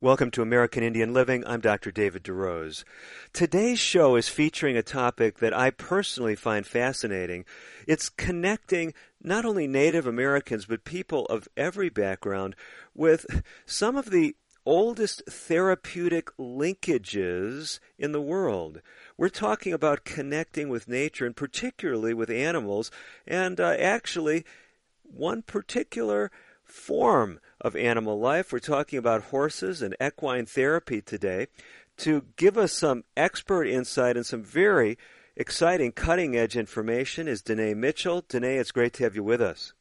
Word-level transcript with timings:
Welcome 0.00 0.30
to 0.30 0.42
American 0.42 0.84
Indian 0.84 1.12
Living. 1.12 1.42
I'm 1.44 1.58
Dr. 1.58 1.90
David 1.90 2.22
DeRose. 2.22 2.84
Today's 3.32 3.80
show 3.80 4.14
is 4.14 4.28
featuring 4.28 4.76
a 4.76 4.82
topic 4.82 5.38
that 5.40 5.52
I 5.52 5.70
personally 5.70 6.36
find 6.36 6.64
fascinating. 6.64 7.44
It's 7.84 8.08
connecting 8.08 8.94
not 9.20 9.44
only 9.44 9.66
Native 9.66 10.06
Americans, 10.06 10.66
but 10.66 10.84
people 10.84 11.26
of 11.26 11.48
every 11.56 11.88
background 11.88 12.54
with 12.94 13.42
some 13.66 13.96
of 13.96 14.10
the 14.10 14.36
oldest 14.64 15.24
therapeutic 15.28 16.30
linkages 16.38 17.80
in 17.98 18.12
the 18.12 18.22
world. 18.22 18.80
We're 19.16 19.28
talking 19.28 19.72
about 19.72 20.04
connecting 20.04 20.68
with 20.68 20.86
nature 20.86 21.26
and 21.26 21.34
particularly 21.34 22.14
with 22.14 22.30
animals, 22.30 22.92
and 23.26 23.58
uh, 23.58 23.74
actually, 23.76 24.44
one 25.02 25.42
particular 25.42 26.30
form 26.62 27.40
of 27.60 27.76
animal 27.76 28.18
life. 28.18 28.52
We're 28.52 28.58
talking 28.58 28.98
about 28.98 29.24
horses 29.24 29.82
and 29.82 29.96
equine 30.02 30.46
therapy 30.46 31.00
today. 31.00 31.48
To 31.98 32.24
give 32.36 32.56
us 32.56 32.72
some 32.72 33.04
expert 33.16 33.64
insight 33.64 34.16
and 34.16 34.24
some 34.24 34.44
very 34.44 34.96
exciting 35.36 35.92
cutting 35.92 36.36
edge 36.36 36.56
information 36.56 37.26
is 37.26 37.42
Danae 37.42 37.74
Mitchell. 37.74 38.24
Danae, 38.28 38.56
it's 38.56 38.70
great 38.70 38.92
to 38.94 39.04
have 39.04 39.16
you 39.16 39.24
with 39.24 39.40
us. 39.40 39.72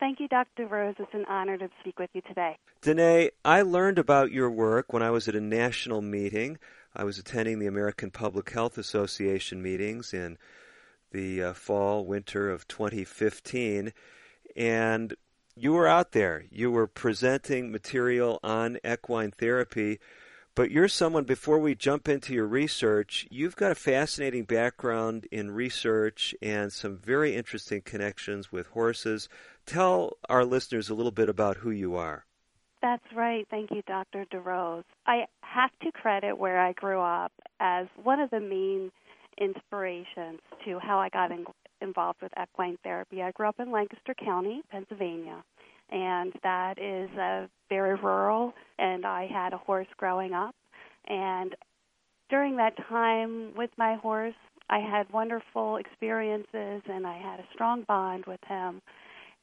Thank 0.00 0.20
you, 0.20 0.28
Dr. 0.28 0.66
Rose. 0.66 0.96
It's 0.98 1.14
an 1.14 1.24
honor 1.28 1.56
to 1.56 1.68
speak 1.80 1.98
with 1.98 2.10
you 2.12 2.20
today. 2.22 2.58
Danae, 2.82 3.30
I 3.44 3.62
learned 3.62 3.98
about 3.98 4.32
your 4.32 4.50
work 4.50 4.92
when 4.92 5.02
I 5.02 5.10
was 5.10 5.28
at 5.28 5.34
a 5.34 5.40
national 5.40 6.02
meeting. 6.02 6.58
I 6.94 7.04
was 7.04 7.18
attending 7.18 7.58
the 7.58 7.66
American 7.66 8.10
Public 8.10 8.50
Health 8.50 8.76
Association 8.76 9.62
meetings 9.62 10.12
in 10.12 10.36
the 11.12 11.42
uh, 11.42 11.52
fall, 11.54 12.04
winter 12.04 12.50
of 12.50 12.68
2015. 12.68 13.92
And 14.56 15.14
you 15.56 15.72
were 15.72 15.86
out 15.86 16.12
there. 16.12 16.44
You 16.50 16.70
were 16.70 16.86
presenting 16.86 17.70
material 17.70 18.40
on 18.42 18.78
equine 18.84 19.30
therapy. 19.30 20.00
But 20.56 20.70
you're 20.70 20.86
someone, 20.86 21.24
before 21.24 21.58
we 21.58 21.74
jump 21.74 22.08
into 22.08 22.32
your 22.32 22.46
research, 22.46 23.26
you've 23.28 23.56
got 23.56 23.72
a 23.72 23.74
fascinating 23.74 24.44
background 24.44 25.26
in 25.32 25.50
research 25.50 26.32
and 26.40 26.72
some 26.72 26.96
very 26.96 27.34
interesting 27.34 27.80
connections 27.80 28.52
with 28.52 28.68
horses. 28.68 29.28
Tell 29.66 30.16
our 30.28 30.44
listeners 30.44 30.88
a 30.88 30.94
little 30.94 31.10
bit 31.10 31.28
about 31.28 31.56
who 31.56 31.70
you 31.70 31.96
are. 31.96 32.24
That's 32.82 33.02
right. 33.16 33.46
Thank 33.50 33.72
you, 33.72 33.82
Dr. 33.86 34.26
DeRose. 34.32 34.84
I 35.06 35.24
have 35.40 35.70
to 35.82 35.90
credit 35.90 36.38
where 36.38 36.60
I 36.60 36.72
grew 36.72 37.00
up 37.00 37.32
as 37.58 37.86
one 38.02 38.20
of 38.20 38.30
the 38.30 38.40
main 38.40 38.92
inspirations 39.38 40.38
to 40.64 40.78
how 40.78 40.98
I 40.98 41.08
got 41.08 41.32
in, 41.32 41.46
involved 41.84 42.20
with 42.20 42.32
equine 42.40 42.76
therapy. 42.82 43.22
I 43.22 43.30
grew 43.30 43.48
up 43.48 43.60
in 43.60 43.70
Lancaster 43.70 44.14
County, 44.14 44.62
Pennsylvania, 44.70 45.44
and 45.90 46.32
that 46.42 46.78
is 46.80 47.08
uh, 47.16 47.46
very 47.68 47.94
rural. 47.94 48.52
And 48.78 49.06
I 49.06 49.28
had 49.32 49.52
a 49.52 49.58
horse 49.58 49.86
growing 49.96 50.32
up, 50.32 50.56
and 51.06 51.54
during 52.30 52.56
that 52.56 52.76
time 52.88 53.52
with 53.56 53.70
my 53.76 53.94
horse, 53.94 54.34
I 54.68 54.78
had 54.78 55.12
wonderful 55.12 55.76
experiences, 55.76 56.82
and 56.88 57.06
I 57.06 57.18
had 57.18 57.38
a 57.38 57.44
strong 57.52 57.84
bond 57.86 58.24
with 58.26 58.40
him. 58.48 58.80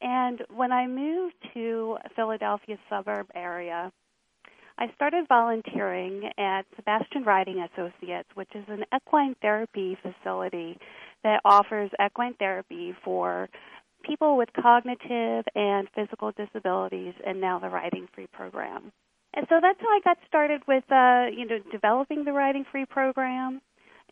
And 0.01 0.41
when 0.53 0.71
I 0.71 0.87
moved 0.87 1.35
to 1.53 1.97
Philadelphia 2.15 2.77
suburb 2.89 3.27
area, 3.35 3.91
I 4.79 4.91
started 4.95 5.27
volunteering 5.27 6.31
at 6.39 6.63
Sebastian 6.75 7.23
Riding 7.23 7.59
Associates, 7.71 8.29
which 8.33 8.49
is 8.55 8.63
an 8.67 8.83
equine 8.95 9.35
therapy 9.41 9.95
facility 10.01 10.77
that 11.23 11.41
offers 11.45 11.91
equine 12.03 12.33
therapy 12.35 12.95
for 13.03 13.49
people 14.03 14.37
with 14.37 14.49
cognitive 14.59 15.45
and 15.55 15.87
physical 15.95 16.31
disabilities 16.31 17.13
and 17.25 17.39
now 17.39 17.59
the 17.59 17.69
Riding 17.69 18.07
Free 18.13 18.27
program. 18.27 18.91
And 19.33 19.45
so 19.49 19.59
that's 19.61 19.79
how 19.79 19.87
I 19.87 19.99
got 20.03 20.17
started 20.27 20.61
with 20.67 20.83
uh, 20.91 21.27
you 21.35 21.45
know 21.45 21.59
developing 21.71 22.25
the 22.25 22.33
Riding 22.33 22.65
Free 22.71 22.85
program. 22.85 23.61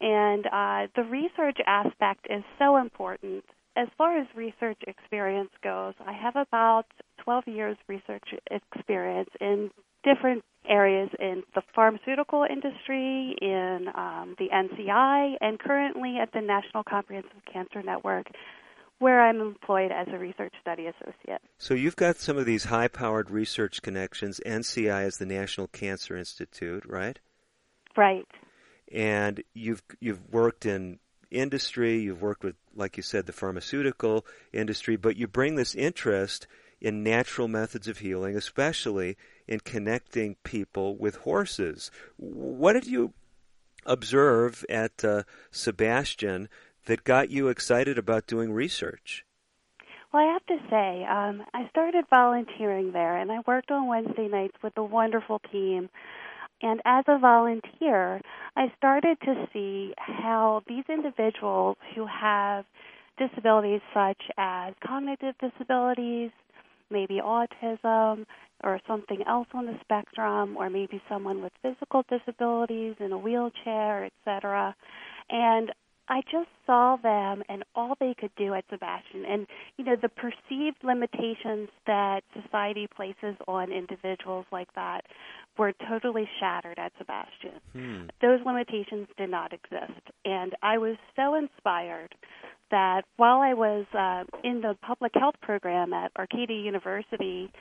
And 0.02 0.46
uh, 0.46 0.88
the 0.96 1.04
research 1.04 1.58
aspect 1.68 2.28
is 2.30 2.44
so 2.58 2.78
important. 2.78 3.44
As 3.76 3.88
far 3.98 4.18
as 4.18 4.28
research 4.36 4.80
experience 4.88 5.52
goes, 5.62 5.94
I 6.06 6.14
have 6.14 6.36
about 6.36 6.86
12 7.24 7.48
years 7.48 7.78
research 7.88 8.24
experience 8.50 9.30
in 9.42 9.70
different 10.04 10.44
areas 10.68 11.10
in 11.20 11.44
the 11.56 11.62
pharmaceutical 11.74 12.46
industry, 12.50 13.36
in 13.42 13.88
um, 13.96 14.36
the 14.38 14.50
NCI, 14.54 15.36
and 15.42 15.60
currently 15.60 16.18
at 16.22 16.32
the 16.34 16.42
National 16.42 16.84
Comprehensive 16.84 17.42
Cancer 17.52 17.82
Network, 17.82 18.28
where 19.00 19.22
I'm 19.22 19.40
employed 19.42 19.92
as 19.92 20.08
a 20.12 20.18
research 20.18 20.54
study 20.62 20.86
associate. 20.88 21.42
So 21.58 21.74
you've 21.74 21.96
got 21.96 22.18
some 22.18 22.38
of 22.38 22.46
these 22.46 22.66
high 22.66 22.90
powered 22.90 23.32
research 23.32 23.82
connections. 23.82 24.40
NCI 24.46 25.08
is 25.08 25.18
the 25.18 25.26
National 25.26 25.68
Cancer 25.68 26.16
Institute, 26.18 26.84
right? 26.86 27.18
Right. 27.98 28.28
And 28.92 29.44
you've 29.54 29.84
you've 30.00 30.22
worked 30.32 30.66
in 30.66 31.00
industry, 31.32 32.00
you've 32.00 32.22
worked 32.22 32.44
with 32.44 32.56
like 32.76 32.98
you 32.98 33.04
said 33.04 33.26
the 33.26 33.34
pharmaceutical 33.34 34.26
industry, 34.54 34.96
but 34.96 35.16
you 35.16 35.28
bring 35.28 35.56
this 35.56 35.76
interest 35.76 36.48
in 36.82 37.04
natural 37.04 37.48
methods 37.48 37.88
of 37.88 38.00
healing, 38.00 38.36
especially 38.36 39.18
in 39.50 39.60
connecting 39.60 40.36
people 40.44 40.96
with 40.96 41.16
horses. 41.16 41.90
What 42.18 42.74
did 42.74 42.86
you 42.86 43.14
observe 43.84 44.64
at 44.70 45.04
uh, 45.04 45.24
Sebastian 45.50 46.50
that 46.86 47.04
got 47.04 47.32
you 47.32 47.48
excited 47.48 47.98
about 47.98 48.28
doing 48.28 48.54
research? 48.54 49.26
Well, 50.14 50.24
I 50.24 50.34
have 50.34 50.46
to 50.46 50.58
say, 50.70 51.04
um, 51.04 51.44
I 51.54 51.68
started 51.70 52.06
volunteering 52.12 52.92
there, 52.92 53.18
and 53.18 53.32
I 53.32 53.40
worked 53.48 53.72
on 53.72 53.88
Wednesday 53.88 54.28
nights 54.28 54.56
with 54.64 54.74
a 54.78 54.84
wonderful 54.84 55.42
team. 55.52 55.90
And 56.62 56.80
as 56.86 57.06
a 57.08 57.18
volunteer, 57.18 58.22
I 58.56 58.72
started 58.78 59.18
to 59.22 59.48
see 59.52 59.94
how 59.98 60.62
these 60.68 60.84
individuals 60.90 61.78
who 61.96 62.06
have 62.06 62.66
disabilities 63.18 63.82
such 63.94 64.22
as 64.38 64.76
cognitive 64.86 65.36
disabilities, 65.40 66.32
maybe 66.90 67.22
autism, 67.24 68.26
or 68.64 68.80
something 68.88 69.24
else 69.28 69.48
on 69.54 69.66
the 69.66 69.78
spectrum, 69.82 70.58
or 70.58 70.70
maybe 70.70 71.02
someone 71.08 71.42
with 71.42 71.54
physical 71.62 72.04
disabilities 72.10 72.96
in 73.00 73.12
a 73.12 73.18
wheelchair, 73.18 74.06
etc. 74.06 74.76
And 75.30 75.72
I 76.10 76.22
just 76.22 76.50
saw 76.66 76.98
them 77.02 77.44
and 77.48 77.64
all 77.76 77.96
they 78.00 78.16
could 78.20 78.32
do 78.36 78.56
at 78.56 78.66
Sebastian 78.70 79.26
and 79.26 79.48
you 79.78 79.86
know 79.86 79.96
the 79.96 80.10
perceived 80.10 80.84
limitations 80.84 81.70
that 81.86 82.22
society 82.34 82.88
places 82.88 83.36
on 83.48 83.72
individuals 83.72 84.46
like 84.52 84.74
that 84.74 85.02
were 85.58 85.72
totally 85.88 86.28
shattered 86.40 86.80
at 86.80 86.92
Sebastian. 86.98 87.62
Hmm. 87.74 88.08
Those 88.22 88.40
limitations 88.44 89.08
did 89.18 89.30
not 89.30 89.54
exist 89.54 90.02
and 90.26 90.56
I 90.64 90.80
was 90.80 90.98
so 91.16 91.36
inspired 91.36 92.16
that 92.72 93.04
while 93.18 93.42
I 93.42 93.54
was 93.54 93.86
uh, 93.94 94.24
in 94.44 94.62
the 94.62 94.76
public 94.82 95.12
health 95.16 95.36
program 95.42 95.94
at 95.94 96.12
Arcadia 96.18 96.58
University 96.58 97.52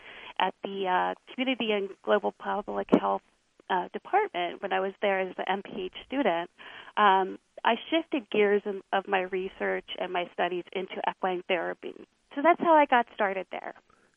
at 0.41 0.55
the 0.63 0.87
uh, 0.87 1.33
Community 1.35 1.73
and 1.73 1.89
Global 2.03 2.33
Public 2.39 2.89
Health 3.01 3.23
uh, 3.71 3.89
department 3.93 4.63
when 4.63 4.73
I 4.73 4.81
was 4.81 4.93
there 5.03 5.21
as 5.21 5.35
an 5.37 5.63
MPH 5.63 5.93
student, 6.07 6.51
um, 6.97 7.39
I 7.65 7.75
shifted 7.91 8.31
gears 8.31 8.63
in, 8.65 8.83
of 8.93 9.07
my 9.09 9.23
research 9.23 9.87
and 9.99 10.13
my 10.13 10.25
studies 10.33 10.65
into 10.73 10.95
equine 11.09 11.43
therapy. 11.49 11.95
So 12.35 12.43
that's 12.43 12.61
how 12.61 12.75
I 12.75 12.87
got 12.87 13.07
started 13.15 13.47
there. 13.51 13.75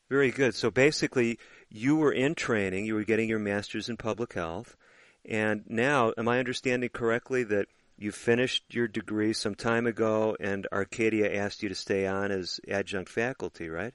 Very 0.08 0.30
good. 0.30 0.54
So 0.54 0.70
basically, 0.70 1.38
you 1.68 1.96
were 1.96 2.12
in 2.12 2.34
training, 2.34 2.84
you 2.84 2.94
were 2.94 3.04
getting 3.04 3.28
your 3.28 3.38
master's 3.38 3.88
in 3.88 3.96
public 3.96 4.34
health, 4.34 4.76
and 5.24 5.64
now, 5.68 6.12
am 6.18 6.28
I 6.28 6.38
understanding 6.38 6.90
correctly 6.90 7.44
that 7.44 7.66
you 8.02 8.12
finished 8.12 8.64
your 8.70 8.88
degree 8.88 9.32
some 9.32 9.54
time 9.54 9.86
ago 9.86 10.36
and 10.40 10.66
Arcadia 10.72 11.34
asked 11.40 11.62
you 11.62 11.68
to 11.68 11.74
stay 11.74 12.06
on 12.06 12.30
as 12.32 12.60
adjunct 12.68 13.10
faculty, 13.10 13.68
right? 13.68 13.94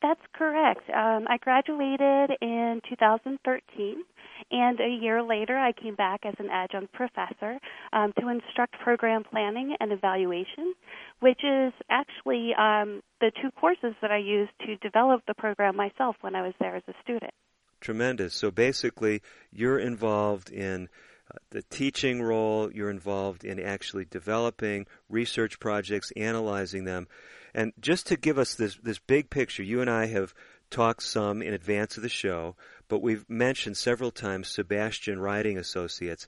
That's 0.00 0.20
correct. 0.32 0.88
Um, 0.90 1.26
I 1.28 1.38
graduated 1.40 2.30
in 2.40 2.80
2013, 2.88 4.04
and 4.52 4.78
a 4.78 4.88
year 4.88 5.24
later, 5.24 5.58
I 5.58 5.72
came 5.72 5.96
back 5.96 6.20
as 6.24 6.34
an 6.38 6.50
adjunct 6.52 6.92
professor 6.92 7.58
um, 7.92 8.12
to 8.20 8.28
instruct 8.28 8.78
program 8.78 9.24
planning 9.24 9.74
and 9.80 9.90
evaluation, 9.90 10.74
which 11.18 11.40
is 11.42 11.72
actually 11.90 12.52
um, 12.56 13.02
the 13.20 13.32
two 13.42 13.50
courses 13.58 13.94
that 14.00 14.12
I 14.12 14.18
used 14.18 14.52
to 14.66 14.76
develop 14.76 15.22
the 15.26 15.34
program 15.34 15.74
myself 15.74 16.14
when 16.20 16.36
I 16.36 16.42
was 16.42 16.54
there 16.60 16.76
as 16.76 16.84
a 16.86 16.94
student. 17.02 17.32
Tremendous. 17.80 18.34
So 18.34 18.52
basically, 18.52 19.22
you're 19.50 19.80
involved 19.80 20.50
in 20.50 20.88
Uh, 21.30 21.38
the 21.50 21.62
teaching 21.62 22.22
role, 22.22 22.70
you're 22.72 22.90
involved 22.90 23.44
in 23.44 23.60
actually 23.60 24.04
developing 24.04 24.86
research 25.08 25.60
projects, 25.60 26.10
analyzing 26.16 26.84
them. 26.84 27.06
And 27.54 27.72
just 27.80 28.06
to 28.06 28.16
give 28.16 28.38
us 28.38 28.54
this, 28.54 28.76
this 28.82 28.98
big 28.98 29.30
picture, 29.30 29.62
you 29.62 29.80
and 29.80 29.90
I 29.90 30.06
have 30.06 30.34
talked 30.70 31.02
some 31.02 31.42
in 31.42 31.54
advance 31.54 31.96
of 31.96 32.02
the 32.02 32.08
show, 32.08 32.56
but 32.88 33.02
we've 33.02 33.28
mentioned 33.28 33.76
several 33.76 34.10
times 34.10 34.48
Sebastian 34.48 35.20
Riding 35.20 35.58
Associates. 35.58 36.26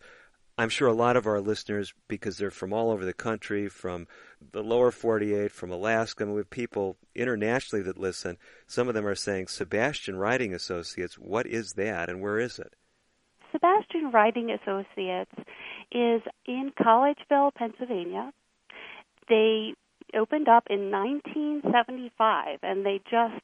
I'm 0.59 0.69
sure 0.69 0.89
a 0.89 0.93
lot 0.93 1.17
of 1.17 1.27
our 1.27 1.41
listeners, 1.41 1.95
because 2.09 2.37
they're 2.37 2.51
from 2.51 2.73
all 2.73 2.91
over 2.91 3.05
the 3.05 3.15
country, 3.15 3.69
from 3.69 4.07
the 4.53 4.63
lower 4.63 4.91
48, 4.91 5.51
from 5.53 5.71
Alaska, 5.71 6.25
I 6.25 6.27
mean, 6.27 6.35
we 6.35 6.41
have 6.41 6.51
people 6.51 6.97
internationally 7.15 7.83
that 7.85 7.99
listen. 7.99 8.37
Some 8.67 8.89
of 8.89 8.95
them 8.95 9.07
are 9.07 9.15
saying, 9.15 9.49
Sebastian 9.49 10.17
Riding 10.17 10.53
Associates, 10.53 11.19
what 11.19 11.47
is 11.47 11.75
that 11.75 12.11
and 12.11 12.21
where 12.21 12.39
is 12.39 12.59
it? 12.59 12.75
Sebastian 13.53 14.11
Riding 14.13 14.51
Associates 14.51 15.33
is 15.93 16.23
in 16.47 16.73
Collegeville, 16.79 17.55
Pennsylvania. 17.55 18.33
They 19.29 19.75
opened 20.15 20.49
up 20.49 20.65
in 20.71 20.91
1975 20.91 22.59
and 22.63 22.85
they 22.85 23.01
just 23.11 23.43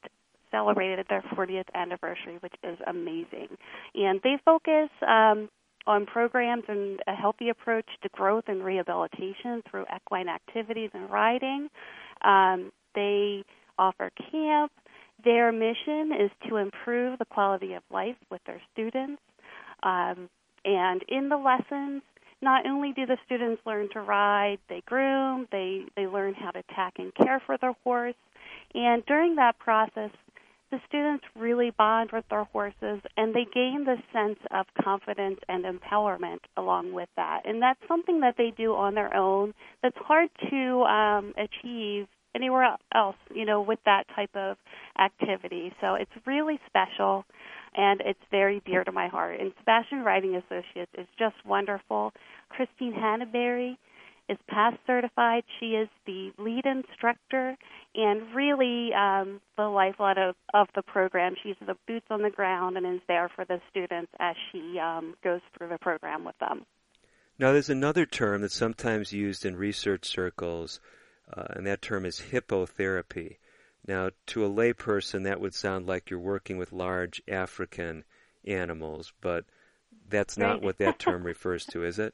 celebrated 0.51 1.05
their 1.09 1.23
40th 1.35 1.67
anniversary, 1.73 2.37
which 2.39 2.53
is 2.63 2.77
amazing. 2.87 3.49
And 3.95 4.19
they 4.23 4.37
focus 4.45 4.89
um, 5.05 5.49
on 5.85 6.05
programs 6.05 6.63
and 6.67 6.99
a 7.07 7.13
healthy 7.13 7.49
approach 7.49 7.87
to 8.03 8.09
growth 8.09 8.45
and 8.47 8.63
rehabilitation 8.63 9.63
through 9.69 9.85
equine 9.93 10.29
activities 10.29 10.91
and 10.93 11.09
riding. 11.09 11.69
Um, 12.23 12.71
they 12.95 13.43
offer 13.77 14.11
camp. 14.31 14.71
Their 15.23 15.51
mission 15.51 16.11
is 16.19 16.31
to 16.47 16.57
improve 16.57 17.19
the 17.19 17.25
quality 17.25 17.73
of 17.73 17.83
life 17.91 18.17
with 18.29 18.41
their 18.45 18.61
students. 18.73 19.21
Um, 19.83 20.29
and 20.65 21.03
in 21.07 21.29
the 21.29 21.37
lessons, 21.37 22.01
not 22.41 22.65
only 22.67 22.93
do 22.93 23.05
the 23.05 23.17
students 23.25 23.61
learn 23.65 23.89
to 23.93 24.01
ride, 24.01 24.59
they 24.69 24.81
groom, 24.85 25.47
they, 25.51 25.81
they 25.95 26.07
learn 26.07 26.33
how 26.33 26.51
to 26.51 26.63
tack 26.75 26.95
and 26.97 27.13
care 27.15 27.41
for 27.45 27.57
their 27.59 27.73
horse. 27.83 28.15
And 28.73 29.03
during 29.05 29.35
that 29.35 29.57
process, 29.59 30.11
the 30.69 30.79
students 30.87 31.23
really 31.35 31.71
bond 31.71 32.11
with 32.11 32.25
their 32.29 32.43
horses 32.43 32.99
and 33.15 33.33
they 33.33 33.45
gain 33.53 33.85
this 33.85 33.99
sense 34.11 34.39
of 34.51 34.65
confidence 34.83 35.39
and 35.47 35.63
empowerment 35.63 36.39
along 36.57 36.93
with 36.93 37.09
that. 37.15 37.41
And 37.45 37.61
that's 37.61 37.79
something 37.87 38.19
that 38.19 38.35
they 38.37 38.51
do 38.55 38.73
on 38.73 38.93
their 38.93 39.15
own 39.15 39.53
that's 39.81 39.97
hard 39.97 40.29
to 40.49 40.81
um, 40.83 41.33
achieve 41.37 42.07
anywhere 42.35 42.77
else, 42.93 43.15
you 43.33 43.45
know, 43.45 43.61
with 43.61 43.79
that 43.85 44.03
type 44.13 44.35
of 44.35 44.57
activity. 44.99 45.71
So 45.81 45.95
it's 45.95 46.11
really 46.25 46.59
special 46.67 47.25
and 47.77 48.01
it's 48.01 48.19
very 48.31 48.61
dear 48.65 48.83
to 48.83 48.91
my 48.91 49.07
heart. 49.07 49.39
And 49.39 49.53
Sebastian 49.59 50.03
Riding 50.03 50.35
Associates 50.35 50.91
is 50.97 51.07
just 51.17 51.35
wonderful. 51.45 52.11
Christine 52.49 52.93
Hannaberry 52.93 53.77
is 54.27 54.37
PATH 54.49 54.73
certified. 54.85 55.43
She 55.59 55.67
is 55.67 55.87
the 56.05 56.31
lead 56.37 56.65
instructor 56.65 57.55
and 57.95 58.35
really 58.35 58.89
um, 58.93 59.39
the 59.55 59.67
lifeblood 59.67 60.17
of, 60.17 60.35
of 60.53 60.67
the 60.75 60.81
program. 60.81 61.35
She's 61.41 61.55
the 61.65 61.77
boots 61.87 62.07
on 62.09 62.23
the 62.23 62.29
ground 62.29 62.77
and 62.77 62.95
is 62.95 63.01
there 63.07 63.29
for 63.33 63.45
the 63.45 63.61
students 63.69 64.11
as 64.19 64.35
she 64.51 64.79
um, 64.79 65.15
goes 65.23 65.41
through 65.55 65.69
the 65.69 65.77
program 65.77 66.25
with 66.25 66.37
them. 66.39 66.65
Now, 67.39 67.51
there's 67.51 67.69
another 67.69 68.07
term 68.07 68.41
that's 68.41 68.55
sometimes 68.55 69.13
used 69.13 69.45
in 69.45 69.55
research 69.55 70.05
circles, 70.05 70.79
uh, 71.31 71.45
and 71.51 71.67
that 71.67 71.83
term 71.83 72.03
is 72.03 72.23
hippotherapy. 72.31 73.37
Now, 73.87 74.09
to 74.27 74.45
a 74.45 74.49
layperson, 74.49 75.23
that 75.23 75.39
would 75.39 75.53
sound 75.53 75.87
like 75.87 76.09
you're 76.09 76.19
working 76.19 76.57
with 76.57 76.73
large 76.73 77.21
African 77.27 78.03
animals, 78.45 79.13
but 79.21 79.45
that's 80.09 80.37
not 80.37 80.55
right. 80.55 80.61
what 80.63 80.77
that 80.79 80.99
term 80.99 81.23
refers 81.23 81.65
to, 81.67 81.83
is 81.83 81.99
it? 81.99 82.13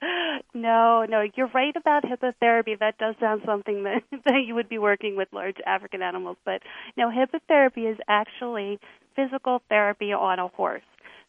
No, 0.54 1.06
no, 1.08 1.24
you're 1.34 1.50
right 1.54 1.74
about 1.74 2.04
hippotherapy. 2.04 2.78
That 2.78 2.98
does 2.98 3.14
sound 3.18 3.40
something 3.46 3.84
that, 3.84 4.02
that 4.26 4.42
you 4.46 4.54
would 4.54 4.68
be 4.68 4.76
working 4.76 5.16
with 5.16 5.28
large 5.32 5.56
African 5.64 6.02
animals. 6.02 6.36
But 6.44 6.60
no, 6.94 7.10
hippotherapy 7.10 7.90
is 7.90 7.98
actually 8.06 8.78
physical 9.16 9.62
therapy 9.70 10.12
on 10.12 10.38
a 10.38 10.48
horse. 10.48 10.82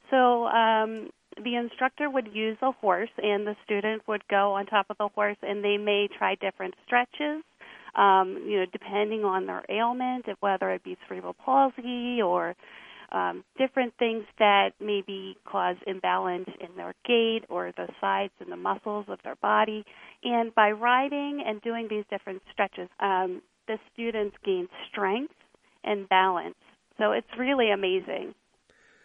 So 0.10 0.46
um, 0.48 1.10
the 1.42 1.56
instructor 1.56 2.10
would 2.10 2.30
use 2.34 2.58
a 2.62 2.72
horse, 2.72 3.10
and 3.18 3.48
the 3.48 3.56
student 3.64 4.08
would 4.08 4.28
go 4.28 4.54
on 4.54 4.66
top 4.66 4.88
of 4.90 4.98
the 4.98 5.08
horse, 5.08 5.38
and 5.42 5.64
they 5.64 5.78
may 5.78 6.10
try 6.18 6.36
different 6.36 6.76
stretches. 6.86 7.44
Um, 7.96 8.44
you 8.48 8.60
know, 8.60 8.66
depending 8.72 9.24
on 9.24 9.46
their 9.46 9.64
ailment, 9.70 10.26
whether 10.40 10.72
it 10.72 10.84
be 10.84 10.98
cerebral 11.08 11.34
palsy 11.34 12.22
or 12.22 12.56
um, 13.12 13.44
different 13.58 13.94
things 14.00 14.26
that 14.40 14.72
maybe 14.82 15.38
cause 15.46 15.76
imbalance 15.86 16.50
in 16.60 16.76
their 16.76 16.96
gait 17.06 17.44
or 17.50 17.72
the 17.78 17.88
sides 18.02 18.34
and 18.40 18.52
the 18.52 18.58
muscles 18.58 19.06
of 19.08 19.20
their 19.24 19.36
body. 19.36 19.86
And 20.24 20.54
by 20.56 20.72
riding 20.72 21.44
and 21.46 21.62
doing 21.62 21.88
these 21.90 22.06
different 22.10 22.42
stretches, 22.52 22.90
um, 23.00 23.42
the 23.68 23.78
students 23.94 24.36
gain 24.44 24.68
strength 24.90 25.34
and 25.84 26.10
balance. 26.10 26.56
So 26.98 27.12
it's 27.12 27.28
really 27.38 27.70
amazing. 27.72 28.34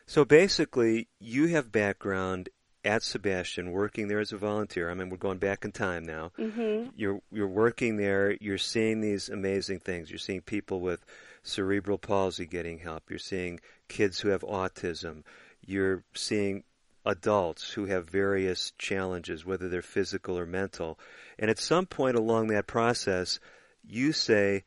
So 0.06 0.25
basically, 0.25 1.08
you 1.20 1.49
have 1.49 1.70
background 1.70 2.49
at 2.84 3.02
Sebastian, 3.02 3.72
working 3.72 4.08
there 4.08 4.20
as 4.20 4.32
a 4.32 4.36
volunteer. 4.36 4.90
I 4.90 4.94
mean, 4.94 5.10
we're 5.10 5.16
going 5.16 5.38
back 5.38 5.64
in 5.64 5.72
time 5.72 6.04
now. 6.04 6.32
Mm-hmm. 6.38 6.90
You're 6.96 7.20
you're 7.30 7.48
working 7.48 7.96
there. 7.96 8.36
You're 8.40 8.58
seeing 8.58 9.00
these 9.00 9.28
amazing 9.28 9.80
things. 9.80 10.10
You're 10.10 10.19
seeing 10.19 10.42
people 10.42 10.80
with 10.80 11.04
cerebral 11.42 11.98
palsy 11.98 12.46
getting 12.46 12.78
help. 12.78 13.10
You're 13.10 13.19
seeing 13.19 13.60
kids 13.88 14.20
who 14.20 14.28
have 14.28 14.42
autism. 14.42 15.22
You're 15.64 16.04
seeing 16.14 16.64
adults 17.04 17.70
who 17.70 17.86
have 17.86 18.08
various 18.08 18.72
challenges, 18.78 19.44
whether 19.44 19.69
they're 19.69 19.82
physical 19.82 20.38
or 20.38 20.46
mental. 20.46 20.98
And 21.38 21.50
at 21.50 21.58
some 21.58 21.86
point 21.86 22.16
along 22.16 22.48
that 22.48 22.66
process, 22.66 23.40
you 23.86 24.12
say 24.12 24.64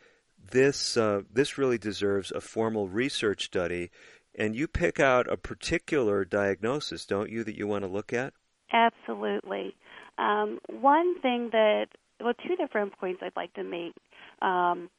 this 0.51 0.97
uh, 0.97 1.21
this 1.31 1.57
really 1.57 1.77
deserves 1.77 2.31
a 2.31 2.41
formal 2.41 2.87
research 2.87 3.45
study, 3.45 3.91
and 4.35 4.55
you 4.55 4.67
pick 4.67 4.99
out 4.99 5.31
a 5.31 5.37
particular 5.37 6.25
diagnosis, 6.25 7.05
don't 7.05 7.29
you, 7.29 7.43
that 7.43 7.57
you 7.57 7.67
want 7.67 7.83
to 7.83 7.89
look 7.89 8.13
at? 8.13 8.33
Absolutely. 8.71 9.75
Um, 10.17 10.59
one 10.69 11.19
thing 11.21 11.49
that 11.51 11.87
well, 12.21 12.33
two 12.47 12.55
different 12.55 12.97
points 12.97 13.21
I'd 13.23 13.35
like 13.35 13.53
to 13.53 13.63
make. 13.63 13.93
Um, 14.41 14.89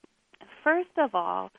first 0.65 0.91
of 0.99 1.15
all, 1.15 1.51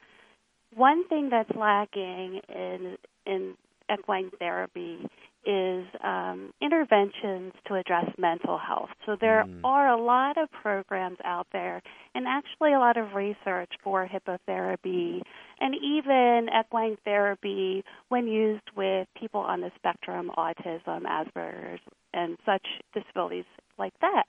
one 0.75 1.07
thing 1.07 1.29
that's 1.29 1.51
lacking 1.55 2.41
in 2.49 2.97
in 3.25 3.53
equine 3.91 4.31
therapy 4.39 5.07
is 5.45 5.85
um, 6.01 6.53
interventions 6.61 7.51
to 7.67 7.75
address 7.75 8.05
mental 8.17 8.57
health. 8.57 8.89
So 9.05 9.17
there 9.19 9.43
Mm. 9.43 9.59
are 9.65 9.89
a 9.89 10.01
lot 10.01 10.37
of 10.37 10.49
programs 10.51 11.17
out 11.25 11.47
there, 11.51 11.81
and 12.15 12.25
actually 12.27 12.73
a 12.73 12.79
lot 12.79 12.95
of 12.97 13.13
research 13.13 13.71
for 13.83 14.07
hippotherapy 14.07 15.21
and 15.63 15.75
even 15.75 16.49
equine 16.59 16.97
therapy 17.05 17.85
when 18.09 18.27
used 18.27 18.69
with 18.75 19.07
people 19.17 19.39
on 19.39 19.61
the 19.61 19.71
spectrum, 19.77 20.29
autism, 20.37 21.03
Asperger's, 21.03 21.79
and 22.13 22.37
such 22.45 22.67
disabilities 22.93 23.45
like 23.79 23.93
that. 24.01 24.25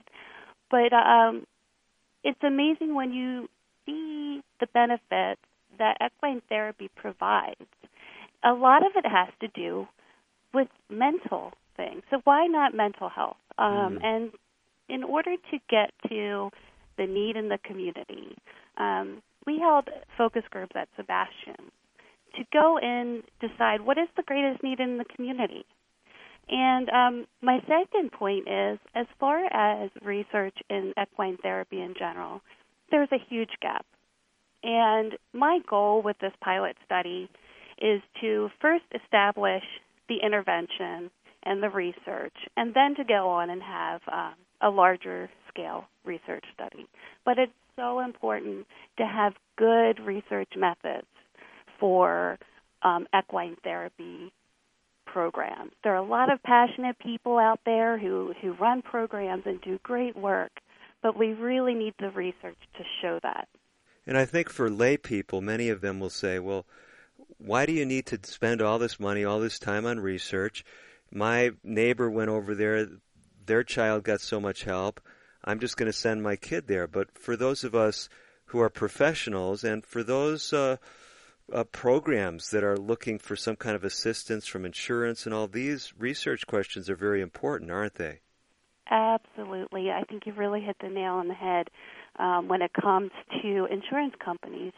But 0.71 0.93
um, 0.93 1.45
it's 2.23 2.39
amazing 2.45 2.95
when 2.95 3.13
you 3.13 3.49
see 3.85 4.43
the 4.61 4.69
benefits 4.73 5.41
that 5.79 5.97
equine 6.01 6.41
therapy 6.49 6.89
provides. 6.95 7.67
A 8.45 8.53
lot 8.53 8.87
of 8.87 8.93
it 8.95 9.05
has 9.05 9.29
to 9.41 9.49
do 9.49 9.89
with 10.53 10.69
mental 10.89 11.53
things. 11.77 12.03
So 12.11 12.21
why 12.23 12.47
not 12.47 12.75
mental 12.75 13.09
health? 13.09 13.39
Um, 13.59 13.99
Mhm. 13.99 14.05
And 14.05 14.33
in 14.89 15.03
order 15.03 15.37
to 15.51 15.59
get 15.69 15.91
to 16.09 16.51
the 16.97 17.07
need 17.09 17.37
in 17.37 17.49
the 17.49 17.59
community, 17.59 18.37
um, 18.77 19.21
we 19.47 19.59
held 19.59 19.89
focus 20.17 20.43
groups 20.51 20.73
at 20.75 20.89
Sebastian 20.97 21.71
to 22.37 22.45
go 22.53 22.79
and 22.79 23.23
decide 23.41 23.81
what 23.81 23.99
is 23.99 24.09
the 24.17 24.23
greatest 24.23 24.63
need 24.63 24.81
in 24.81 24.99
the 24.99 25.05
community. 25.05 25.65
And 26.49 26.91
um, 26.91 27.27
my 27.41 27.61
second 27.61 28.13
point 28.13 28.49
is, 28.49 28.79
as 28.95 29.07
far 29.19 29.45
as 29.47 29.91
research 30.03 30.57
in 30.69 30.93
equine 31.01 31.39
therapy 31.43 31.81
in 31.81 31.95
general, 31.99 32.43
there's 32.91 33.09
a 33.13 33.25
huge 33.31 33.51
gap. 33.63 33.87
And 34.63 35.15
my 35.33 35.61
goal 35.69 36.03
with 36.03 36.19
this 36.21 36.33
pilot 36.43 36.77
study 36.85 37.29
is 37.81 38.03
to 38.21 38.51
first 38.61 38.85
establish 38.95 39.63
the 40.09 40.17
intervention 40.23 41.11
and 41.45 41.63
the 41.63 41.71
research, 41.71 42.35
and 42.57 42.75
then 42.75 42.95
to 42.97 43.05
go 43.05 43.29
on 43.29 43.51
and 43.51 43.63
have 43.63 44.01
um, 44.11 44.35
a 44.63 44.71
larger 44.71 45.29
scale 45.55 45.85
research 46.05 46.45
study. 46.53 46.87
But 47.25 47.39
it's 47.39 47.53
so 47.77 48.01
important 48.01 48.67
to 48.99 49.07
have 49.07 49.35
good 49.57 50.01
research 50.01 50.51
methods 50.57 51.07
for 51.79 52.39
um, 52.83 53.07
equine 53.17 53.57
therapy 53.63 54.33
programs. 55.07 55.73
There 55.83 55.93
are 55.93 56.05
a 56.05 56.07
lot 56.07 56.33
of 56.33 56.43
passionate 56.43 56.99
people 56.99 57.39
out 57.39 57.61
there 57.65 57.99
who, 57.99 58.35
who 58.41 58.53
run 58.53 58.83
programs 58.83 59.45
and 59.47 59.61
do 59.61 59.79
great 59.83 60.17
work, 60.17 60.53
but 61.03 61.17
we 61.17 61.33
really 61.35 61.75
need 61.75 61.95
the 61.99 62.11
research 62.11 62.59
to 62.77 62.85
show 63.01 63.21
that. 63.23 63.49
And 64.07 64.19
I 64.19 64.25
think 64.25 64.51
for 64.51 64.69
lay 64.69 64.97
people, 64.97 65.41
many 65.41 65.69
of 65.69 65.81
them 65.81 66.01
will 66.01 66.11
say, 66.11 66.39
well, 66.39 66.67
why 67.39 67.65
do 67.65 67.73
you 67.73 67.87
need 67.87 68.07
to 68.07 68.19
spend 68.23 68.61
all 68.61 68.79
this 68.79 68.99
money, 69.01 69.25
all 69.25 69.41
this 69.41 69.59
time 69.59 69.87
on 69.87 70.01
research? 70.01 70.65
my 71.15 71.53
neighbor 71.63 72.11
went 72.11 72.29
over 72.29 72.55
there, 72.55 72.89
their 73.47 73.63
child 73.63 74.03
got 74.03 74.21
so 74.21 74.41
much 74.41 74.65
help. 74.65 75.01
I'm 75.45 75.61
just 75.61 75.77
going 75.77 75.87
to 75.87 75.93
send 75.93 76.23
my 76.23 76.37
kid 76.37 76.67
there. 76.67 76.87
But 76.87 77.19
for 77.19 77.37
those 77.37 77.65
of 77.65 77.75
us 77.75 78.09
who 78.47 78.61
are 78.61 78.71
professionals 78.71 79.65
and 79.65 79.85
for 79.85 80.03
those 80.03 80.53
uh, 80.53 80.77
uh, 81.53 81.65
programs 81.65 82.51
that 82.51 82.65
are 82.65 82.77
looking 82.77 83.19
for 83.19 83.37
some 83.37 83.57
kind 83.57 83.77
of 83.77 83.85
assistance 83.85 84.47
from 84.47 84.65
insurance 84.65 85.27
and 85.27 85.35
all 85.35 85.47
these 85.47 85.93
research 85.99 86.47
questions 86.47 86.89
are 86.89 86.97
very 86.97 87.21
important, 87.21 87.71
aren't 87.71 87.95
they? 87.95 88.21
Absolutely. 88.91 89.91
I 89.91 90.03
think 90.05 90.25
you've 90.27 90.39
really 90.39 90.61
hit 90.61 90.77
the 90.81 90.89
nail 90.89 91.15
on 91.15 91.29
the 91.29 91.35
head 91.35 91.69
um, 92.19 92.49
when 92.49 92.63
it 92.63 92.73
comes 92.73 93.11
to 93.43 93.67
insurance 93.71 94.15
companies. 94.23 94.73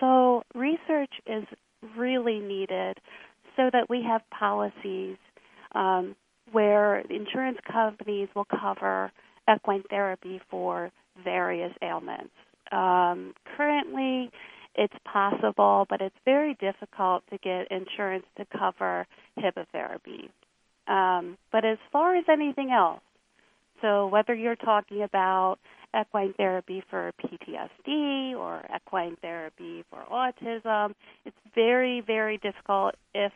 So, 0.00 0.42
research 0.54 1.12
is 1.26 1.44
really 1.96 2.38
needed 2.38 2.98
so 3.56 3.68
that 3.72 3.88
we 3.88 4.02
have 4.02 4.22
policies 4.30 5.16
um, 5.74 6.16
where 6.50 7.00
insurance 7.00 7.58
companies 7.70 8.28
will 8.34 8.46
cover 8.46 9.12
equine 9.52 9.82
therapy 9.90 10.40
for 10.50 10.90
various 11.22 11.72
ailments. 11.82 12.32
Um, 12.70 13.34
currently, 13.56 14.30
it's 14.74 14.94
possible, 15.04 15.86
but 15.90 16.00
it's 16.00 16.16
very 16.24 16.54
difficult 16.54 17.22
to 17.30 17.38
get 17.38 17.70
insurance 17.70 18.24
to 18.38 18.46
cover 18.46 19.06
hippotherapy. 19.38 20.30
Um, 20.88 21.36
but 21.50 21.64
as 21.64 21.78
far 21.92 22.16
as 22.16 22.24
anything 22.30 22.70
else, 22.70 23.00
so 23.80 24.06
whether 24.06 24.34
you're 24.34 24.56
talking 24.56 25.02
about 25.02 25.58
equine 25.98 26.32
therapy 26.34 26.82
for 26.88 27.12
PTSD 27.20 28.34
or 28.34 28.64
equine 28.74 29.16
therapy 29.20 29.84
for 29.90 30.02
autism, 30.10 30.94
it's 31.26 31.36
very, 31.54 32.00
very 32.00 32.38
difficult, 32.38 32.94
if 33.14 33.32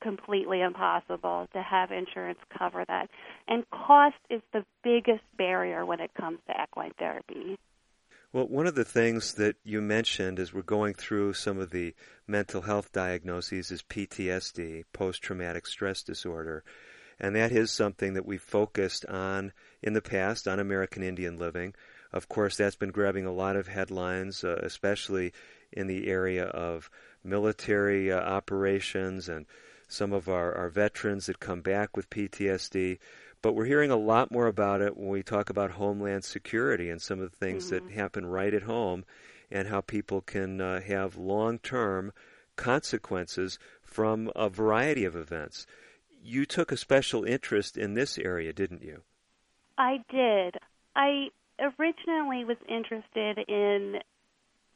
completely 0.00 0.60
impossible, 0.60 1.48
to 1.52 1.62
have 1.62 1.90
insurance 1.90 2.38
cover 2.56 2.84
that. 2.88 3.08
And 3.46 3.68
cost 3.70 4.16
is 4.30 4.42
the 4.52 4.64
biggest 4.82 5.24
barrier 5.36 5.84
when 5.84 6.00
it 6.00 6.12
comes 6.14 6.38
to 6.46 6.54
equine 6.62 6.92
therapy. 6.98 7.58
Well, 8.32 8.46
one 8.46 8.66
of 8.66 8.74
the 8.74 8.84
things 8.84 9.34
that 9.34 9.56
you 9.64 9.80
mentioned 9.80 10.38
as 10.38 10.52
we're 10.52 10.62
going 10.62 10.92
through 10.92 11.32
some 11.32 11.58
of 11.58 11.70
the 11.70 11.94
mental 12.26 12.60
health 12.60 12.92
diagnoses 12.92 13.70
is 13.70 13.82
PTSD, 13.82 14.84
post 14.92 15.22
traumatic 15.22 15.66
stress 15.66 16.02
disorder. 16.02 16.62
And 17.18 17.34
that 17.36 17.52
is 17.52 17.70
something 17.70 18.14
that 18.14 18.26
we've 18.26 18.42
focused 18.42 19.06
on 19.06 19.52
in 19.82 19.94
the 19.94 20.02
past 20.02 20.46
on 20.46 20.60
American 20.60 21.02
Indian 21.02 21.38
Living. 21.38 21.74
Of 22.12 22.28
course, 22.28 22.56
that's 22.56 22.76
been 22.76 22.90
grabbing 22.90 23.26
a 23.26 23.32
lot 23.32 23.56
of 23.56 23.66
headlines, 23.66 24.44
uh, 24.44 24.60
especially 24.62 25.32
in 25.72 25.86
the 25.86 26.08
area 26.08 26.44
of 26.44 26.90
military 27.24 28.12
uh, 28.12 28.20
operations 28.20 29.28
and 29.28 29.46
some 29.88 30.12
of 30.12 30.28
our, 30.28 30.54
our 30.54 30.68
veterans 30.68 31.26
that 31.26 31.40
come 31.40 31.62
back 31.62 31.96
with 31.96 32.10
PTSD. 32.10 32.98
But 33.40 33.54
we're 33.54 33.64
hearing 33.64 33.90
a 33.90 33.96
lot 33.96 34.30
more 34.30 34.46
about 34.46 34.80
it 34.80 34.96
when 34.96 35.08
we 35.08 35.22
talk 35.22 35.48
about 35.48 35.72
homeland 35.72 36.24
security 36.24 36.90
and 36.90 37.00
some 37.00 37.20
of 37.20 37.30
the 37.30 37.36
things 37.36 37.70
mm-hmm. 37.70 37.86
that 37.86 37.94
happen 37.94 38.26
right 38.26 38.52
at 38.52 38.62
home 38.62 39.04
and 39.50 39.68
how 39.68 39.80
people 39.80 40.20
can 40.20 40.60
uh, 40.60 40.80
have 40.82 41.16
long 41.16 41.58
term 41.58 42.12
consequences 42.56 43.58
from 43.82 44.30
a 44.36 44.48
variety 44.48 45.04
of 45.04 45.16
events. 45.16 45.66
You 46.22 46.44
took 46.44 46.72
a 46.72 46.76
special 46.76 47.24
interest 47.24 47.76
in 47.78 47.94
this 47.94 48.18
area, 48.18 48.52
didn't 48.52 48.82
you? 48.82 49.02
I 49.78 49.98
did. 50.10 50.56
I 50.96 51.28
originally 51.60 52.44
was 52.44 52.56
interested 52.68 53.38
in 53.48 54.00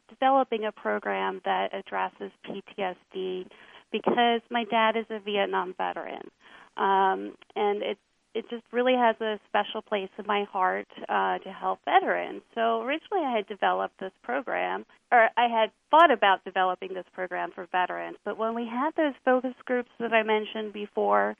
developing 0.08 0.64
a 0.64 0.72
program 0.72 1.40
that 1.44 1.74
addresses 1.74 2.30
PTSD 2.46 3.46
because 3.92 4.40
my 4.50 4.64
dad 4.64 4.96
is 4.96 5.06
a 5.10 5.20
Vietnam 5.20 5.74
veteran. 5.76 6.30
Um, 6.76 7.34
and 7.54 7.82
it 7.82 7.98
it 8.34 8.48
just 8.48 8.62
really 8.72 8.94
has 8.94 9.14
a 9.20 9.38
special 9.48 9.82
place 9.82 10.08
in 10.18 10.26
my 10.26 10.44
heart 10.50 10.88
uh, 11.08 11.38
to 11.38 11.52
help 11.52 11.80
veterans. 11.84 12.40
So 12.54 12.80
originally, 12.82 13.24
I 13.24 13.36
had 13.36 13.46
developed 13.46 14.00
this 14.00 14.12
program, 14.22 14.86
or 15.10 15.28
I 15.36 15.48
had 15.48 15.70
thought 15.90 16.10
about 16.10 16.44
developing 16.44 16.94
this 16.94 17.04
program 17.12 17.50
for 17.54 17.66
veterans. 17.70 18.16
But 18.24 18.38
when 18.38 18.54
we 18.54 18.66
had 18.66 18.92
those 18.96 19.12
focus 19.24 19.54
groups 19.66 19.90
that 20.00 20.14
I 20.14 20.22
mentioned 20.22 20.72
before, 20.72 21.36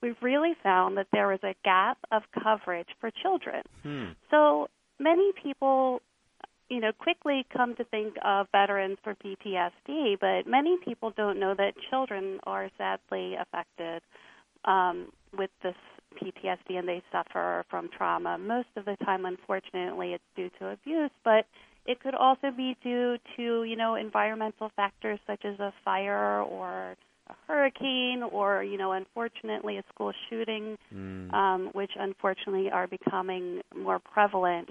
we 0.00 0.14
really 0.22 0.52
found 0.62 0.96
that 0.98 1.08
there 1.12 1.26
was 1.26 1.40
a 1.42 1.54
gap 1.64 1.98
of 2.12 2.22
coverage 2.42 2.88
for 3.00 3.10
children. 3.10 3.62
Hmm. 3.82 4.04
So 4.30 4.68
many 5.00 5.32
people 5.42 6.00
you 6.68 6.80
know, 6.80 6.92
quickly 6.92 7.46
come 7.54 7.74
to 7.76 7.84
think 7.84 8.14
of 8.24 8.46
veterans 8.52 8.98
for 9.04 9.14
PTSD, 9.14 10.18
but 10.20 10.50
many 10.50 10.76
people 10.84 11.12
don't 11.16 11.38
know 11.38 11.54
that 11.54 11.74
children 11.90 12.38
are 12.44 12.70
sadly 12.76 13.34
affected 13.34 14.02
um, 14.64 15.08
with 15.36 15.50
this 15.62 15.76
PTSD 16.20 16.78
and 16.78 16.88
they 16.88 17.02
suffer 17.12 17.64
from 17.70 17.88
trauma. 17.96 18.38
Most 18.38 18.68
of 18.76 18.84
the 18.84 18.96
time, 19.04 19.24
unfortunately, 19.26 20.14
it's 20.14 20.24
due 20.34 20.50
to 20.58 20.68
abuse, 20.70 21.10
but 21.24 21.46
it 21.86 22.00
could 22.00 22.14
also 22.14 22.50
be 22.56 22.76
due 22.82 23.16
to, 23.36 23.64
you 23.64 23.76
know, 23.76 23.94
environmental 23.94 24.70
factors 24.74 25.20
such 25.26 25.44
as 25.44 25.58
a 25.60 25.72
fire 25.84 26.42
or 26.42 26.96
a 27.28 27.34
hurricane 27.46 28.22
or, 28.22 28.62
you 28.64 28.76
know, 28.76 28.92
unfortunately, 28.92 29.78
a 29.78 29.84
school 29.92 30.12
shooting, 30.28 30.76
mm. 30.92 31.32
um, 31.32 31.70
which 31.72 31.92
unfortunately 31.98 32.70
are 32.70 32.86
becoming 32.86 33.60
more 33.76 33.98
prevalent. 33.98 34.68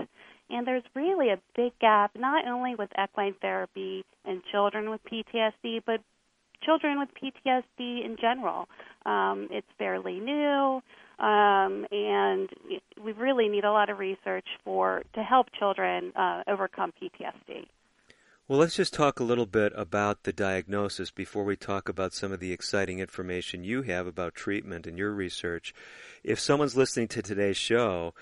And 0.49 0.65
there's 0.67 0.83
really 0.93 1.29
a 1.29 1.39
big 1.55 1.77
gap, 1.79 2.11
not 2.15 2.47
only 2.47 2.75
with 2.75 2.89
equine 3.01 3.33
therapy 3.41 4.05
and 4.25 4.41
children 4.51 4.89
with 4.89 5.01
PTSD, 5.05 5.81
but 5.85 6.01
children 6.63 6.99
with 6.99 7.09
PTSD 7.13 8.05
in 8.05 8.17
general. 8.19 8.67
Um, 9.05 9.47
it's 9.51 9.67
fairly 9.77 10.19
new, 10.19 10.81
um, 11.19 11.85
and 11.91 12.49
we 13.03 13.11
really 13.13 13.47
need 13.47 13.63
a 13.63 13.71
lot 13.71 13.89
of 13.89 13.99
research 13.99 14.47
for 14.63 15.03
to 15.13 15.23
help 15.23 15.47
children 15.57 16.11
uh, 16.15 16.43
overcome 16.47 16.91
PTSD. 17.01 17.65
Well, 18.47 18.59
let's 18.59 18.75
just 18.75 18.93
talk 18.93 19.19
a 19.19 19.23
little 19.23 19.47
bit 19.47 19.73
about 19.75 20.21
the 20.21 20.31
diagnosis 20.31 21.09
before 21.09 21.43
we 21.43 21.55
talk 21.55 21.89
about 21.89 22.13
some 22.13 22.31
of 22.31 22.39
the 22.39 22.51
exciting 22.51 22.99
information 22.99 23.63
you 23.63 23.81
have 23.83 24.05
about 24.05 24.35
treatment 24.35 24.85
and 24.85 24.99
your 24.99 25.11
research. 25.13 25.73
If 26.23 26.39
someone's 26.39 26.77
listening 26.77 27.07
to 27.07 27.23
today's 27.23 27.57
show, 27.57 28.13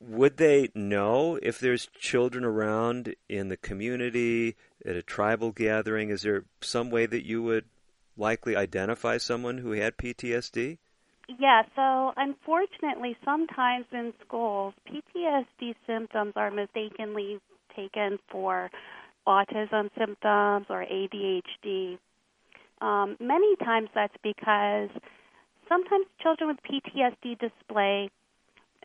would 0.00 0.36
they 0.36 0.68
know 0.74 1.38
if 1.42 1.58
there's 1.58 1.88
children 1.98 2.44
around 2.44 3.14
in 3.28 3.48
the 3.48 3.56
community 3.56 4.56
at 4.84 4.96
a 4.96 5.02
tribal 5.02 5.52
gathering? 5.52 6.10
Is 6.10 6.22
there 6.22 6.44
some 6.60 6.90
way 6.90 7.06
that 7.06 7.26
you 7.26 7.42
would 7.42 7.66
likely 8.16 8.56
identify 8.56 9.18
someone 9.18 9.58
who 9.58 9.72
had 9.72 9.96
PTSD? 9.96 10.78
Yeah, 11.38 11.62
so 11.74 12.12
unfortunately, 12.16 13.16
sometimes 13.24 13.86
in 13.92 14.12
schools, 14.26 14.74
PTSD 14.88 15.74
symptoms 15.86 16.32
are 16.36 16.50
mistakenly 16.50 17.38
taken 17.74 18.18
for 18.30 18.70
autism 19.26 19.88
symptoms 19.96 20.66
or 20.68 20.84
ADHD. 20.84 21.98
Um, 22.80 23.16
many 23.20 23.56
times 23.56 23.88
that's 23.94 24.16
because 24.22 24.90
sometimes 25.68 26.06
children 26.20 26.48
with 26.48 26.58
PTSD 26.64 27.38
display, 27.38 28.10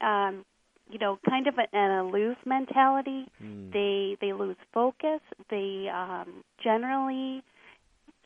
um, 0.02 0.46
you 0.90 1.00
know, 1.00 1.20
kind 1.30 1.48
of 1.48 1.56
an 1.74 1.92
aloof 1.92 2.38
mentality. 2.46 3.26
Mm. 3.44 3.72
They 3.74 4.18
they 4.22 4.34
lose 4.34 4.56
focus. 4.74 5.22
They 5.50 5.88
um, 5.94 6.44
generally 6.64 7.44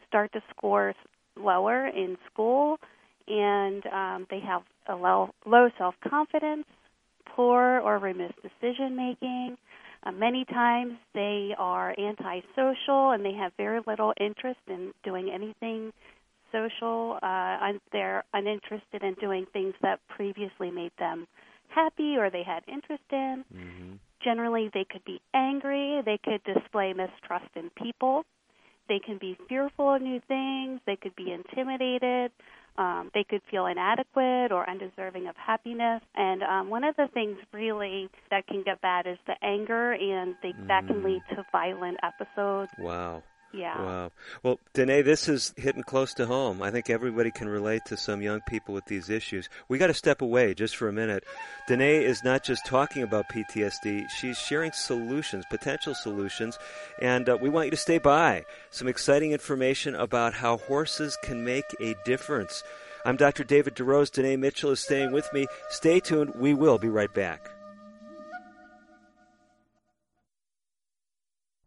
start 0.07 0.31
to 0.33 0.41
score 0.55 0.93
lower 1.37 1.87
in 1.87 2.17
school, 2.31 2.77
and 3.27 3.85
um, 3.87 4.27
they 4.29 4.39
have 4.39 4.61
a 4.87 4.95
low, 4.95 5.31
low 5.45 5.69
self 5.77 5.95
confidence, 6.07 6.65
poor 7.35 7.79
or 7.79 7.97
remiss 7.97 8.31
decision 8.41 8.95
making. 8.95 9.57
Uh, 10.03 10.11
many 10.11 10.45
times 10.45 10.93
they 11.13 11.51
are 11.57 11.93
antisocial 11.99 13.11
and 13.11 13.23
they 13.23 13.33
have 13.33 13.51
very 13.55 13.79
little 13.85 14.13
interest 14.19 14.59
in 14.67 14.91
doing 15.03 15.29
anything 15.31 15.91
social. 16.51 17.19
Uh, 17.21 17.73
they're 17.91 18.23
uninterested 18.33 19.03
in 19.03 19.13
doing 19.21 19.45
things 19.53 19.75
that 19.83 19.99
previously 20.09 20.71
made 20.71 20.91
them 20.97 21.27
happy 21.73 22.17
or 22.17 22.29
they 22.29 22.43
had 22.43 22.63
interest 22.67 23.03
in. 23.11 23.43
Mm-hmm. 23.53 23.93
Generally, 24.23 24.71
they 24.73 24.85
could 24.89 25.03
be 25.05 25.19
angry. 25.33 26.01
They 26.05 26.19
could 26.23 26.43
display 26.43 26.93
mistrust 26.93 27.49
in 27.55 27.69
people. 27.71 28.23
They 28.87 28.99
can 28.99 29.17
be 29.17 29.37
fearful 29.47 29.95
of 29.95 30.01
new 30.01 30.19
things. 30.27 30.81
They 30.85 30.95
could 30.95 31.15
be 31.15 31.31
intimidated. 31.31 32.31
Um, 32.77 33.11
they 33.13 33.23
could 33.23 33.41
feel 33.49 33.65
inadequate 33.65 34.51
or 34.51 34.69
undeserving 34.69 35.27
of 35.27 35.35
happiness. 35.35 36.01
And 36.15 36.43
um, 36.43 36.69
one 36.69 36.83
of 36.83 36.95
the 36.95 37.07
things 37.13 37.37
really 37.53 38.09
that 38.29 38.47
can 38.47 38.63
get 38.63 38.81
bad 38.81 39.07
is 39.07 39.17
the 39.27 39.35
anger, 39.43 39.93
and 39.93 40.35
they, 40.41 40.53
mm. 40.53 40.67
that 40.67 40.87
can 40.87 41.03
lead 41.03 41.21
to 41.31 41.45
violent 41.51 41.97
episodes. 42.03 42.71
Wow. 42.79 43.23
Yeah. 43.53 43.81
Wow. 43.81 44.11
Well, 44.43 44.59
Danae, 44.73 45.01
this 45.01 45.27
is 45.27 45.53
hitting 45.57 45.83
close 45.83 46.13
to 46.15 46.25
home. 46.25 46.61
I 46.61 46.71
think 46.71 46.89
everybody 46.89 47.31
can 47.31 47.49
relate 47.49 47.81
to 47.85 47.97
some 47.97 48.21
young 48.21 48.41
people 48.47 48.73
with 48.73 48.85
these 48.85 49.09
issues. 49.09 49.49
We 49.67 49.77
got 49.77 49.87
to 49.87 49.93
step 49.93 50.21
away 50.21 50.53
just 50.53 50.75
for 50.75 50.87
a 50.87 50.93
minute. 50.93 51.23
Danae 51.67 52.03
is 52.03 52.23
not 52.23 52.43
just 52.43 52.65
talking 52.65 53.03
about 53.03 53.29
PTSD, 53.29 54.09
she's 54.09 54.37
sharing 54.37 54.71
solutions, 54.71 55.45
potential 55.49 55.93
solutions, 55.93 56.57
and 57.01 57.27
uh, 57.27 57.37
we 57.41 57.49
want 57.49 57.67
you 57.67 57.71
to 57.71 57.77
stay 57.77 57.97
by. 57.97 58.45
Some 58.69 58.87
exciting 58.87 59.31
information 59.31 59.95
about 59.95 60.33
how 60.33 60.57
horses 60.57 61.17
can 61.23 61.43
make 61.43 61.75
a 61.79 61.95
difference. 62.05 62.63
I'm 63.03 63.17
Dr. 63.17 63.43
David 63.43 63.75
DeRose. 63.75 64.11
Danae 64.11 64.37
Mitchell 64.37 64.71
is 64.71 64.79
staying 64.79 65.11
with 65.11 65.31
me. 65.33 65.47
Stay 65.69 65.99
tuned. 65.99 66.35
We 66.35 66.53
will 66.53 66.77
be 66.77 66.89
right 66.89 67.13
back. 67.13 67.49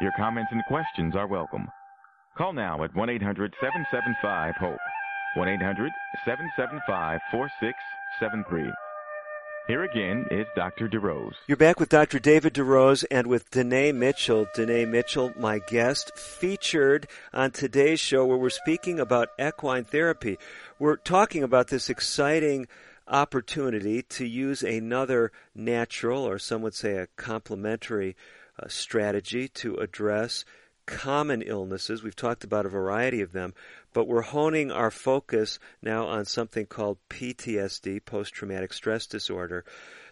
Your 0.00 0.12
comments 0.12 0.50
and 0.50 0.64
questions 0.64 1.14
are 1.14 1.26
welcome. 1.26 1.68
Call 2.34 2.54
now 2.54 2.82
at 2.84 2.94
1 2.96 3.10
800 3.10 3.54
775 3.60 4.54
HOPE. 4.56 4.78
1 5.34 5.48
800 5.48 5.92
775 6.24 7.20
4673. 7.30 8.72
Here 9.66 9.84
again 9.84 10.24
is 10.30 10.46
Dr. 10.56 10.88
DeRose. 10.88 11.34
You're 11.46 11.58
back 11.58 11.78
with 11.78 11.90
Dr. 11.90 12.18
David 12.18 12.54
DeRose 12.54 13.04
and 13.10 13.26
with 13.26 13.50
Danae 13.50 13.92
Mitchell. 13.92 14.46
Danae 14.54 14.86
Mitchell, 14.86 15.34
my 15.38 15.58
guest, 15.58 16.16
featured 16.16 17.06
on 17.34 17.50
today's 17.50 18.00
show 18.00 18.24
where 18.24 18.38
we're 18.38 18.48
speaking 18.48 18.98
about 18.98 19.28
equine 19.38 19.84
therapy. 19.84 20.38
We're 20.78 20.96
talking 20.96 21.42
about 21.42 21.68
this 21.68 21.90
exciting 21.90 22.68
opportunity 23.06 24.02
to 24.02 24.26
use 24.26 24.62
another 24.62 25.30
natural, 25.54 26.26
or 26.26 26.38
some 26.38 26.62
would 26.62 26.74
say 26.74 26.96
a 26.96 27.06
complementary, 27.16 28.16
strategy 28.68 29.48
to 29.48 29.76
address 29.76 30.44
common 30.86 31.42
illnesses. 31.42 32.02
We've 32.02 32.16
talked 32.16 32.44
about 32.44 32.66
a 32.66 32.70
variety 32.70 33.20
of 33.20 33.32
them, 33.32 33.54
but 33.92 34.08
we're 34.08 34.22
honing 34.22 34.72
our 34.72 34.90
focus 34.90 35.58
now 35.80 36.06
on 36.06 36.24
something 36.24 36.66
called 36.66 36.98
PTSD, 37.08 38.04
post 38.04 38.34
traumatic 38.34 38.72
stress 38.72 39.06
disorder. 39.06 39.64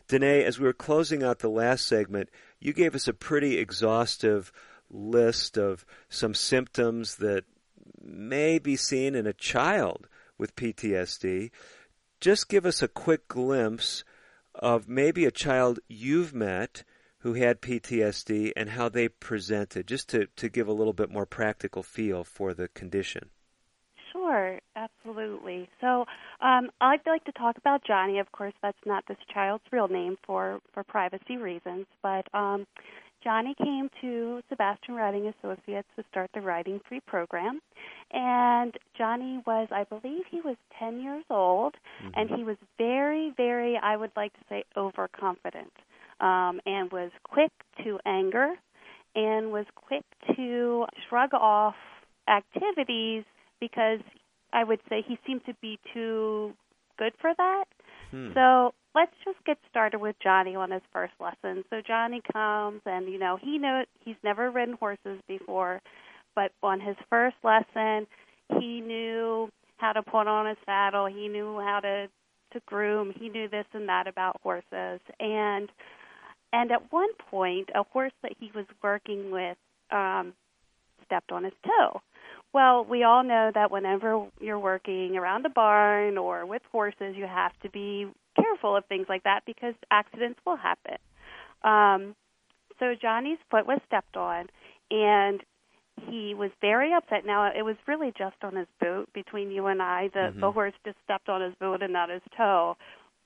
Danae, 0.09 0.45
as 0.45 0.59
we 0.59 0.67
were 0.67 0.73
closing 0.73 1.23
out 1.23 1.41
the 1.41 1.51
last 1.51 1.87
segment, 1.87 2.31
you 2.61 2.73
gave 2.73 2.95
us 2.95 3.09
a 3.09 3.13
pretty 3.13 3.59
exhaustive 3.59 4.53
list 4.91 5.59
of 5.59 5.85
some 6.09 6.33
symptoms 6.33 7.17
that 7.17 7.45
may 8.01 8.59
be 8.59 8.77
seen 8.77 9.15
in 9.15 9.27
a 9.27 9.33
child 9.33 10.09
with 10.39 10.57
PTSD. 10.57 11.51
Just 12.21 12.49
give 12.49 12.65
us 12.65 12.83
a 12.83 12.89
quick 12.89 13.29
glimpse 13.29 14.05
of 14.55 14.89
maybe 14.89 15.25
a 15.25 15.31
child 15.31 15.81
you've 15.89 16.35
met 16.35 16.85
who 17.21 17.35
had 17.35 17.61
PTSD 17.61 18.53
and 18.57 18.71
how 18.71 18.89
they 18.89 19.09
presented, 19.09 19.87
just 19.87 20.09
to, 20.11 20.27
to 20.37 20.49
give 20.49 20.69
a 20.69 20.73
little 20.73 20.93
bit 20.93 21.11
more 21.11 21.27
practical 21.27 21.83
feel 21.83 22.25
for 22.25 22.55
the 22.55 22.69
condition. 22.69 23.31
Sure, 24.13 24.59
absolutely. 24.77 25.69
So 25.81 26.05
um, 26.41 26.71
I'd 26.81 27.07
like 27.07 27.25
to 27.25 27.33
talk 27.33 27.57
about 27.59 27.85
Johnny. 27.85 28.19
Of 28.19 28.31
course, 28.33 28.55
that's 28.63 28.79
not 28.87 29.05
this 29.09 29.19
child's 29.33 29.65
real 29.73 29.89
name 29.89 30.17
for, 30.25 30.61
for 30.73 30.85
privacy 30.85 31.37
reasons, 31.37 31.87
but 32.03 32.27
um, 32.33 32.67
Johnny 33.25 33.55
came 33.57 33.91
to 34.01 34.41
Sebastian 34.49 34.95
Riding 34.95 35.27
Associates 35.27 35.89
to 35.97 36.05
start 36.11 36.31
the 36.35 36.41
Riding 36.41 36.81
Free 36.89 37.01
program. 37.01 37.61
And 38.13 38.75
Johnny 38.97 39.43
was, 39.47 39.69
I 39.73 39.85
believe 39.85 40.25
he 40.31 40.41
was 40.41 40.57
10 40.79 41.01
years 41.01 41.25
old, 41.29 41.75
mm-hmm. 42.03 42.13
and 42.15 42.31
he 42.31 42.45
was 42.45 42.57
very, 42.79 43.33
very, 43.37 43.79
I 43.83 43.97
would 43.97 44.13
like 44.17 44.33
to 44.35 44.41
say, 44.49 44.65
overconfident 44.77 45.73
um, 46.21 46.61
and 46.67 46.91
was 46.91 47.11
quick 47.25 47.53
to 47.85 47.99
anger 48.07 48.55
and 49.15 49.53
was 49.53 49.67
quick 49.75 50.05
to 50.37 50.87
shrug 51.09 51.35
off 51.35 51.75
activities 52.29 53.25
because 53.61 54.01
I 54.53 54.65
would 54.65 54.81
say 54.89 55.03
he 55.07 55.19
seemed 55.27 55.45
to 55.47 55.55
be 55.61 55.79
too 55.93 56.53
good 56.99 57.13
for 57.21 57.33
that. 57.37 57.65
Hmm. 58.11 58.31
So 58.35 58.75
let's 58.95 59.13
just 59.25 59.39
get 59.45 59.59
started 59.71 59.99
with 59.99 60.17
Johnny 60.23 60.57
on 60.57 60.71
his 60.71 60.83
first 60.93 61.13
lesson. 61.21 61.65
So 61.71 61.81
Johnny 61.87 62.21
comes 62.33 62.81
and 62.87 63.09
you 63.09 63.19
know 63.19 63.39
he 63.41 63.59
know 63.59 63.85
he's 64.05 64.17
never 64.23 64.51
ridden 64.51 64.77
horses 64.79 65.21
before, 65.27 65.81
but 66.35 66.53
on 66.63 66.81
his 66.81 66.97
first 67.11 67.37
lesson 67.43 68.07
he 68.59 68.81
knew 68.81 69.51
how 69.77 69.93
to 69.93 70.03
put 70.03 70.27
on 70.27 70.47
a 70.47 70.57
saddle. 70.65 71.07
He 71.07 71.29
knew 71.29 71.59
how 71.61 71.81
to 71.81 72.09
to 72.53 72.61
groom. 72.67 73.13
He 73.19 73.29
knew 73.29 73.49
this 73.49 73.67
and 73.75 73.89
that 73.89 74.07
about 74.07 74.41
horses 74.43 75.01
and 75.21 75.69
and 76.53 76.73
at 76.73 76.93
one 76.93 77.13
point, 77.31 77.71
a 77.75 77.83
horse 77.85 78.13
that 78.23 78.33
he 78.39 78.51
was 78.55 78.67
working 78.83 79.31
with 79.31 79.57
um, 79.91 80.33
stepped 81.05 81.33
on 81.33 81.45
his 81.45 81.53
toe. 81.65 82.01
Well, 82.53 82.85
we 82.85 83.03
all 83.03 83.23
know 83.23 83.51
that 83.55 83.71
whenever 83.71 84.27
you're 84.41 84.59
working 84.59 85.17
around 85.17 85.45
a 85.45 85.51
barn 85.51 86.17
or 86.17 86.47
with 86.47 86.63
horses, 86.73 87.15
you 87.15 87.27
have 87.27 87.53
to 87.63 87.71
be 87.71 88.07
careful 88.41 88.77
of 88.77 88.85
things 88.87 89.07
like 89.09 89.25
that 89.25 89.41
because 89.45 89.75
accidents 89.91 90.41
will 90.47 90.57
happen. 90.57 90.97
Um, 91.63 92.15
so 92.79 92.95
Johnny's 93.01 93.39
foot 93.51 93.67
was 93.67 93.81
stepped 93.87 94.17
on, 94.17 94.47
and 94.91 95.43
he 96.07 96.35
was 96.35 96.51
very 96.61 96.93
upset. 96.95 97.27
Now 97.27 97.51
it 97.55 97.63
was 97.63 97.77
really 97.87 98.13
just 98.17 98.37
on 98.43 98.57
his 98.57 98.69
boot. 98.81 99.13
Between 99.13 99.51
you 99.51 99.67
and 99.67 99.83
I, 99.83 100.09
the 100.15 100.19
mm-hmm. 100.31 100.41
the 100.41 100.53
horse 100.53 100.75
just 100.85 100.97
stepped 101.05 101.29
on 101.29 101.43
his 101.43 101.55
boot 101.61 101.83
and 101.83 101.93
not 101.93 102.11
his 102.11 102.23
toe. 102.37 102.77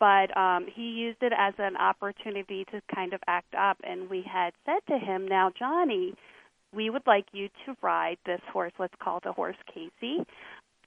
But 0.03 0.37
um, 0.37 0.67
he 0.75 0.83
used 0.83 1.23
it 1.23 1.33
as 1.39 1.55
an 1.59 1.77
opportunity 1.77 2.65
to 2.73 2.81
kind 2.93 3.13
of 3.13 3.21
act 3.29 3.55
up. 3.55 3.77
And 3.85 4.11
we 4.11 4.25
had 4.27 4.53
said 4.67 4.81
to 4.89 4.99
him, 4.99 5.29
"Now, 5.29 5.53
Johnny, 5.57 6.15
we 6.75 6.91
would 6.91 7.07
like 7.07 7.27
you 7.33 7.49
to 7.65 7.77
ride 7.83 8.19
this 8.27 8.41
horse. 8.53 8.73
Let's 8.81 8.97
call 9.01 9.21
the 9.23 9.31
horse 9.33 9.57
Casey. 9.73 10.27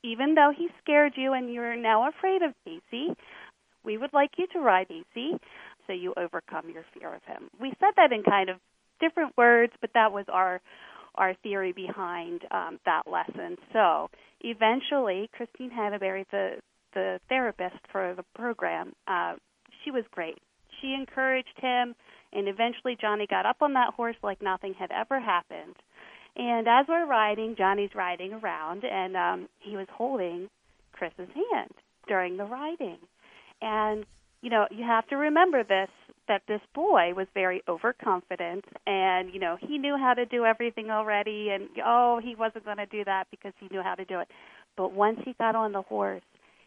Even 0.04 0.36
though 0.36 0.52
he 0.56 0.68
scared 0.84 1.14
you 1.16 1.32
and 1.32 1.52
you're 1.54 1.78
now 1.78 2.10
afraid 2.10 2.42
of 2.42 2.54
Casey, 2.66 3.16
we 3.86 3.98
would 3.98 4.12
like 4.12 4.32
you 4.38 4.48
to 4.52 4.60
ride 4.60 4.90
Casey, 4.90 5.40
so 5.88 5.94
you 5.94 6.14
overcome 6.18 6.70
your 6.70 6.84
fear 6.94 7.16
of 7.16 7.24
him." 7.24 7.50
We 7.58 7.72
said 7.80 7.94
that 7.96 8.12
in 8.12 8.22
kind 8.22 8.50
of 8.50 8.58
different 9.00 9.32
words, 9.38 9.72
but 9.80 9.92
that 9.94 10.12
was 10.12 10.26
our 10.28 10.60
our 11.16 11.34
theory 11.36 11.72
behind 11.72 12.42
um, 12.52 12.82
that 12.86 13.04
lesson. 13.10 13.56
So 13.72 14.10
eventually, 14.42 15.30
Christine 15.32 15.72
Hannaberry, 15.72 16.26
the 16.32 16.58
the 16.96 17.20
therapist 17.30 17.78
for 17.92 18.16
the 18.16 18.24
program, 18.34 18.94
uh, 19.08 19.36
she 19.84 19.92
was 19.92 20.04
great. 20.10 20.40
She 20.82 20.94
encouraged 20.94 21.58
him, 21.62 21.94
and 22.34 22.48
eventually 22.48 22.98
Johnny 23.00 23.28
got 23.28 23.46
up 23.46 23.58
on 23.62 23.74
that 23.74 23.94
horse 23.94 24.16
like 24.24 24.42
nothing 24.42 24.74
had 24.74 24.92
ever 24.92 25.20
happened. 25.20 25.76
And 26.36 26.68
as 26.68 26.86
we're 26.90 27.06
riding, 27.06 27.56
Johnny's 27.56 27.96
riding 27.96 28.34
around, 28.34 28.84
and 28.84 29.16
um, 29.16 29.50
he 29.60 29.78
was 29.78 29.88
holding 29.92 30.50
Chris's 30.92 31.30
hand 31.52 31.72
during 32.08 32.38
the 32.38 32.46
riding. 32.46 32.98
And 33.62 34.06
you 34.42 34.50
know, 34.50 34.68
you 34.70 34.84
have 34.84 35.08
to 35.08 35.16
remember 35.16 35.64
this 35.64 35.90
that 36.28 36.42
this 36.48 36.62
boy 36.74 37.14
was 37.16 37.28
very 37.34 37.62
overconfident 37.68 38.66
and 38.88 39.34
you 39.34 39.40
know 39.40 39.58
he 39.60 39.78
knew 39.78 39.98
how 39.98 40.14
to 40.14 40.26
do 40.26 40.46
everything 40.46 40.90
already 40.90 41.50
and 41.50 41.68
oh 41.86 42.20
he 42.24 42.36
wasn't 42.36 42.64
going 42.66 42.78
to 42.78 42.86
do 42.88 43.04
that 43.04 43.28
because 43.30 43.54
he 43.60 43.68
knew 43.72 43.82
how 43.82 43.94
to 43.96 44.06
do 44.06 44.20
it 44.20 44.28
but 44.76 44.92
once 44.92 45.20
he 45.24 45.34
got 45.34 45.56
on 45.56 45.72
the 45.72 45.82
horse 45.84 46.24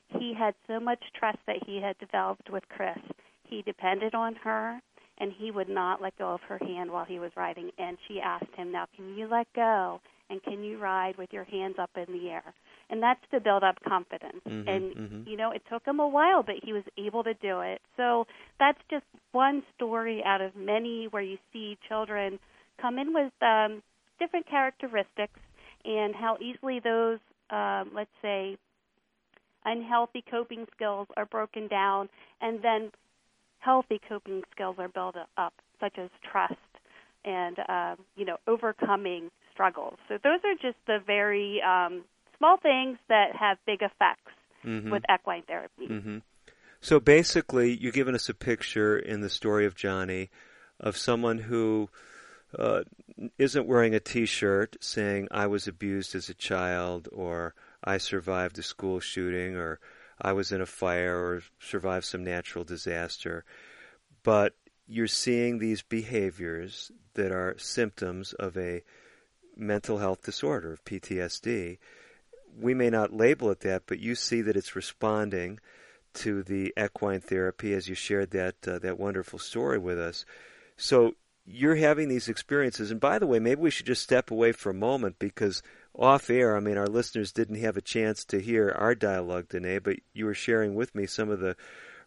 he 0.08 0.34
had 0.38 0.54
so 0.66 0.80
much 0.80 1.02
trust 1.18 1.38
that 1.46 1.62
he 1.66 1.80
had 1.80 1.98
developed 1.98 2.50
with 2.50 2.64
Chris. 2.68 2.98
He 3.44 3.62
depended 3.62 4.14
on 4.14 4.34
her, 4.36 4.80
and 5.18 5.32
he 5.36 5.50
would 5.50 5.68
not 5.68 6.00
let 6.00 6.16
go 6.18 6.32
of 6.34 6.40
her 6.42 6.58
hand 6.58 6.90
while 6.90 7.04
he 7.04 7.18
was 7.18 7.32
riding. 7.36 7.70
And 7.78 7.98
she 8.06 8.20
asked 8.20 8.54
him, 8.56 8.72
Now, 8.72 8.86
can 8.96 9.16
you 9.16 9.28
let 9.28 9.46
go? 9.54 10.00
And 10.30 10.42
can 10.42 10.62
you 10.62 10.78
ride 10.78 11.16
with 11.16 11.32
your 11.32 11.44
hands 11.44 11.76
up 11.78 11.90
in 11.96 12.12
the 12.12 12.28
air? 12.28 12.54
And 12.90 13.02
that's 13.02 13.20
to 13.30 13.40
build 13.40 13.62
up 13.62 13.76
confidence. 13.86 14.40
Mm-hmm, 14.46 14.68
and, 14.68 14.94
mm-hmm. 14.94 15.28
you 15.28 15.36
know, 15.36 15.52
it 15.52 15.62
took 15.70 15.86
him 15.86 16.00
a 16.00 16.08
while, 16.08 16.42
but 16.42 16.56
he 16.62 16.72
was 16.72 16.84
able 16.98 17.24
to 17.24 17.34
do 17.34 17.60
it. 17.60 17.80
So 17.96 18.26
that's 18.58 18.78
just 18.90 19.04
one 19.32 19.62
story 19.74 20.22
out 20.24 20.40
of 20.42 20.54
many 20.54 21.08
where 21.10 21.22
you 21.22 21.38
see 21.52 21.78
children 21.88 22.38
come 22.80 22.98
in 22.98 23.14
with 23.14 23.32
um, 23.42 23.82
different 24.18 24.46
characteristics 24.48 25.40
and 25.84 26.14
how 26.14 26.36
easily 26.40 26.80
those, 26.82 27.18
um, 27.50 27.90
let's 27.94 28.10
say, 28.20 28.58
unhealthy 29.70 30.24
coping 30.30 30.66
skills 30.74 31.06
are 31.16 31.26
broken 31.26 31.68
down, 31.68 32.08
and 32.40 32.62
then 32.62 32.90
healthy 33.58 34.00
coping 34.08 34.42
skills 34.50 34.76
are 34.78 34.88
built 34.88 35.16
up, 35.36 35.54
such 35.80 35.98
as 35.98 36.10
trust 36.30 36.54
and 37.24 37.58
uh, 37.68 37.96
you 38.16 38.24
know 38.24 38.36
overcoming 38.46 39.30
struggles. 39.52 39.98
So 40.08 40.18
those 40.22 40.40
are 40.44 40.54
just 40.54 40.78
the 40.86 40.98
very 41.04 41.60
um, 41.62 42.04
small 42.36 42.56
things 42.56 42.98
that 43.08 43.34
have 43.36 43.58
big 43.66 43.82
effects 43.82 44.32
Mhm. 44.64 44.90
with 44.90 45.02
equine 45.12 45.42
therapy. 45.42 45.86
hmm 45.86 46.18
So 46.80 47.00
basically, 47.00 47.76
you're 47.76 47.92
giving 47.92 48.14
us 48.14 48.28
a 48.28 48.34
picture 48.34 48.96
in 48.96 49.20
the 49.20 49.28
story 49.28 49.66
of 49.66 49.74
Johnny 49.74 50.30
of 50.78 50.96
someone 50.96 51.38
who 51.38 51.88
uh, 52.56 52.82
isn't 53.36 53.66
wearing 53.66 53.94
a 53.94 54.00
T-shirt 54.00 54.76
saying 54.80 55.28
"I 55.30 55.46
was 55.48 55.66
abused 55.66 56.14
as 56.14 56.28
a 56.28 56.34
child" 56.34 57.08
or 57.12 57.54
"I 57.84 57.98
survived 57.98 58.58
a 58.58 58.62
school 58.62 59.00
shooting" 59.00 59.56
or 59.56 59.80
"I 60.20 60.32
was 60.32 60.52
in 60.52 60.60
a 60.60 60.66
fire" 60.66 61.16
or 61.16 61.42
survived 61.60 62.04
some 62.04 62.24
natural 62.24 62.64
disaster, 62.64 63.44
but 64.22 64.54
you're 64.86 65.06
seeing 65.06 65.58
these 65.58 65.82
behaviors 65.82 66.90
that 67.14 67.30
are 67.30 67.54
symptoms 67.58 68.32
of 68.32 68.56
a 68.56 68.82
mental 69.56 69.98
health 69.98 70.22
disorder 70.22 70.72
of 70.72 70.84
PTSD. 70.84 71.78
We 72.58 72.74
may 72.74 72.90
not 72.90 73.12
label 73.12 73.50
it 73.50 73.60
that, 73.60 73.82
but 73.86 73.98
you 73.98 74.14
see 74.14 74.40
that 74.42 74.56
it's 74.56 74.74
responding 74.74 75.60
to 76.14 76.42
the 76.42 76.72
equine 76.76 77.20
therapy 77.20 77.74
as 77.74 77.88
you 77.88 77.94
shared 77.94 78.30
that 78.30 78.56
uh, 78.66 78.78
that 78.78 78.98
wonderful 78.98 79.38
story 79.38 79.78
with 79.78 79.98
us. 79.98 80.24
So 80.76 81.14
you're 81.44 81.76
having 81.76 82.08
these 82.08 82.28
experiences, 82.28 82.90
and 82.90 83.00
by 83.00 83.18
the 83.18 83.26
way, 83.26 83.38
maybe 83.38 83.60
we 83.60 83.70
should 83.70 83.86
just 83.86 84.02
step 84.02 84.30
away 84.30 84.52
for 84.52 84.70
a 84.70 84.74
moment 84.74 85.18
because 85.18 85.62
off 85.98 86.30
air, 86.30 86.56
I 86.56 86.60
mean, 86.60 86.78
our 86.78 86.86
listeners 86.86 87.32
didn't 87.32 87.60
have 87.60 87.76
a 87.76 87.82
chance 87.82 88.24
to 88.26 88.40
hear 88.40 88.70
our 88.70 88.94
dialogue, 88.94 89.48
Danae, 89.48 89.80
but 89.80 89.96
you 90.12 90.26
were 90.26 90.34
sharing 90.34 90.74
with 90.74 90.94
me 90.94 91.06
some 91.06 91.28
of 91.28 91.40
the 91.40 91.56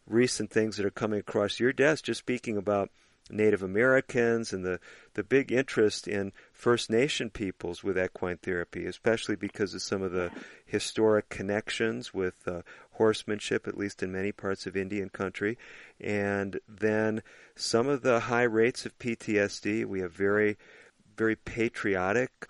recent 0.07 0.49
things 0.49 0.77
that 0.77 0.85
are 0.85 0.91
coming 0.91 1.19
across 1.19 1.59
your 1.59 1.73
desk, 1.73 2.05
just 2.05 2.19
speaking 2.19 2.57
about 2.57 2.89
Native 3.29 3.63
Americans 3.63 4.53
and 4.53 4.65
the, 4.65 4.79
the 5.13 5.23
big 5.23 5.51
interest 5.51 6.07
in 6.07 6.31
First 6.53 6.89
Nation 6.89 7.29
peoples 7.29 7.83
with 7.83 7.97
equine 7.97 8.37
therapy, 8.37 8.85
especially 8.85 9.35
because 9.35 9.73
of 9.73 9.81
some 9.81 10.01
of 10.01 10.11
the 10.11 10.31
historic 10.65 11.29
connections 11.29 12.13
with 12.13 12.47
uh, 12.47 12.61
horsemanship, 12.93 13.67
at 13.67 13.77
least 13.77 14.01
in 14.03 14.11
many 14.11 14.31
parts 14.31 14.65
of 14.65 14.75
Indian 14.75 15.09
country, 15.09 15.57
and 15.99 16.59
then 16.67 17.21
some 17.55 17.87
of 17.87 18.01
the 18.01 18.21
high 18.21 18.43
rates 18.43 18.85
of 18.85 18.97
PTSD. 18.99 19.85
We 19.85 19.99
have 20.01 20.13
very, 20.13 20.57
very 21.15 21.35
patriotic 21.35 22.47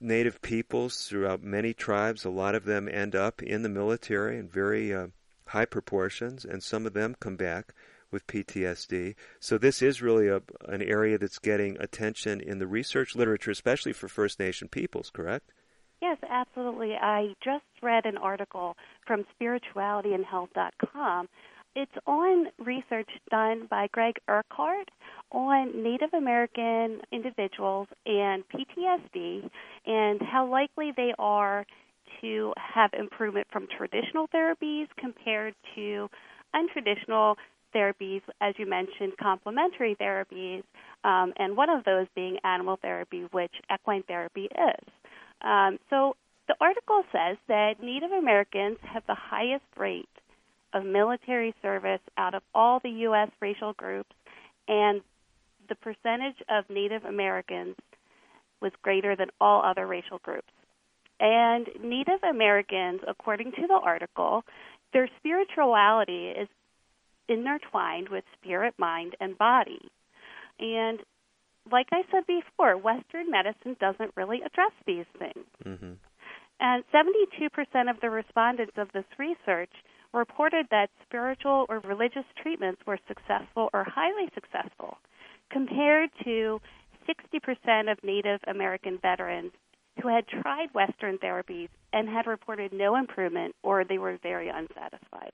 Native 0.00 0.40
peoples 0.40 1.06
throughout 1.06 1.42
many 1.42 1.74
tribes. 1.74 2.24
A 2.24 2.30
lot 2.30 2.54
of 2.54 2.64
them 2.64 2.88
end 2.88 3.14
up 3.14 3.42
in 3.42 3.62
the 3.62 3.68
military 3.68 4.38
in 4.38 4.48
very 4.48 4.94
uh, 4.94 5.08
high 5.46 5.66
proportions, 5.66 6.44
and 6.44 6.62
some 6.62 6.86
of 6.86 6.94
them 6.94 7.16
come 7.20 7.36
back 7.36 7.74
with 8.10 8.26
PTSD. 8.26 9.14
So 9.38 9.58
this 9.58 9.82
is 9.82 10.02
really 10.02 10.28
a, 10.28 10.42
an 10.68 10.82
area 10.82 11.18
that's 11.18 11.38
getting 11.38 11.76
attention 11.80 12.40
in 12.40 12.58
the 12.58 12.66
research 12.66 13.14
literature, 13.14 13.50
especially 13.50 13.92
for 13.92 14.08
First 14.08 14.40
Nation 14.40 14.68
peoples, 14.68 15.10
correct? 15.10 15.52
Yes, 16.00 16.16
absolutely. 16.28 16.94
I 16.94 17.34
just 17.44 17.64
read 17.82 18.06
an 18.06 18.16
article 18.16 18.76
from 19.06 19.26
spiritualityandhealth.com. 19.40 21.28
It's 21.76 21.92
on 22.04 22.46
research 22.58 23.08
done 23.30 23.68
by 23.70 23.86
Greg 23.92 24.16
Urquhart 24.28 24.90
on 25.30 25.82
Native 25.82 26.12
American 26.14 27.00
individuals 27.12 27.86
and 28.06 28.42
PTSD 28.48 29.48
and 29.86 30.20
how 30.20 30.50
likely 30.50 30.92
they 30.96 31.14
are 31.18 31.64
to 32.20 32.52
have 32.56 32.90
improvement 32.92 33.46
from 33.52 33.68
traditional 33.76 34.26
therapies 34.34 34.88
compared 34.98 35.54
to 35.76 36.08
untraditional 36.56 37.36
therapies, 37.72 38.22
as 38.40 38.54
you 38.58 38.66
mentioned, 38.66 39.12
complementary 39.22 39.94
therapies, 39.94 40.64
um, 41.04 41.32
and 41.36 41.56
one 41.56 41.70
of 41.70 41.84
those 41.84 42.08
being 42.16 42.36
animal 42.42 42.78
therapy, 42.82 43.26
which 43.30 43.52
equine 43.72 44.02
therapy 44.08 44.48
is. 44.50 44.88
Um, 45.40 45.78
so 45.88 46.16
the 46.48 46.56
article 46.60 47.04
says 47.12 47.36
that 47.46 47.74
Native 47.80 48.10
Americans 48.10 48.78
have 48.82 49.04
the 49.06 49.14
highest 49.14 49.64
rate 49.78 50.08
of 50.72 50.84
military 50.84 51.54
service 51.62 52.00
out 52.16 52.34
of 52.34 52.42
all 52.54 52.80
the 52.82 52.90
U.S. 52.90 53.30
racial 53.40 53.72
groups, 53.72 54.14
and 54.68 55.00
the 55.68 55.74
percentage 55.74 56.36
of 56.48 56.64
Native 56.68 57.04
Americans 57.04 57.76
was 58.60 58.72
greater 58.82 59.16
than 59.16 59.28
all 59.40 59.62
other 59.64 59.86
racial 59.86 60.18
groups. 60.18 60.52
And 61.18 61.68
Native 61.82 62.22
Americans, 62.28 63.00
according 63.06 63.52
to 63.52 63.66
the 63.66 63.80
article, 63.82 64.44
their 64.92 65.08
spirituality 65.18 66.28
is 66.28 66.48
intertwined 67.28 68.08
with 68.08 68.24
spirit, 68.40 68.74
mind, 68.78 69.14
and 69.20 69.36
body. 69.38 69.90
And 70.58 71.00
like 71.70 71.86
I 71.92 72.02
said 72.10 72.26
before, 72.26 72.76
Western 72.76 73.30
medicine 73.30 73.76
doesn't 73.80 74.12
really 74.16 74.40
address 74.44 74.72
these 74.86 75.06
things. 75.18 75.46
Mm-hmm. 75.64 75.92
And 76.60 76.84
72% 76.92 77.90
of 77.90 78.00
the 78.00 78.10
respondents 78.10 78.74
of 78.76 78.88
this 78.92 79.04
research 79.18 79.72
reported 80.12 80.66
that 80.70 80.90
spiritual 81.06 81.66
or 81.68 81.80
religious 81.80 82.24
treatments 82.42 82.82
were 82.86 82.98
successful 83.06 83.70
or 83.72 83.84
highly 83.84 84.28
successful, 84.34 84.98
compared 85.50 86.10
to 86.24 86.60
60% 87.08 87.90
of 87.90 88.02
Native 88.04 88.40
American 88.46 88.98
veterans 88.98 89.52
who 90.02 90.08
had 90.08 90.26
tried 90.28 90.72
Western 90.74 91.18
therapies 91.18 91.68
and 91.92 92.08
had 92.08 92.26
reported 92.26 92.72
no 92.72 92.96
improvement 92.96 93.54
or 93.62 93.84
they 93.84 93.98
were 93.98 94.18
very 94.22 94.48
unsatisfied. 94.48 95.32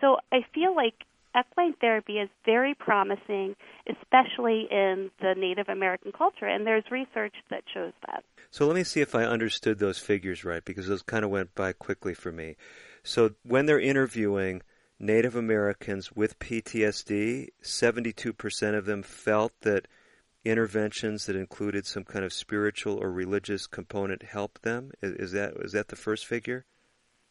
So 0.00 0.16
I 0.32 0.40
feel 0.54 0.74
like 0.74 0.94
equine 1.38 1.74
therapy 1.80 2.18
is 2.18 2.28
very 2.44 2.74
promising, 2.74 3.54
especially 3.88 4.66
in 4.70 5.10
the 5.20 5.34
Native 5.36 5.68
American 5.68 6.12
culture, 6.12 6.46
and 6.46 6.66
there's 6.66 6.84
research 6.90 7.34
that 7.50 7.62
shows 7.72 7.92
that. 8.06 8.24
So 8.50 8.66
let 8.66 8.74
me 8.74 8.84
see 8.84 9.00
if 9.00 9.14
I 9.14 9.24
understood 9.24 9.78
those 9.78 9.98
figures 9.98 10.44
right, 10.44 10.64
because 10.64 10.88
those 10.88 11.02
kind 11.02 11.24
of 11.24 11.30
went 11.30 11.54
by 11.54 11.72
quickly 11.72 12.14
for 12.14 12.32
me. 12.32 12.56
So 13.02 13.30
when 13.42 13.66
they're 13.66 13.80
interviewing 13.80 14.62
Native 14.98 15.34
Americans 15.34 16.12
with 16.12 16.38
PTSD, 16.38 17.48
72% 17.62 18.78
of 18.78 18.84
them 18.84 19.02
felt 19.02 19.52
that 19.62 19.88
interventions 20.44 21.26
that 21.26 21.36
included 21.36 21.86
some 21.86 22.04
kind 22.04 22.24
of 22.24 22.32
spiritual 22.32 22.96
or 22.96 23.10
religious 23.10 23.66
component 23.66 24.22
helped 24.22 24.62
them. 24.62 24.92
Is, 25.00 25.12
is 25.12 25.32
that 25.32 25.54
is 25.56 25.72
that 25.72 25.88
the 25.88 25.96
first 25.96 26.26
figure? 26.26 26.64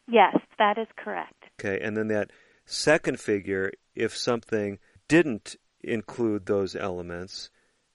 Yes, 0.08 0.36
that 0.58 0.78
is 0.78 0.88
correct. 0.96 1.44
Okay, 1.60 1.80
and 1.82 1.96
then 1.96 2.08
that 2.08 2.30
second 2.66 3.20
figure, 3.20 3.72
if 3.94 4.16
something 4.16 4.78
didn't 5.08 5.56
include 5.82 6.46
those 6.46 6.74
elements, 6.76 7.50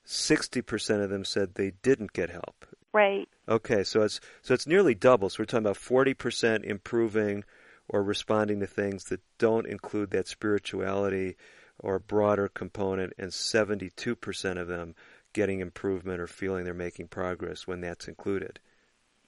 60% 0.06 1.02
of 1.02 1.10
them 1.10 1.24
said 1.24 1.54
they 1.54 1.72
didn't 1.82 2.12
get 2.12 2.30
help. 2.30 2.66
Right. 2.92 3.28
Okay, 3.48 3.84
so 3.84 4.02
it's 4.02 4.20
so 4.42 4.54
it's 4.54 4.66
nearly 4.66 4.94
double. 4.94 5.28
So 5.28 5.40
we're 5.40 5.46
talking 5.46 5.66
about 5.66 5.76
40% 5.76 6.64
improving 6.64 7.44
or 7.88 8.02
responding 8.02 8.60
to 8.60 8.66
things 8.66 9.04
that 9.04 9.20
don't 9.38 9.66
include 9.66 10.10
that 10.10 10.28
spirituality 10.28 11.36
or 11.78 11.98
broader 11.98 12.48
component 12.48 13.12
and 13.18 13.30
72% 13.30 14.60
of 14.60 14.68
them 14.68 14.94
getting 15.32 15.60
improvement 15.60 16.20
or 16.20 16.26
feeling 16.26 16.64
they're 16.64 16.74
making 16.74 17.08
progress 17.08 17.66
when 17.66 17.80
that's 17.80 18.08
included. 18.08 18.58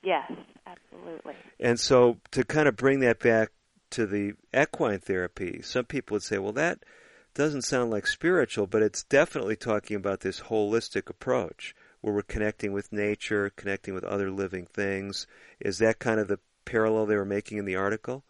Yes, 0.02 0.30
absolutely. 0.66 1.34
And 1.58 1.78
so 1.78 2.18
to 2.32 2.44
kind 2.44 2.68
of 2.68 2.76
bring 2.76 3.00
that 3.00 3.20
back 3.20 3.50
to 3.90 4.06
the 4.06 4.32
equine 4.54 4.98
therapy, 4.98 5.60
some 5.62 5.84
people 5.84 6.16
would 6.16 6.22
say, 6.22 6.38
well, 6.38 6.52
that 6.52 6.84
doesn't 7.34 7.62
sound 7.62 7.90
like 7.90 8.06
spiritual, 8.06 8.66
but 8.66 8.82
it's 8.82 9.04
definitely 9.04 9.56
talking 9.56 9.96
about 9.96 10.20
this 10.20 10.40
holistic 10.40 11.08
approach 11.08 11.74
where 12.00 12.14
we're 12.14 12.22
connecting 12.22 12.72
with 12.72 12.92
nature, 12.92 13.50
connecting 13.50 13.94
with 13.94 14.04
other 14.04 14.30
living 14.30 14.66
things. 14.66 15.26
Is 15.60 15.78
that 15.78 15.98
kind 15.98 16.18
of 16.18 16.28
the 16.28 16.40
parallel 16.64 17.06
they 17.06 17.16
were 17.16 17.24
making 17.24 17.58
in 17.58 17.66
the 17.66 17.76
article? 17.76 18.24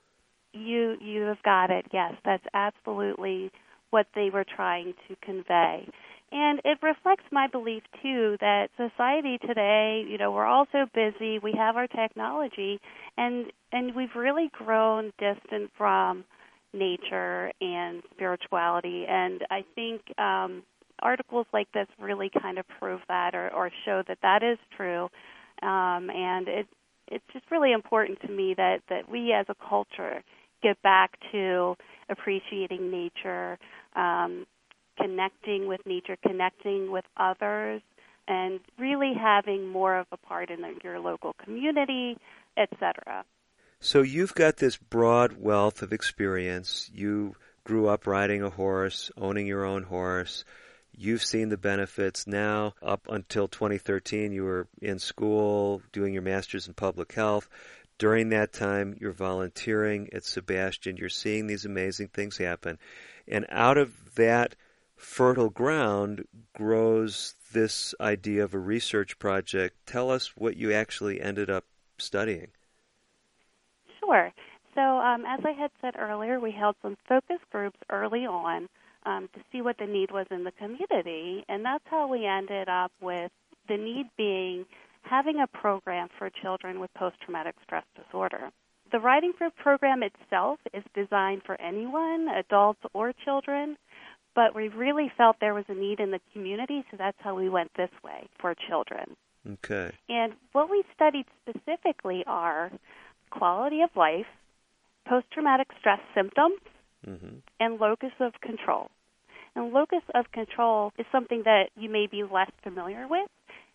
You 0.52 0.96
you 1.00 1.22
have 1.22 1.42
got 1.42 1.70
it. 1.70 1.86
Yes, 1.92 2.14
that's 2.24 2.44
absolutely 2.54 3.50
what 3.90 4.06
they 4.14 4.30
were 4.30 4.44
trying 4.44 4.94
to 5.08 5.16
convey. 5.22 5.88
And 6.32 6.60
it 6.64 6.78
reflects 6.82 7.24
my 7.32 7.48
belief 7.48 7.82
too 8.02 8.36
that 8.40 8.68
society 8.76 9.38
today, 9.38 10.04
you 10.08 10.16
know, 10.18 10.30
we're 10.30 10.46
all 10.46 10.66
so 10.70 10.86
busy, 10.94 11.38
we 11.40 11.52
have 11.56 11.76
our 11.76 11.86
technology 11.88 12.80
and 13.16 13.52
and 13.72 13.94
we've 13.94 14.14
really 14.16 14.48
grown 14.52 15.12
distant 15.18 15.70
from 15.76 16.24
nature 16.72 17.50
and 17.60 18.02
spirituality 18.12 19.04
and 19.08 19.44
I 19.50 19.64
think 19.74 20.02
um 20.18 20.62
articles 21.02 21.46
like 21.52 21.70
this 21.72 21.86
really 21.98 22.30
kind 22.42 22.58
of 22.58 22.66
prove 22.78 23.00
that 23.08 23.34
or, 23.34 23.48
or 23.54 23.70
show 23.84 24.02
that 24.06 24.18
that 24.22 24.42
is 24.42 24.58
true. 24.76 25.04
Um 25.62 26.10
and 26.10 26.48
it 26.48 26.66
it's 27.08 27.24
just 27.32 27.50
really 27.50 27.72
important 27.72 28.20
to 28.22 28.28
me 28.28 28.54
that 28.56 28.78
that 28.88 29.08
we 29.10 29.32
as 29.32 29.46
a 29.48 29.54
culture 29.68 30.22
get 30.62 30.80
back 30.82 31.18
to 31.32 31.76
appreciating 32.08 32.90
nature, 32.90 33.58
um, 33.96 34.46
connecting 35.00 35.66
with 35.66 35.80
nature, 35.86 36.16
connecting 36.26 36.90
with 36.90 37.04
others, 37.16 37.82
and 38.28 38.60
really 38.78 39.12
having 39.14 39.66
more 39.66 39.98
of 39.98 40.06
a 40.12 40.16
part 40.16 40.50
in 40.50 40.64
your 40.84 41.00
local 41.00 41.34
community, 41.44 42.16
etc. 42.56 43.24
So 43.80 44.02
you've 44.02 44.34
got 44.34 44.58
this 44.58 44.76
broad 44.76 45.40
wealth 45.40 45.82
of 45.82 45.92
experience. 45.92 46.90
You 46.92 47.34
grew 47.64 47.88
up 47.88 48.06
riding 48.06 48.42
a 48.42 48.50
horse, 48.50 49.10
owning 49.16 49.46
your 49.46 49.64
own 49.64 49.84
horse. 49.84 50.44
You've 50.96 51.22
seen 51.22 51.48
the 51.48 51.56
benefits 51.56 52.26
now. 52.26 52.74
Up 52.82 53.06
until 53.08 53.48
2013, 53.48 54.32
you 54.32 54.44
were 54.44 54.68
in 54.82 54.98
school 54.98 55.80
doing 55.92 56.12
your 56.12 56.22
master's 56.22 56.68
in 56.68 56.74
public 56.74 57.12
health. 57.14 57.48
During 58.00 58.30
that 58.30 58.54
time, 58.54 58.96
you're 58.98 59.12
volunteering 59.12 60.08
at 60.14 60.24
Sebastian. 60.24 60.96
You're 60.96 61.10
seeing 61.10 61.46
these 61.46 61.66
amazing 61.66 62.08
things 62.08 62.38
happen. 62.38 62.78
And 63.28 63.44
out 63.50 63.76
of 63.76 64.14
that 64.14 64.56
fertile 64.96 65.50
ground 65.50 66.24
grows 66.54 67.34
this 67.52 67.94
idea 68.00 68.42
of 68.42 68.54
a 68.54 68.58
research 68.58 69.18
project. 69.18 69.76
Tell 69.84 70.10
us 70.10 70.34
what 70.34 70.56
you 70.56 70.72
actually 70.72 71.20
ended 71.20 71.50
up 71.50 71.66
studying. 71.98 72.48
Sure. 73.98 74.32
So, 74.74 74.80
um, 74.80 75.26
as 75.26 75.40
I 75.44 75.52
had 75.52 75.70
said 75.82 75.94
earlier, 75.98 76.40
we 76.40 76.52
held 76.52 76.76
some 76.80 76.96
focus 77.06 77.40
groups 77.52 77.76
early 77.90 78.24
on 78.24 78.66
um, 79.04 79.28
to 79.34 79.40
see 79.52 79.60
what 79.60 79.76
the 79.76 79.86
need 79.86 80.10
was 80.10 80.26
in 80.30 80.44
the 80.44 80.52
community, 80.52 81.44
and 81.50 81.62
that's 81.62 81.84
how 81.90 82.08
we 82.08 82.24
ended 82.24 82.70
up 82.70 82.92
with 83.02 83.30
the 83.68 83.76
need 83.76 84.08
being 84.16 84.64
having 85.02 85.40
a 85.40 85.46
program 85.46 86.08
for 86.18 86.30
children 86.42 86.80
with 86.80 86.92
post 86.94 87.16
traumatic 87.24 87.54
stress 87.64 87.84
disorder. 87.96 88.50
The 88.92 88.98
Writing 88.98 89.32
Group 89.36 89.54
program 89.56 90.02
itself 90.02 90.58
is 90.74 90.82
designed 90.94 91.42
for 91.44 91.60
anyone, 91.60 92.28
adults 92.28 92.80
or 92.92 93.12
children, 93.24 93.76
but 94.34 94.54
we 94.54 94.68
really 94.68 95.10
felt 95.16 95.36
there 95.40 95.54
was 95.54 95.64
a 95.68 95.74
need 95.74 96.00
in 96.00 96.10
the 96.10 96.20
community, 96.32 96.84
so 96.90 96.96
that's 96.96 97.16
how 97.20 97.34
we 97.34 97.48
went 97.48 97.70
this 97.76 97.90
way 98.02 98.28
for 98.40 98.54
children. 98.68 99.16
Okay. 99.48 99.92
And 100.08 100.34
what 100.52 100.70
we 100.70 100.82
studied 100.94 101.26
specifically 101.42 102.24
are 102.26 102.70
quality 103.30 103.82
of 103.82 103.90
life, 103.96 104.26
post 105.08 105.26
traumatic 105.32 105.68
stress 105.78 106.00
symptoms, 106.14 106.60
mm-hmm. 107.06 107.36
and 107.58 107.80
locus 107.80 108.12
of 108.20 108.32
control. 108.40 108.90
And 109.56 109.72
locus 109.72 110.02
of 110.14 110.30
control 110.32 110.92
is 110.98 111.06
something 111.10 111.42
that 111.44 111.70
you 111.76 111.88
may 111.90 112.06
be 112.06 112.22
less 112.22 112.50
familiar 112.62 113.06
with, 113.08 113.28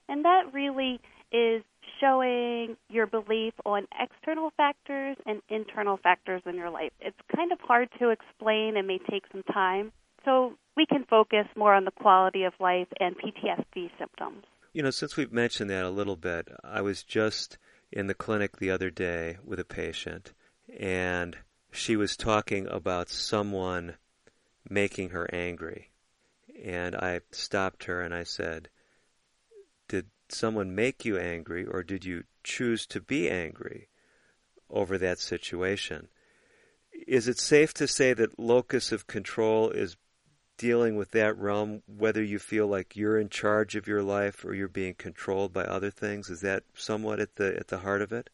and 0.07 0.23
that 0.23 0.53
really 0.53 0.99
is 1.31 1.63
showing 1.99 2.77
your 2.89 3.07
belief 3.07 3.53
on 3.65 3.87
external 3.99 4.51
factors 4.57 5.17
and 5.25 5.41
internal 5.49 5.97
factors 5.97 6.41
in 6.45 6.55
your 6.55 6.69
life. 6.69 6.91
It's 6.99 7.17
kind 7.35 7.51
of 7.51 7.59
hard 7.61 7.89
to 7.99 8.09
explain 8.09 8.77
and 8.77 8.87
may 8.87 8.99
take 9.09 9.23
some 9.31 9.43
time. 9.43 9.91
So 10.23 10.53
we 10.75 10.85
can 10.85 11.05
focus 11.09 11.45
more 11.55 11.73
on 11.73 11.85
the 11.85 11.91
quality 11.91 12.43
of 12.43 12.53
life 12.59 12.87
and 12.99 13.15
PTSD 13.15 13.91
symptoms. 13.97 14.43
You 14.73 14.83
know, 14.83 14.91
since 14.91 15.15
we've 15.15 15.31
mentioned 15.31 15.69
that 15.69 15.85
a 15.85 15.89
little 15.89 16.17
bit, 16.17 16.49
I 16.63 16.81
was 16.81 17.03
just 17.03 17.57
in 17.91 18.07
the 18.07 18.13
clinic 18.13 18.57
the 18.57 18.71
other 18.71 18.89
day 18.89 19.37
with 19.43 19.59
a 19.59 19.63
patient, 19.63 20.33
and 20.77 21.37
she 21.71 21.95
was 21.95 22.17
talking 22.17 22.67
about 22.67 23.09
someone 23.09 23.95
making 24.69 25.09
her 25.09 25.29
angry. 25.31 25.91
And 26.63 26.95
I 26.95 27.21
stopped 27.31 27.85
her 27.85 28.01
and 28.01 28.13
I 28.13 28.23
said, 28.23 28.69
Did 29.87 30.07
someone 30.29 30.75
make 30.75 31.05
you 31.05 31.17
angry, 31.17 31.65
or 31.65 31.83
did 31.83 32.05
you 32.05 32.23
choose 32.43 32.85
to 32.87 33.01
be 33.01 33.29
angry 33.29 33.89
over 34.69 34.97
that 34.97 35.19
situation? 35.19 36.07
Is 37.07 37.27
it 37.27 37.39
safe 37.39 37.73
to 37.75 37.87
say 37.87 38.13
that 38.13 38.39
locus 38.39 38.91
of 38.91 39.07
control 39.07 39.69
is 39.69 39.97
dealing 40.57 40.95
with 40.95 41.11
that 41.11 41.37
realm, 41.37 41.83
whether 41.85 42.23
you 42.23 42.39
feel 42.39 42.67
like 42.67 42.95
you're 42.95 43.19
in 43.19 43.29
charge 43.29 43.75
of 43.75 43.87
your 43.87 44.01
life 44.01 44.45
or 44.45 44.53
you're 44.53 44.67
being 44.67 44.93
controlled 44.93 45.53
by 45.53 45.63
other 45.63 45.91
things? 45.91 46.29
Is 46.29 46.41
that 46.41 46.63
somewhat 46.73 47.19
at 47.19 47.35
the 47.35 47.55
at 47.57 47.67
the 47.67 47.79
heart 47.79 48.01
of 48.01 48.11
it? 48.11 48.29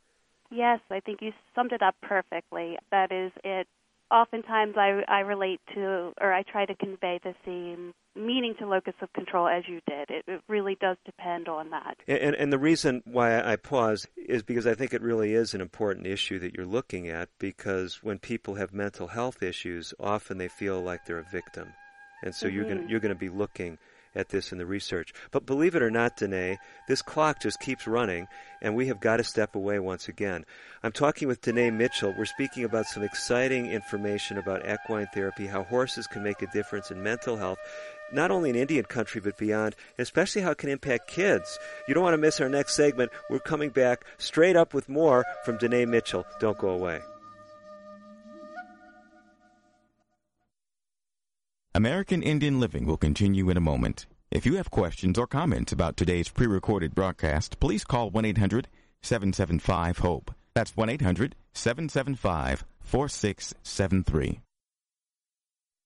Yes, 0.52 0.80
I 0.90 1.00
think 1.00 1.22
you 1.22 1.32
summed 1.56 1.72
it 1.72 1.82
up 1.82 1.96
perfectly. 2.02 2.78
That 2.92 3.12
is 3.12 3.32
it. 3.44 3.68
Oftentimes, 4.12 4.76
I 4.78 5.04
I 5.08 5.20
relate 5.20 5.62
to 5.74 6.14
or 6.20 6.34
I 6.34 6.44
try 6.44 6.66
to 6.66 6.76
convey 6.76 7.20
the 7.24 7.34
same 7.46 7.94
meaning 8.14 8.54
to 8.60 8.68
locus 8.68 8.94
of 9.02 9.12
control 9.14 9.48
as 9.48 9.64
you 9.68 9.80
did. 9.88 10.10
It, 10.10 10.26
it 10.28 10.42
really 10.50 10.76
does 10.82 10.98
depend 11.06 11.48
on 11.48 11.70
that. 11.70 11.96
And, 12.10 12.36
and 12.36 12.52
the 12.52 12.60
reason 12.60 13.02
why 13.06 13.42
I 13.42 13.56
pause 13.56 14.06
is 14.18 14.44
because 14.44 14.68
I 14.68 14.74
think 14.74 14.94
it 14.94 15.02
really 15.02 15.34
is 15.34 15.54
an 15.54 15.62
important 15.62 16.08
issue 16.08 16.38
that 16.40 16.54
you're 16.54 16.66
looking 16.66 17.08
at. 17.08 17.30
Because 17.40 18.04
when 18.04 18.20
people 18.20 18.56
have 18.56 18.74
mental 18.74 19.08
health 19.08 19.42
issues, 19.42 19.94
often 19.98 20.38
they 20.40 20.50
feel 20.50 20.82
like 20.82 21.06
they're 21.06 21.20
a 21.20 21.32
victim 21.32 21.72
and 22.22 22.34
so 22.34 22.48
mm-hmm. 22.48 22.56
you're 22.56 22.66
going 22.66 22.90
you're 22.90 23.00
going 23.00 23.14
to 23.14 23.20
be 23.20 23.30
looking 23.30 23.78
at 24.16 24.30
this 24.30 24.52
in 24.52 24.58
the 24.58 24.66
research. 24.66 25.14
But 25.32 25.46
believe 25.46 25.76
it 25.76 25.82
or 25.82 25.92
not, 25.92 26.18
Danae, 26.18 26.58
this 26.88 27.02
clock 27.02 27.42
just 27.42 27.60
keeps 27.60 27.88
running, 27.88 28.28
and 28.62 28.76
we 28.76 28.88
have 28.88 29.00
got 29.00 29.18
to 29.18 29.24
step 29.24 29.56
away 29.56 29.80
once 29.80 30.08
again. 30.08 30.46
I'm 30.84 30.92
talking 30.92 31.28
with 31.28 31.42
Danae 31.42 31.72
Mitchell. 31.72 32.14
We're 32.18 32.26
speaking 32.26 32.64
about 32.64 32.86
some 32.86 33.04
exciting 33.04 33.68
information 33.68 34.38
about 34.38 34.68
equine 34.68 35.08
therapy, 35.14 35.48
how 35.48 35.64
horses 35.64 36.08
can 36.08 36.24
make 36.24 36.42
a 36.42 36.48
difference 36.48 36.92
in 36.92 37.04
mental 37.04 37.38
health, 37.38 37.60
not 38.12 38.32
only 38.32 38.50
in 38.50 38.56
Indian 38.56 38.86
country 38.86 39.22
but 39.22 39.38
beyond, 39.38 39.76
especially 39.98 40.42
how 40.42 40.52
it 40.52 40.58
can 40.58 40.70
impact 40.70 41.08
kids. 41.10 41.60
You 41.88 41.94
don't 41.94 42.04
want 42.04 42.14
to 42.14 42.18
miss 42.18 42.42
our 42.42 42.50
next 42.50 42.76
segment. 42.76 43.12
We're 43.30 43.40
coming 43.40 43.70
back 43.70 44.06
straight 44.18 44.56
up 44.56 44.74
with 44.74 44.90
more 44.90 45.26
from 45.46 45.58
Danae 45.58 45.86
Mitchell. 45.86 46.26
Don't 46.40 46.58
go 46.58 46.70
away. 46.70 47.02
American 51.74 52.22
Indian 52.22 52.60
Living 52.60 52.86
will 52.86 52.98
continue 52.98 53.50
in 53.50 53.56
a 53.56 53.62
moment. 53.62 54.06
If 54.30 54.46
you 54.46 54.56
have 54.58 54.70
questions 54.72 55.18
or 55.18 55.26
comments 55.26 55.72
about 55.72 55.96
today's 55.96 56.28
pre 56.28 56.46
recorded 56.46 56.94
broadcast, 56.94 57.62
please 57.62 57.86
call 57.86 58.10
1 58.10 58.26
800 58.26 58.68
775 59.02 60.00
HOPE. 60.00 60.36
That's 60.54 60.76
1 60.76 60.90
800 60.90 61.36
775 61.54 62.66
4673. 62.82 64.42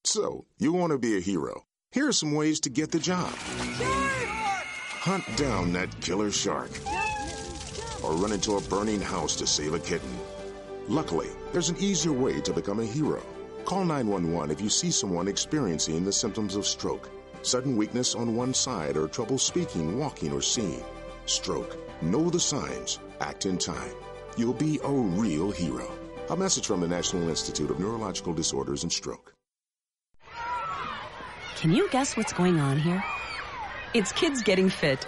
So, 0.04 0.46
you 0.58 0.74
want 0.74 0.92
to 0.92 0.98
be 0.98 1.18
a 1.18 1.22
hero. 1.22 1.66
Here 1.92 2.08
are 2.08 2.14
some 2.14 2.34
ways 2.34 2.60
to 2.62 2.70
get 2.70 2.92
the 2.92 3.00
job 3.00 3.32
hunt 5.06 5.24
down 5.38 5.72
that 5.72 6.02
killer 6.02 6.32
shark, 6.32 6.72
or 8.04 8.14
run 8.14 8.32
into 8.32 8.58
a 8.58 8.62
burning 8.62 9.00
house 9.00 9.36
to 9.36 9.46
save 9.46 9.76
a 9.76 9.80
kitten. 9.80 10.10
Luckily, 10.88 11.28
there's 11.52 11.70
an 11.70 11.78
easier 11.78 12.12
way 12.12 12.42
to 12.42 12.52
become 12.52 12.80
a 12.80 12.86
hero. 12.86 13.22
Call 13.66 13.84
911 13.84 14.52
if 14.52 14.62
you 14.62 14.70
see 14.70 14.92
someone 14.92 15.28
experiencing 15.28 16.06
the 16.06 16.14
symptoms 16.14 16.56
of 16.56 16.68
stroke, 16.68 17.10
sudden 17.42 17.76
weakness 17.76 18.14
on 18.14 18.36
one 18.36 18.54
side, 18.54 18.96
or 18.96 19.08
trouble 19.08 19.40
speaking, 19.40 19.98
walking, 19.98 20.32
or 20.32 20.42
seeing. 20.42 20.84
Stroke. 21.26 21.76
Know 22.04 22.30
the 22.30 22.40
signs. 22.40 23.00
Act 23.22 23.48
in 23.48 23.58
time. 23.58 23.96
You'll 24.38 24.54
be 24.54 24.80
a 24.84 24.92
real 24.92 25.50
hero. 25.50 25.92
A 26.30 26.36
message 26.38 26.68
from 26.68 26.82
the 26.82 26.88
National 26.88 27.28
Institute 27.28 27.72
of 27.72 27.80
Neurological 27.80 28.34
Disorders 28.34 28.84
and 28.84 28.92
Stroke. 28.92 29.34
Can 31.56 31.72
you 31.72 31.90
guess 31.90 32.16
what's 32.16 32.34
going 32.34 32.60
on 32.60 32.78
here? 32.78 33.04
It's 33.96 34.12
kids 34.12 34.44
getting 34.44 34.70
fit. 34.70 35.08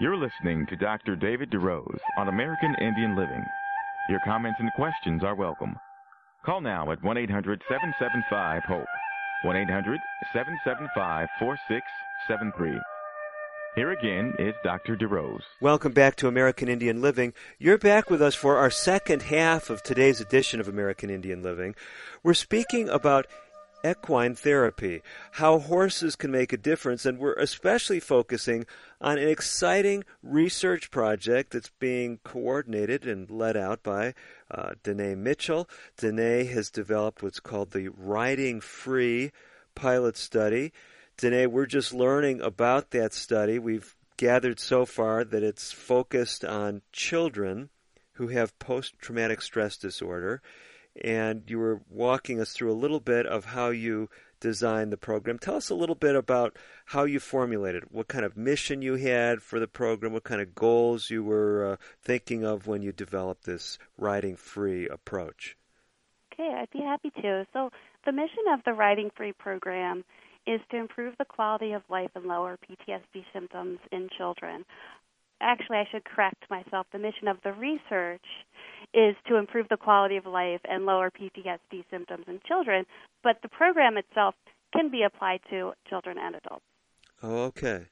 You're 0.00 0.16
listening 0.16 0.64
to 0.66 0.76
Dr. 0.76 1.16
David 1.16 1.50
DeRose 1.50 1.98
on 2.16 2.28
American 2.28 2.72
Indian 2.80 3.16
Living. 3.16 3.44
Your 4.08 4.20
comments 4.24 4.60
and 4.60 4.72
questions 4.74 5.24
are 5.24 5.34
welcome. 5.34 5.74
Call 6.46 6.60
now 6.60 6.92
at 6.92 7.02
1 7.02 7.18
800 7.18 7.60
775 7.68 8.62
HOPE. 8.62 8.86
1 9.42 9.56
800 9.56 9.98
775 10.32 11.28
4673. 11.40 12.80
Here 13.74 13.90
again 13.90 14.34
is 14.38 14.54
Dr. 14.62 14.96
DeRose. 14.96 15.42
Welcome 15.60 15.90
back 15.90 16.14
to 16.16 16.28
American 16.28 16.68
Indian 16.68 17.02
Living. 17.02 17.32
You're 17.58 17.76
back 17.76 18.08
with 18.08 18.22
us 18.22 18.36
for 18.36 18.56
our 18.56 18.70
second 18.70 19.22
half 19.22 19.68
of 19.68 19.82
today's 19.82 20.20
edition 20.20 20.60
of 20.60 20.68
American 20.68 21.10
Indian 21.10 21.42
Living. 21.42 21.74
We're 22.22 22.34
speaking 22.34 22.88
about 22.88 23.26
equine 23.84 24.34
therapy, 24.34 25.02
how 25.32 25.58
horses 25.58 26.16
can 26.16 26.30
make 26.30 26.52
a 26.52 26.56
difference, 26.56 27.06
and 27.06 27.18
we're 27.18 27.34
especially 27.34 28.00
focusing 28.00 28.66
on 29.00 29.18
an 29.18 29.28
exciting 29.28 30.04
research 30.22 30.90
project 30.90 31.52
that's 31.52 31.70
being 31.78 32.18
coordinated 32.24 33.06
and 33.06 33.30
led 33.30 33.56
out 33.56 33.82
by 33.82 34.14
uh, 34.50 34.70
Danae 34.82 35.14
Mitchell. 35.14 35.68
Danae 35.96 36.44
has 36.44 36.70
developed 36.70 37.22
what's 37.22 37.40
called 37.40 37.70
the 37.70 37.88
Riding 37.88 38.60
Free 38.60 39.32
pilot 39.74 40.16
study. 40.16 40.72
Danae, 41.16 41.46
we're 41.46 41.66
just 41.66 41.92
learning 41.92 42.40
about 42.40 42.90
that 42.90 43.12
study. 43.12 43.58
We've 43.58 43.94
gathered 44.16 44.58
so 44.58 44.84
far 44.84 45.24
that 45.24 45.42
it's 45.42 45.72
focused 45.72 46.44
on 46.44 46.82
children 46.92 47.70
who 48.14 48.28
have 48.28 48.58
post 48.58 48.98
traumatic 48.98 49.40
stress 49.40 49.76
disorder 49.76 50.42
and 51.04 51.42
you 51.48 51.58
were 51.58 51.80
walking 51.88 52.40
us 52.40 52.52
through 52.52 52.72
a 52.72 52.74
little 52.74 53.00
bit 53.00 53.26
of 53.26 53.46
how 53.46 53.70
you 53.70 54.08
designed 54.40 54.92
the 54.92 54.96
program. 54.96 55.38
Tell 55.38 55.56
us 55.56 55.70
a 55.70 55.74
little 55.74 55.94
bit 55.94 56.14
about 56.14 56.56
how 56.86 57.04
you 57.04 57.20
formulated 57.20 57.84
what 57.90 58.08
kind 58.08 58.24
of 58.24 58.36
mission 58.36 58.82
you 58.82 58.94
had 58.94 59.42
for 59.42 59.58
the 59.58 59.66
program, 59.66 60.12
what 60.12 60.24
kind 60.24 60.40
of 60.40 60.54
goals 60.54 61.10
you 61.10 61.24
were 61.24 61.72
uh, 61.72 61.76
thinking 62.02 62.44
of 62.44 62.66
when 62.66 62.82
you 62.82 62.92
developed 62.92 63.44
this 63.44 63.78
riding 63.96 64.36
free 64.36 64.88
approach. 64.88 65.56
Okay, 66.32 66.54
I'd 66.54 66.70
be 66.70 66.80
happy 66.80 67.10
to. 67.22 67.46
So, 67.52 67.70
the 68.06 68.12
mission 68.12 68.44
of 68.52 68.60
the 68.64 68.72
Riding 68.72 69.10
Free 69.16 69.32
program 69.32 70.04
is 70.46 70.60
to 70.70 70.76
improve 70.76 71.14
the 71.18 71.24
quality 71.24 71.72
of 71.72 71.82
life 71.90 72.10
and 72.14 72.26
lower 72.26 72.56
PTSD 72.56 73.24
symptoms 73.32 73.78
in 73.90 74.08
children. 74.16 74.64
Actually, 75.40 75.78
I 75.78 75.88
should 75.90 76.04
correct 76.04 76.44
myself. 76.48 76.86
The 76.92 76.98
mission 76.98 77.28
of 77.28 77.38
the 77.42 77.52
research 77.52 78.24
is 78.94 79.14
to 79.28 79.36
improve 79.36 79.66
the 79.68 79.76
quality 79.76 80.16
of 80.16 80.26
life 80.26 80.60
and 80.68 80.86
lower 80.86 81.10
PTSD 81.10 81.84
symptoms 81.90 82.24
in 82.26 82.40
children, 82.46 82.86
but 83.22 83.36
the 83.42 83.48
program 83.48 83.96
itself 83.96 84.34
can 84.72 84.90
be 84.90 85.02
applied 85.02 85.40
to 85.50 85.72
children 85.88 86.16
and 86.18 86.36
adults. 86.36 86.64
okay. 87.22 87.86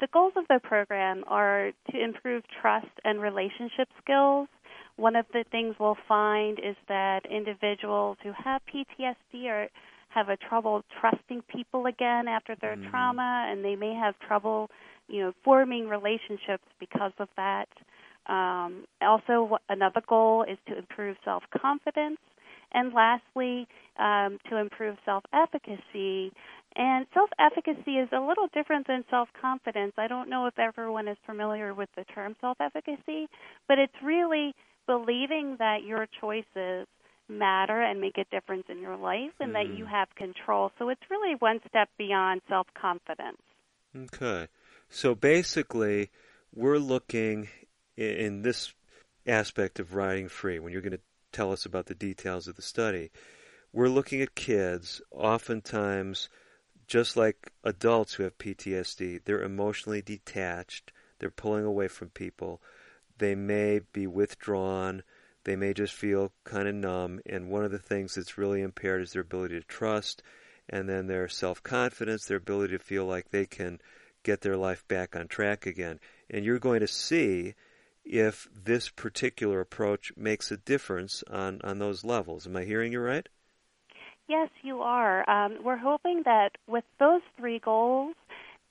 The 0.00 0.08
goals 0.12 0.34
of 0.36 0.44
the 0.48 0.60
program 0.62 1.24
are 1.26 1.72
to 1.90 2.00
improve 2.00 2.44
trust 2.60 2.86
and 3.04 3.20
relationship 3.20 3.88
skills. 4.00 4.48
One 4.96 5.16
of 5.16 5.26
the 5.32 5.44
things 5.50 5.74
we'll 5.80 5.98
find 6.06 6.58
is 6.58 6.76
that 6.88 7.26
individuals 7.26 8.16
who 8.22 8.32
have 8.32 8.62
PTSD 8.72 9.46
are 9.46 9.68
have 10.10 10.28
a 10.28 10.36
trouble 10.36 10.82
trusting 11.00 11.42
people 11.42 11.86
again 11.86 12.28
after 12.28 12.56
their 12.60 12.76
mm. 12.76 12.90
trauma 12.90 13.46
and 13.50 13.64
they 13.64 13.76
may 13.76 13.94
have 13.94 14.18
trouble, 14.20 14.70
you 15.06 15.20
know, 15.20 15.32
forming 15.44 15.86
relationships 15.88 16.64
because 16.80 17.12
of 17.18 17.28
that. 17.36 17.68
Um, 18.28 18.84
also, 19.00 19.58
another 19.68 20.02
goal 20.06 20.44
is 20.44 20.58
to 20.68 20.78
improve 20.78 21.16
self 21.24 21.42
confidence. 21.60 22.18
And 22.72 22.92
lastly, 22.92 23.66
um, 23.98 24.38
to 24.50 24.56
improve 24.56 24.96
self 25.04 25.24
efficacy. 25.32 26.32
And 26.76 27.06
self 27.14 27.30
efficacy 27.38 27.92
is 27.92 28.08
a 28.12 28.20
little 28.20 28.48
different 28.52 28.86
than 28.86 29.04
self 29.10 29.28
confidence. 29.40 29.94
I 29.96 30.06
don't 30.06 30.28
know 30.28 30.46
if 30.46 30.58
everyone 30.58 31.08
is 31.08 31.16
familiar 31.24 31.74
with 31.74 31.88
the 31.96 32.04
term 32.04 32.36
self 32.40 32.58
efficacy, 32.60 33.28
but 33.66 33.78
it's 33.78 33.94
really 34.02 34.54
believing 34.86 35.56
that 35.58 35.84
your 35.84 36.06
choices 36.20 36.86
matter 37.28 37.82
and 37.82 38.00
make 38.00 38.16
a 38.18 38.24
difference 38.30 38.64
in 38.68 38.80
your 38.80 38.96
life 38.96 39.32
and 39.40 39.50
mm. 39.50 39.54
that 39.54 39.76
you 39.76 39.84
mm. 39.84 39.90
have 39.90 40.08
control. 40.14 40.72
So 40.78 40.88
it's 40.88 41.00
really 41.10 41.34
one 41.38 41.60
step 41.68 41.88
beyond 41.98 42.42
self 42.48 42.66
confidence. 42.80 43.40
Okay. 43.96 44.48
So 44.90 45.14
basically, 45.14 46.10
we're 46.54 46.78
looking 46.78 47.48
in 47.98 48.42
this 48.42 48.72
aspect 49.26 49.80
of 49.80 49.94
riding 49.94 50.28
free, 50.28 50.58
when 50.58 50.72
you're 50.72 50.82
going 50.82 50.92
to 50.92 51.00
tell 51.32 51.52
us 51.52 51.66
about 51.66 51.86
the 51.86 51.94
details 51.94 52.48
of 52.48 52.56
the 52.56 52.62
study, 52.62 53.10
we're 53.72 53.88
looking 53.88 54.22
at 54.22 54.34
kids, 54.34 55.02
oftentimes, 55.10 56.28
just 56.86 57.16
like 57.16 57.52
adults 57.64 58.14
who 58.14 58.22
have 58.22 58.38
PTSD, 58.38 59.20
they're 59.24 59.42
emotionally 59.42 60.00
detached, 60.00 60.92
they're 61.18 61.30
pulling 61.30 61.64
away 61.64 61.88
from 61.88 62.08
people, 62.10 62.62
they 63.18 63.34
may 63.34 63.80
be 63.92 64.06
withdrawn, 64.06 65.02
they 65.44 65.56
may 65.56 65.74
just 65.74 65.92
feel 65.92 66.32
kind 66.44 66.68
of 66.68 66.74
numb, 66.74 67.20
and 67.26 67.50
one 67.50 67.64
of 67.64 67.70
the 67.70 67.78
things 67.78 68.14
that's 68.14 68.38
really 68.38 68.62
impaired 68.62 69.02
is 69.02 69.12
their 69.12 69.22
ability 69.22 69.58
to 69.58 69.66
trust, 69.66 70.22
and 70.68 70.88
then 70.88 71.06
their 71.06 71.28
self 71.28 71.62
confidence, 71.62 72.26
their 72.26 72.38
ability 72.38 72.76
to 72.76 72.82
feel 72.82 73.04
like 73.04 73.30
they 73.30 73.46
can 73.46 73.80
get 74.22 74.40
their 74.40 74.56
life 74.56 74.86
back 74.88 75.16
on 75.16 75.26
track 75.26 75.66
again. 75.66 75.98
And 76.30 76.44
you're 76.44 76.58
going 76.58 76.80
to 76.80 76.88
see 76.88 77.54
if 78.08 78.48
this 78.52 78.88
particular 78.88 79.60
approach 79.60 80.12
makes 80.16 80.50
a 80.50 80.56
difference 80.56 81.22
on, 81.30 81.60
on 81.62 81.78
those 81.78 82.04
levels. 82.04 82.46
Am 82.46 82.56
I 82.56 82.64
hearing 82.64 82.92
you 82.92 83.00
right? 83.00 83.28
Yes, 84.28 84.48
you 84.62 84.80
are. 84.80 85.28
Um, 85.28 85.58
we're 85.62 85.76
hoping 85.76 86.22
that 86.24 86.50
with 86.66 86.84
those 86.98 87.22
three 87.38 87.58
goals, 87.58 88.14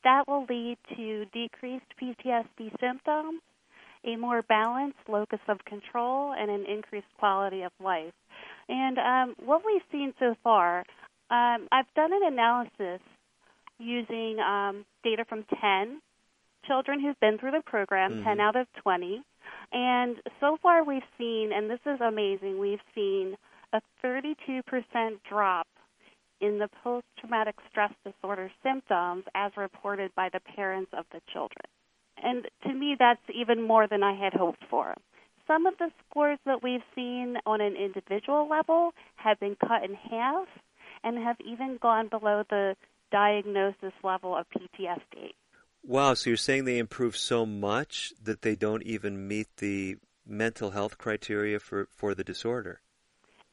that 0.04 0.28
will 0.28 0.46
lead 0.50 0.78
to 0.96 1.26
decreased 1.34 1.86
PTSD 2.02 2.80
symptoms, 2.80 3.42
a 4.04 4.16
more 4.16 4.42
balanced 4.42 5.00
locus 5.08 5.40
of 5.48 5.64
control, 5.66 6.34
and 6.38 6.52
an 6.52 6.66
increased 6.66 7.08
quality 7.18 7.64
of 7.64 7.72
life. 7.84 8.14
And 8.70 8.98
um, 9.00 9.36
what 9.44 9.64
we've 9.66 9.82
seen 9.92 10.14
so 10.20 10.36
far, 10.44 10.80
um, 11.30 11.68
I've 11.72 11.92
done 11.96 12.12
an 12.14 12.34
analysis 12.34 13.02
using 13.80 14.38
um, 14.40 14.86
data 15.04 15.26
from 15.28 15.44
10 15.62 16.02
children 16.68 17.00
who've 17.00 17.20
been 17.20 17.38
through 17.38 17.52
the 17.52 17.64
program, 17.66 18.12
mm-hmm. 18.12 18.24
10 18.24 18.40
out 18.40 18.56
of 18.56 18.68
20. 18.82 19.24
And 19.72 20.18
so 20.40 20.58
far 20.62 20.84
we've 20.84 21.02
seen, 21.18 21.52
and 21.54 21.70
this 21.70 21.80
is 21.86 22.00
amazing, 22.02 22.60
we've 22.60 22.80
seen 22.94 23.36
a 23.74 23.82
32% 24.04 24.62
drop 25.28 25.68
in 26.40 26.60
the 26.60 26.70
post 26.84 27.06
traumatic 27.20 27.56
stress 27.70 27.92
disorder 28.06 28.52
symptoms 28.64 29.24
as 29.34 29.52
reported 29.58 30.12
by 30.16 30.30
the 30.32 30.40
parents 30.40 30.92
of 30.98 31.06
the 31.12 31.22
children. 31.32 31.66
And 32.24 32.48
to 32.64 32.74
me, 32.74 32.96
that's 32.98 33.22
even 33.34 33.62
more 33.62 33.88
than 33.88 34.04
I 34.04 34.14
had 34.14 34.34
hoped 34.34 34.64
for. 34.70 34.94
Some 35.46 35.66
of 35.66 35.76
the 35.78 35.90
scores 36.10 36.40
that 36.46 36.62
we've 36.62 36.84
seen 36.94 37.38
on 37.46 37.62
an 37.62 37.76
individual 37.76 38.48
level 38.50 38.92
have 39.16 39.40
been 39.40 39.56
cut 39.56 39.84
in 39.84 39.94
half 39.96 40.48
and 41.04 41.18
have 41.18 41.38
even 41.46 41.78
gone 41.82 42.10
below 42.10 42.44
the 42.50 42.76
diagnosis 43.12 43.94
level 44.04 44.36
of 44.36 44.46
PTSD. 44.50 45.32
Wow, 45.88 46.16
so 46.16 46.30
you're 46.30 46.38
saying 46.38 46.66
they 46.66 46.80
improve 46.80 47.16
so 47.16 47.46
much 47.46 48.12
that 48.22 48.42
they 48.42 48.58
don't 48.58 48.84
even 48.84 49.26
meet 49.26 49.48
the 49.58 49.96
mental 50.28 50.72
health 50.72 50.98
criteria 50.98 51.62
for, 51.62 51.88
for 51.96 52.14
the 52.14 52.26
disorder? 52.26 52.82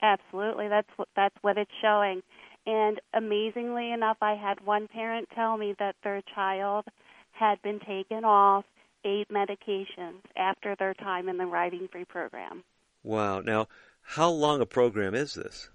Absolutely, 0.02 0.66
that's 0.66 0.88
what 0.96 1.08
that's 1.14 1.36
what 1.42 1.56
it's 1.56 1.70
showing. 1.80 2.22
And 2.66 3.00
amazingly 3.14 3.92
enough, 3.92 4.16
I 4.20 4.34
had 4.34 4.66
one 4.66 4.88
parent 4.88 5.28
tell 5.32 5.56
me 5.56 5.76
that 5.78 5.94
their 6.02 6.22
child 6.34 6.86
had 7.30 7.62
been 7.62 7.78
taken 7.78 8.24
off 8.24 8.64
eight 9.04 9.28
medications 9.30 10.20
after 10.36 10.74
their 10.76 10.94
time 10.94 11.28
in 11.28 11.36
the 11.36 11.46
Riding 11.46 11.86
Free 11.92 12.04
program. 12.04 12.64
Wow. 13.04 13.42
Now, 13.42 13.68
how 14.02 14.30
long 14.30 14.60
a 14.60 14.66
program 14.66 15.14
is 15.14 15.34
this? 15.34 15.68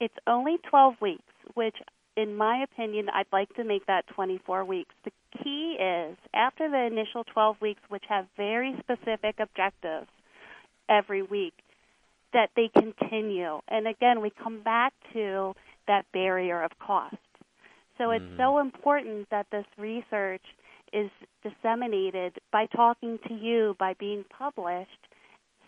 It's 0.00 0.14
only 0.26 0.58
12 0.68 0.94
weeks, 1.00 1.22
which, 1.54 1.76
in 2.16 2.36
my 2.36 2.64
opinion, 2.64 3.08
I'd 3.12 3.26
like 3.32 3.54
to 3.56 3.64
make 3.64 3.86
that 3.86 4.06
24 4.08 4.64
weeks. 4.64 4.94
The 5.04 5.12
key 5.42 5.76
is 5.80 6.16
after 6.34 6.70
the 6.70 6.86
initial 6.86 7.24
12 7.24 7.56
weeks, 7.60 7.80
which 7.88 8.04
have 8.08 8.26
very 8.36 8.74
specific 8.80 9.36
objectives 9.38 10.08
every 10.88 11.22
week, 11.22 11.54
that 12.32 12.50
they 12.56 12.68
continue. 12.68 13.60
And 13.68 13.86
again, 13.86 14.20
we 14.20 14.30
come 14.30 14.62
back 14.62 14.92
to 15.14 15.54
that 15.86 16.04
barrier 16.12 16.62
of 16.62 16.70
cost. 16.78 17.16
So 17.98 18.10
it's 18.10 18.24
mm. 18.24 18.36
so 18.36 18.58
important 18.58 19.28
that 19.30 19.46
this 19.50 19.66
research 19.78 20.42
is 20.92 21.10
disseminated 21.42 22.34
by 22.50 22.66
talking 22.66 23.18
to 23.28 23.34
you, 23.34 23.74
by 23.78 23.94
being 23.98 24.24
published, 24.36 24.90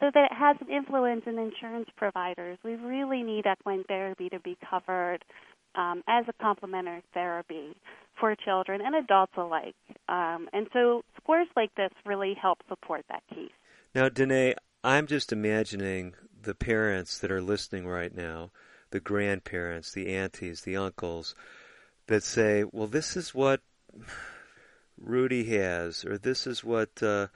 so 0.00 0.10
that 0.12 0.24
it 0.30 0.36
has 0.36 0.56
an 0.60 0.70
influence 0.70 1.22
in 1.26 1.38
insurance 1.38 1.88
providers. 1.96 2.58
We 2.64 2.74
really 2.74 3.22
need 3.22 3.44
equine 3.46 3.84
therapy 3.84 4.28
to 4.30 4.40
be 4.40 4.56
covered 4.68 5.24
um, 5.74 6.02
as 6.06 6.24
a 6.28 6.32
complementary 6.42 7.02
therapy 7.12 7.74
for 8.18 8.34
children 8.36 8.80
and 8.80 8.94
adults 8.94 9.32
alike. 9.36 9.74
Um, 10.08 10.48
and 10.52 10.68
so 10.72 11.02
scores 11.20 11.48
like 11.56 11.74
this 11.74 11.90
really 12.04 12.34
help 12.40 12.58
support 12.68 13.04
that 13.08 13.22
case. 13.34 13.50
Now, 13.94 14.08
Danae, 14.08 14.54
I'm 14.82 15.06
just 15.06 15.32
imagining 15.32 16.14
the 16.42 16.54
parents 16.54 17.18
that 17.18 17.30
are 17.30 17.42
listening 17.42 17.86
right 17.86 18.14
now 18.14 18.50
the 18.90 19.00
grandparents, 19.00 19.90
the 19.90 20.14
aunties, 20.14 20.60
the 20.60 20.76
uncles 20.76 21.34
that 22.06 22.22
say, 22.22 22.62
well, 22.70 22.86
this 22.86 23.16
is 23.16 23.34
what 23.34 23.60
Rudy 24.96 25.44
has, 25.58 26.04
or 26.04 26.16
this 26.16 26.46
is 26.46 26.62
what, 26.62 27.02
uh, 27.02 27.26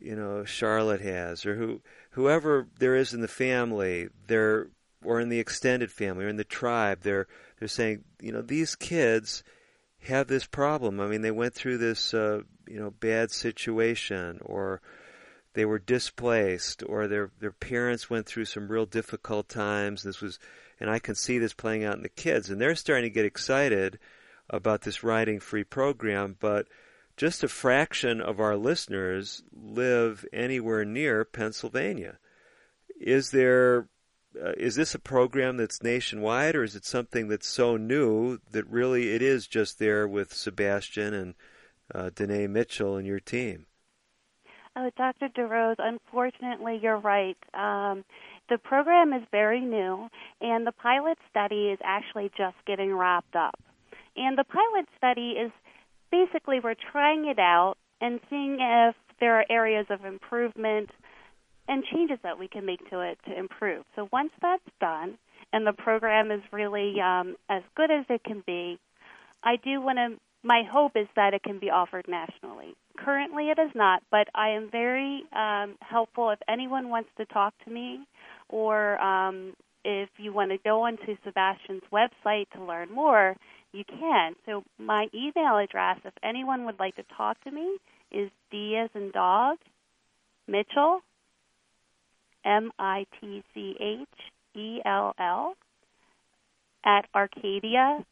you 0.00 0.14
know, 0.14 0.44
Charlotte 0.44 1.00
has, 1.00 1.44
or 1.44 1.56
who, 1.56 1.80
whoever 2.10 2.68
there 2.78 2.94
is 2.94 3.12
in 3.12 3.22
the 3.22 3.26
family, 3.26 4.08
they're, 4.28 4.68
or 5.02 5.18
in 5.18 5.30
the 5.30 5.40
extended 5.40 5.90
family, 5.90 6.26
or 6.26 6.28
in 6.28 6.36
the 6.36 6.44
tribe, 6.44 7.00
they're, 7.02 7.26
they're 7.64 7.68
saying, 7.68 8.04
you 8.20 8.30
know, 8.30 8.42
these 8.42 8.74
kids 8.74 9.42
have 10.00 10.26
this 10.26 10.44
problem. 10.44 11.00
I 11.00 11.06
mean, 11.06 11.22
they 11.22 11.30
went 11.30 11.54
through 11.54 11.78
this, 11.78 12.12
uh, 12.12 12.42
you 12.68 12.78
know, 12.78 12.90
bad 12.90 13.30
situation, 13.30 14.38
or, 14.44 14.82
they 15.54 15.64
were 15.64 15.78
displaced 15.78 16.82
or 16.86 17.06
their 17.06 17.30
their 17.38 17.52
parents 17.52 18.10
went 18.10 18.26
through 18.26 18.44
some 18.44 18.66
real 18.66 18.86
difficult 18.86 19.48
times 19.48 20.02
this 20.02 20.20
was 20.20 20.40
and 20.80 20.90
I 20.90 20.98
can 20.98 21.14
see 21.14 21.38
this 21.38 21.54
playing 21.54 21.84
out 21.84 21.96
in 21.96 22.02
the 22.02 22.08
kids, 22.08 22.50
and 22.50 22.60
they're 22.60 22.74
starting 22.74 23.04
to 23.04 23.14
get 23.14 23.24
excited 23.24 23.98
about 24.50 24.82
this 24.82 25.04
riding 25.04 25.40
free 25.40 25.64
program, 25.64 26.36
but 26.40 26.66
just 27.16 27.44
a 27.44 27.48
fraction 27.48 28.20
of 28.20 28.40
our 28.40 28.56
listeners 28.56 29.42
live 29.52 30.26
anywhere 30.32 30.84
near 30.84 31.24
Pennsylvania. 31.24 32.18
Is 33.00 33.30
there 33.30 33.88
uh, 34.42 34.52
is 34.56 34.74
this 34.74 34.94
a 34.94 34.98
program 34.98 35.56
that's 35.56 35.82
nationwide, 35.82 36.54
or 36.54 36.62
is 36.62 36.74
it 36.74 36.84
something 36.84 37.28
that's 37.28 37.48
so 37.48 37.76
new 37.76 38.38
that 38.50 38.66
really 38.68 39.12
it 39.12 39.22
is 39.22 39.46
just 39.46 39.78
there 39.78 40.06
with 40.06 40.32
Sebastian 40.32 41.14
and 41.14 41.34
uh, 41.94 42.10
Danae 42.14 42.46
Mitchell 42.46 42.96
and 42.96 43.06
your 43.06 43.20
team? 43.20 43.66
Oh, 44.76 44.90
Dr. 44.96 45.28
DeRose, 45.28 45.76
unfortunately, 45.78 46.80
you're 46.82 46.98
right. 46.98 47.36
Um, 47.54 48.04
the 48.48 48.58
program 48.58 49.12
is 49.12 49.22
very 49.30 49.60
new, 49.60 50.08
and 50.40 50.66
the 50.66 50.72
pilot 50.72 51.16
study 51.30 51.68
is 51.68 51.78
actually 51.84 52.30
just 52.36 52.56
getting 52.66 52.92
wrapped 52.92 53.36
up. 53.36 53.54
And 54.16 54.36
the 54.36 54.44
pilot 54.44 54.86
study 54.96 55.30
is 55.32 55.52
basically 56.10 56.60
we're 56.60 56.74
trying 56.92 57.26
it 57.26 57.38
out 57.38 57.76
and 58.00 58.20
seeing 58.28 58.58
if 58.60 58.96
there 59.20 59.38
are 59.38 59.46
areas 59.48 59.86
of 59.90 60.04
improvement 60.04 60.90
and 61.68 61.84
changes 61.84 62.18
that 62.22 62.38
we 62.38 62.48
can 62.48 62.66
make 62.66 62.88
to 62.90 63.00
it 63.00 63.18
to 63.26 63.38
improve. 63.38 63.84
So 63.96 64.08
once 64.12 64.30
that's 64.40 64.62
done 64.80 65.18
and 65.52 65.66
the 65.66 65.72
program 65.72 66.30
is 66.30 66.42
really 66.52 67.00
um, 67.00 67.36
as 67.48 67.62
good 67.76 67.90
as 67.90 68.04
it 68.08 68.22
can 68.24 68.42
be, 68.46 68.78
I 69.42 69.56
do 69.56 69.80
want 69.80 69.98
to. 69.98 70.20
My 70.46 70.62
hope 70.70 70.92
is 70.94 71.06
that 71.16 71.32
it 71.32 71.42
can 71.42 71.58
be 71.58 71.70
offered 71.70 72.06
nationally. 72.06 72.74
Currently, 72.98 73.48
it 73.48 73.58
is 73.58 73.70
not, 73.74 74.02
but 74.10 74.28
I 74.34 74.50
am 74.50 74.68
very 74.70 75.22
um, 75.32 75.76
helpful 75.80 76.30
if 76.30 76.38
anyone 76.46 76.90
wants 76.90 77.08
to 77.16 77.24
talk 77.24 77.54
to 77.64 77.70
me 77.70 78.00
or 78.50 79.00
um, 79.00 79.54
if 79.84 80.10
you 80.18 80.34
want 80.34 80.50
to 80.50 80.58
go 80.58 80.82
onto 80.82 81.16
Sebastian's 81.24 81.82
website 81.90 82.50
to 82.50 82.62
learn 82.62 82.90
more, 82.92 83.36
you 83.72 83.84
can. 83.84 84.34
So 84.46 84.64
my 84.78 85.08
email 85.14 85.56
address, 85.58 85.98
if 86.04 86.12
anyone 86.22 86.64
would 86.66 86.78
like 86.78 86.96
to 86.96 87.04
talk 87.16 87.42
to 87.44 87.50
me, 87.50 87.78
is 88.10 88.30
D 88.50 88.76
as 88.76 88.90
in 88.94 89.10
dog, 89.10 89.58
Mitchell, 90.46 91.00
M 92.44 92.70
I 92.78 93.06
T 93.20 93.42
C 93.54 93.76
H 93.80 94.08
E 94.54 94.80
L 94.84 95.14
L, 95.18 95.56
at 96.84 97.06
Arcadia, 97.14 98.04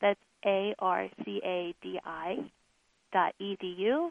that's 0.00 0.18
A 0.44 0.74
R 0.78 1.08
C 1.24 1.40
A 1.44 1.74
D 1.82 2.00
I, 2.04 2.50
dot 3.12 3.34
edu. 3.40 4.10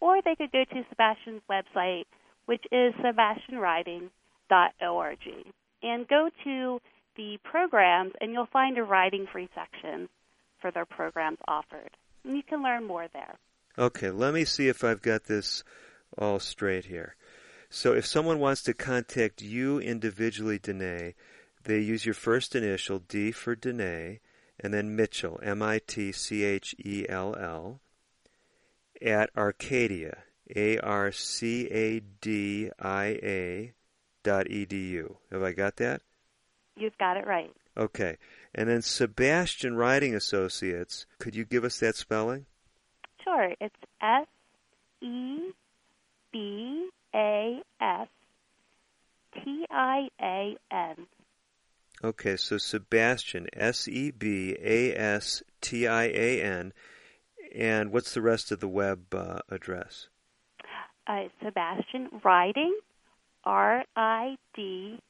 Or 0.00 0.22
they 0.22 0.34
could 0.36 0.52
go 0.52 0.64
to 0.64 0.84
Sebastian's 0.88 1.42
website, 1.50 2.04
which 2.46 2.64
is 2.70 2.94
sebastianriding.org. 2.94 5.18
And 5.82 6.08
go 6.08 6.30
to 6.44 6.80
the 7.16 7.38
programs, 7.44 8.12
and 8.20 8.32
you'll 8.32 8.46
find 8.46 8.78
a 8.78 8.84
Riding 8.84 9.26
Free 9.30 9.48
section 9.54 10.08
for 10.60 10.70
their 10.70 10.86
programs 10.86 11.38
offered. 11.46 11.90
And 12.24 12.36
you 12.36 12.42
can 12.42 12.62
learn 12.62 12.84
more 12.84 13.08
there. 13.12 13.38
Okay, 13.76 14.10
let 14.10 14.32
me 14.34 14.44
see 14.44 14.68
if 14.68 14.84
I've 14.84 15.02
got 15.02 15.24
this 15.24 15.64
all 16.16 16.38
straight 16.38 16.86
here. 16.86 17.16
So 17.70 17.92
if 17.92 18.06
someone 18.06 18.38
wants 18.38 18.62
to 18.62 18.74
contact 18.74 19.42
you 19.42 19.78
individually, 19.78 20.58
Danae, 20.58 21.14
they 21.64 21.80
use 21.80 22.06
your 22.06 22.14
first 22.14 22.54
initial, 22.54 23.00
D 23.00 23.30
for 23.30 23.54
Danae, 23.54 24.20
and 24.58 24.72
then 24.72 24.96
Mitchell, 24.96 25.38
M 25.42 25.62
I 25.62 25.80
T 25.86 26.12
C 26.12 26.44
H 26.44 26.74
E 26.82 27.04
L 27.08 27.36
L, 27.36 27.80
at 29.02 29.30
Arcadia, 29.36 30.18
a 30.54 30.78
R 30.78 31.12
C 31.12 31.66
A 31.66 32.00
D 32.20 32.70
I 32.80 33.04
A 33.22 33.72
dot 34.22 34.46
edu. 34.46 35.16
Have 35.30 35.42
I 35.42 35.52
got 35.52 35.76
that? 35.76 36.02
You've 36.76 36.98
got 36.98 37.16
it 37.16 37.26
right. 37.26 37.52
Okay. 37.76 38.16
And 38.54 38.68
then 38.68 38.82
Sebastian 38.82 39.76
Riding 39.76 40.14
Associates, 40.14 41.06
could 41.18 41.36
you 41.36 41.44
give 41.44 41.64
us 41.64 41.78
that 41.80 41.96
spelling? 41.96 42.46
Sure. 43.22 43.52
It's 43.60 43.74
S 44.00 44.26
E 45.02 45.50
B 46.32 46.88
A 47.14 47.62
S 47.80 48.08
T 49.34 49.64
I 49.70 50.08
A 50.20 50.56
N. 50.70 51.06
Okay, 52.02 52.36
so 52.36 52.58
Sebastian, 52.58 53.48
S 53.52 53.88
E 53.88 54.10
B 54.10 54.56
A 54.60 54.94
S 54.94 55.42
T 55.60 55.86
I 55.86 56.04
A 56.04 56.42
N. 56.42 56.72
And 57.54 57.92
what's 57.92 58.14
the 58.14 58.22
rest 58.22 58.52
of 58.52 58.60
the 58.60 58.68
web 58.68 59.14
uh, 59.14 59.40
address? 59.48 60.08
uh, 61.08 61.24
Sebastian 61.42 62.08
Riding, 62.22 62.78
R 63.44 63.84
I 63.96 64.36
D 64.54 65.00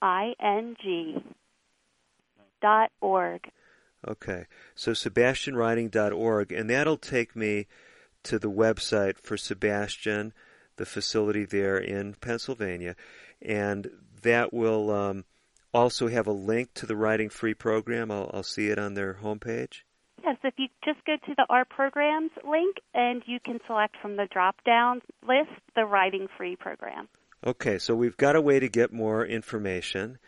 I 0.00 0.34
N 0.40 0.76
G 0.82 1.22
dot 2.60 2.90
org. 3.00 3.50
Okay, 4.06 4.44
so 4.74 4.90
SebastianRiding.org, 4.92 6.52
and 6.52 6.68
that'll 6.68 6.98
take 6.98 7.34
me 7.34 7.66
to 8.22 8.38
the 8.38 8.50
website 8.50 9.18
for 9.18 9.38
Sebastian, 9.38 10.34
the 10.76 10.86
facility 10.86 11.44
there 11.44 11.78
in 11.78 12.14
Pennsylvania, 12.14 12.96
and 13.40 13.90
that 14.22 14.52
will 14.52 14.90
um, 14.90 15.24
also 15.72 16.08
have 16.08 16.26
a 16.26 16.32
link 16.32 16.74
to 16.74 16.86
the 16.86 16.96
Riding 16.96 17.28
Free 17.28 17.54
program. 17.54 18.10
I'll, 18.10 18.30
I'll 18.32 18.42
see 18.42 18.68
it 18.68 18.78
on 18.78 18.94
their 18.94 19.14
homepage. 19.14 19.82
Yes, 20.24 20.36
if 20.42 20.54
you 20.56 20.68
just 20.84 21.04
go 21.04 21.16
to 21.16 21.34
the 21.36 21.46
Our 21.50 21.64
Programs 21.64 22.30
link 22.48 22.76
and 22.94 23.22
you 23.26 23.38
can 23.40 23.60
select 23.66 23.96
from 24.00 24.16
the 24.16 24.26
drop 24.32 24.56
down 24.64 25.02
list 25.26 25.50
the 25.74 25.84
Riding 25.84 26.28
Free 26.36 26.56
program. 26.56 27.08
Okay, 27.46 27.78
so 27.78 27.94
we've 27.94 28.16
got 28.16 28.36
a 28.36 28.40
way 28.40 28.58
to 28.58 28.68
get 28.68 28.92
more 28.92 29.26
information. 29.26 30.18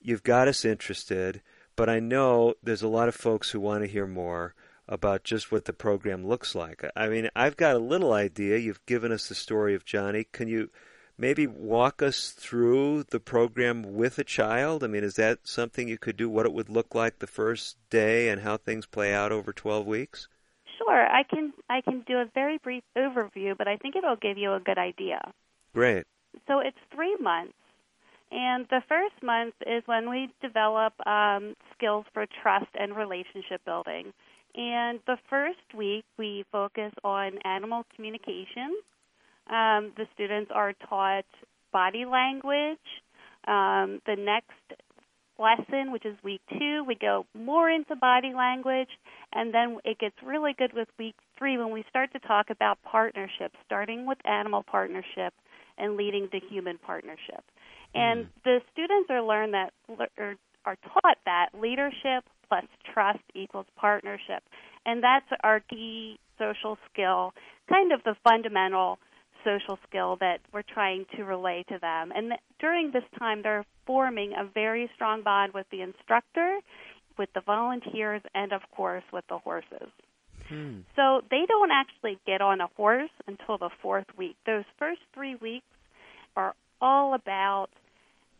You've 0.00 0.24
got 0.24 0.48
us 0.48 0.64
interested, 0.64 1.42
but 1.76 1.88
I 1.88 2.00
know 2.00 2.54
there's 2.62 2.82
a 2.82 2.88
lot 2.88 3.06
of 3.06 3.14
folks 3.14 3.50
who 3.50 3.60
want 3.60 3.84
to 3.84 3.88
hear 3.88 4.06
more 4.06 4.54
about 4.88 5.24
just 5.24 5.50
what 5.50 5.64
the 5.64 5.72
program 5.72 6.26
looks 6.26 6.54
like. 6.54 6.84
I 6.94 7.08
mean, 7.08 7.28
I've 7.34 7.56
got 7.56 7.76
a 7.76 7.80
little 7.80 8.12
idea. 8.12 8.58
You've 8.58 8.84
given 8.86 9.12
us 9.12 9.28
the 9.28 9.34
story 9.34 9.74
of 9.74 9.84
Johnny. 9.84 10.24
Can 10.24 10.48
you 10.48 10.70
maybe 11.18 11.46
walk 11.46 12.02
us 12.02 12.30
through 12.30 13.04
the 13.10 13.20
program 13.20 13.94
with 13.94 14.18
a 14.18 14.24
child? 14.24 14.84
I 14.84 14.86
mean, 14.86 15.04
is 15.04 15.16
that 15.16 15.40
something 15.44 15.88
you 15.88 15.98
could 15.98 16.16
do? 16.16 16.28
What 16.28 16.46
it 16.46 16.52
would 16.52 16.68
look 16.68 16.94
like 16.94 17.18
the 17.18 17.26
first 17.26 17.76
day 17.90 18.28
and 18.28 18.42
how 18.42 18.56
things 18.56 18.86
play 18.86 19.12
out 19.12 19.32
over 19.32 19.52
12 19.52 19.86
weeks? 19.86 20.28
Sure, 20.78 21.06
I 21.06 21.22
can 21.22 21.52
I 21.70 21.80
can 21.80 22.04
do 22.06 22.18
a 22.18 22.26
very 22.34 22.58
brief 22.58 22.84
overview, 22.96 23.56
but 23.56 23.66
I 23.66 23.76
think 23.76 23.96
it'll 23.96 24.16
give 24.16 24.36
you 24.36 24.52
a 24.52 24.60
good 24.60 24.78
idea. 24.78 25.20
Great. 25.72 26.04
So 26.46 26.60
it's 26.60 26.76
three 26.94 27.16
months, 27.16 27.54
and 28.30 28.66
the 28.68 28.82
first 28.86 29.14
month 29.22 29.54
is 29.66 29.82
when 29.86 30.10
we 30.10 30.28
develop 30.42 30.92
um, 31.06 31.54
skills 31.74 32.04
for 32.12 32.26
trust 32.42 32.68
and 32.78 32.94
relationship 32.94 33.64
building. 33.64 34.12
And 34.56 35.00
the 35.06 35.18
first 35.28 35.74
week 35.76 36.04
we 36.18 36.44
focus 36.50 36.92
on 37.04 37.38
animal 37.44 37.84
communication. 37.94 38.76
Um, 39.48 39.92
the 39.96 40.06
students 40.14 40.50
are 40.54 40.72
taught 40.88 41.26
body 41.72 42.04
language. 42.04 42.78
Um, 43.46 44.00
the 44.06 44.16
next 44.16 44.80
lesson, 45.38 45.92
which 45.92 46.06
is 46.06 46.16
week 46.24 46.40
two, 46.58 46.84
we 46.86 46.94
go 46.94 47.26
more 47.34 47.70
into 47.70 47.94
body 47.96 48.32
language, 48.34 48.88
and 49.32 49.52
then 49.52 49.78
it 49.84 49.98
gets 49.98 50.16
really 50.24 50.54
good 50.56 50.72
with 50.72 50.88
week 50.98 51.14
three 51.38 51.58
when 51.58 51.70
we 51.70 51.84
start 51.90 52.10
to 52.14 52.18
talk 52.20 52.48
about 52.50 52.78
partnerships, 52.82 53.54
starting 53.66 54.06
with 54.06 54.18
animal 54.24 54.64
partnership 54.68 55.34
and 55.78 55.96
leading 55.96 56.28
to 56.30 56.40
human 56.48 56.78
partnership. 56.78 57.44
And 57.94 58.24
mm. 58.24 58.28
the 58.44 58.60
students 58.72 59.10
are 59.10 59.22
learned 59.22 59.54
that 59.54 59.72
are 60.66 60.76
taught 60.82 61.18
that 61.26 61.50
leadership 61.54 62.24
plus 62.48 62.64
trust 62.92 63.22
equals 63.34 63.66
partnership, 63.76 64.42
and 64.84 65.02
that's 65.02 65.26
our 65.42 65.60
key 65.60 66.18
social 66.38 66.78
skill, 66.92 67.32
kind 67.68 67.92
of 67.92 68.02
the 68.04 68.14
fundamental 68.22 68.98
social 69.44 69.78
skill 69.88 70.16
that 70.20 70.40
we're 70.52 70.62
trying 70.62 71.06
to 71.16 71.22
relay 71.22 71.64
to 71.68 71.78
them. 71.80 72.12
And 72.14 72.30
th- 72.30 72.40
during 72.58 72.90
this 72.90 73.04
time, 73.18 73.42
they're 73.42 73.64
forming 73.86 74.32
a 74.32 74.44
very 74.44 74.90
strong 74.94 75.22
bond 75.22 75.54
with 75.54 75.66
the 75.70 75.82
instructor, 75.82 76.58
with 77.16 77.28
the 77.34 77.40
volunteers, 77.40 78.22
and 78.34 78.52
of 78.52 78.62
course 78.74 79.04
with 79.12 79.24
the 79.28 79.38
horses. 79.38 79.88
Hmm. 80.48 80.80
So 80.94 81.22
they 81.30 81.44
don't 81.46 81.70
actually 81.70 82.18
get 82.26 82.40
on 82.40 82.60
a 82.60 82.68
horse 82.76 83.10
until 83.26 83.58
the 83.58 83.70
fourth 83.82 84.06
week. 84.16 84.36
Those 84.46 84.64
first 84.78 85.00
three 85.14 85.36
weeks 85.36 85.66
are 86.36 86.54
all 86.80 87.14
about 87.14 87.68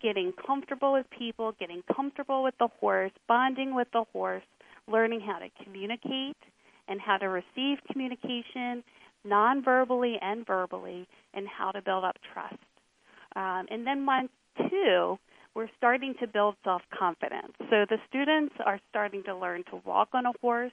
getting 0.03 0.33
comfortable 0.47 0.93
with 0.93 1.07
people, 1.17 1.53
getting 1.59 1.83
comfortable 1.95 2.43
with 2.43 2.55
the 2.59 2.69
horse, 2.81 3.13
bonding 3.29 3.75
with 3.75 3.89
the 3.93 4.05
horse, 4.13 4.45
learning 4.91 5.21
how 5.21 5.39
to 5.39 5.49
communicate 5.65 6.37
and 6.89 7.01
how 7.01 7.17
to 7.17 7.29
receive 7.29 7.79
communication 7.91 8.85
non-verbally 9.25 10.17
and 10.23 10.47
verbally, 10.47 11.07
and 11.35 11.49
how 11.49 11.73
to 11.73 11.83
build 11.83 12.05
up 12.05 12.17
trust. 12.33 12.55
Um, 13.35 13.67
and 13.71 13.87
then 13.87 14.05
month 14.05 14.31
two, 14.71 15.19
we're 15.55 15.69
starting 15.77 16.15
to 16.21 16.27
build 16.27 16.55
self-confidence. 16.65 17.53
So 17.59 17.87
the 17.89 17.99
students 18.09 18.55
are 18.65 18.79
starting 18.91 19.25
to 19.25 19.35
learn 19.35 19.65
to 19.71 19.81
walk 19.85 20.11
on 20.13 20.27
a 20.27 20.33
horse, 20.41 20.73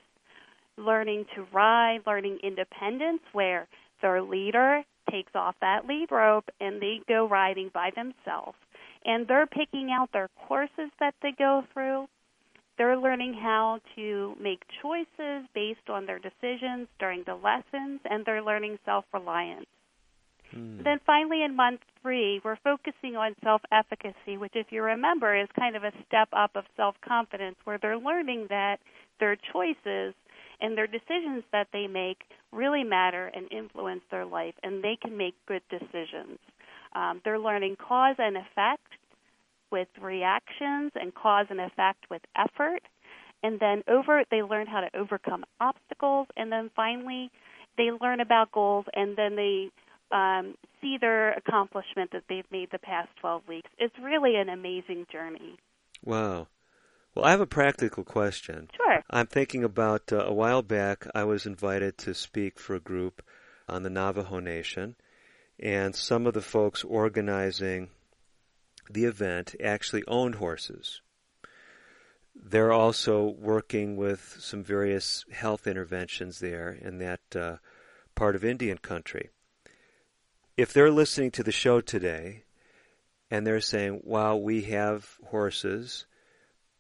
learning 0.77 1.25
to 1.35 1.45
ride, 1.51 2.01
learning 2.05 2.39
independence, 2.43 3.21
where 3.31 3.67
their 4.01 4.21
leader 4.21 4.83
takes 5.09 5.31
off 5.35 5.55
that 5.61 5.87
lead 5.87 6.11
rope 6.11 6.45
and 6.59 6.81
they 6.81 6.99
go 7.07 7.27
riding 7.27 7.71
by 7.73 7.89
themselves. 7.95 8.57
And 9.05 9.27
they're 9.27 9.47
picking 9.47 9.89
out 9.91 10.11
their 10.13 10.29
courses 10.47 10.89
that 10.99 11.15
they 11.21 11.31
go 11.37 11.63
through. 11.73 12.07
They're 12.77 12.97
learning 12.97 13.35
how 13.35 13.79
to 13.95 14.35
make 14.41 14.61
choices 14.81 15.47
based 15.53 15.89
on 15.89 16.05
their 16.05 16.19
decisions 16.19 16.87
during 16.99 17.23
the 17.25 17.35
lessons, 17.35 17.99
and 18.05 18.25
they're 18.25 18.41
learning 18.41 18.79
self 18.85 19.05
reliance. 19.13 19.67
Hmm. 20.51 20.81
Then 20.83 20.99
finally, 21.05 21.43
in 21.43 21.55
month 21.55 21.81
three, 22.01 22.41
we're 22.43 22.57
focusing 22.63 23.15
on 23.15 23.35
self 23.43 23.61
efficacy, 23.71 24.37
which, 24.37 24.53
if 24.55 24.67
you 24.71 24.81
remember, 24.83 25.35
is 25.35 25.47
kind 25.57 25.75
of 25.75 25.83
a 25.83 25.91
step 26.07 26.29
up 26.33 26.55
of 26.55 26.63
self 26.75 26.95
confidence, 27.01 27.57
where 27.63 27.77
they're 27.77 27.97
learning 27.97 28.47
that 28.49 28.79
their 29.19 29.35
choices 29.51 30.15
and 30.59 30.77
their 30.77 30.87
decisions 30.87 31.43
that 31.51 31.67
they 31.73 31.87
make 31.87 32.23
really 32.51 32.83
matter 32.83 33.31
and 33.35 33.51
influence 33.51 34.01
their 34.09 34.25
life, 34.25 34.53
and 34.63 34.83
they 34.83 34.97
can 35.01 35.17
make 35.17 35.35
good 35.47 35.61
decisions. 35.69 36.39
Um, 36.95 37.21
they're 37.23 37.39
learning 37.39 37.77
cause 37.77 38.15
and 38.19 38.37
effect, 38.37 38.87
with 39.73 39.87
reactions 39.99 40.91
and 40.93 41.13
cause 41.15 41.47
and 41.49 41.59
effect 41.59 42.05
with 42.09 42.21
effort. 42.37 42.83
And 43.41 43.59
then 43.59 43.83
over 43.89 44.23
they 44.31 44.43
learn 44.43 44.67
how 44.67 44.81
to 44.81 44.95
overcome 44.95 45.43
obstacles 45.59 46.27
and 46.37 46.49
then 46.49 46.69
finally 46.75 47.31
they 47.75 47.89
learn 47.99 48.21
about 48.21 48.51
goals 48.51 48.85
and 48.93 49.17
then 49.17 49.35
they 49.35 49.69
um, 50.15 50.53
see 50.79 50.97
their 51.01 51.33
accomplishment 51.33 52.11
that 52.11 52.21
they've 52.29 52.49
made 52.51 52.69
the 52.71 52.77
past 52.77 53.09
12 53.19 53.41
weeks. 53.47 53.69
It's 53.79 53.95
really 54.01 54.35
an 54.35 54.47
amazing 54.47 55.07
journey. 55.11 55.57
Wow. 56.05 56.47
Well, 57.15 57.25
I 57.25 57.31
have 57.31 57.41
a 57.41 57.47
practical 57.47 58.03
question. 58.03 58.69
Sure. 58.77 59.03
I'm 59.09 59.27
thinking 59.27 59.63
about 59.63 60.13
uh, 60.13 60.17
a 60.17 60.33
while 60.33 60.61
back, 60.61 61.07
I 61.15 61.23
was 61.23 61.47
invited 61.47 61.97
to 61.99 62.13
speak 62.13 62.59
for 62.59 62.75
a 62.75 62.79
group 62.79 63.23
on 63.67 63.81
the 63.81 63.89
Navajo 63.89 64.39
Nation, 64.39 64.95
and 65.59 65.95
some 65.95 66.27
of 66.27 66.33
the 66.33 66.41
folks 66.41 66.83
organizing 66.83 67.89
the 68.89 69.05
event 69.05 69.55
actually 69.63 70.03
owned 70.07 70.35
horses. 70.35 71.01
They're 72.35 72.71
also 72.71 73.35
working 73.39 73.95
with 73.95 74.37
some 74.39 74.63
various 74.63 75.23
health 75.31 75.67
interventions 75.67 76.39
there 76.39 76.71
in 76.71 76.97
that 76.97 77.35
uh, 77.35 77.57
part 78.15 78.35
of 78.35 78.43
Indian 78.43 78.79
country. 78.79 79.29
If 80.57 80.73
they're 80.73 80.91
listening 80.91 81.31
to 81.31 81.43
the 81.43 81.51
show 81.51 81.79
today 81.81 82.43
and 83.29 83.45
they're 83.45 83.61
saying, 83.61 84.01
wow, 84.03 84.35
we 84.35 84.63
have 84.63 85.17
horses, 85.27 86.05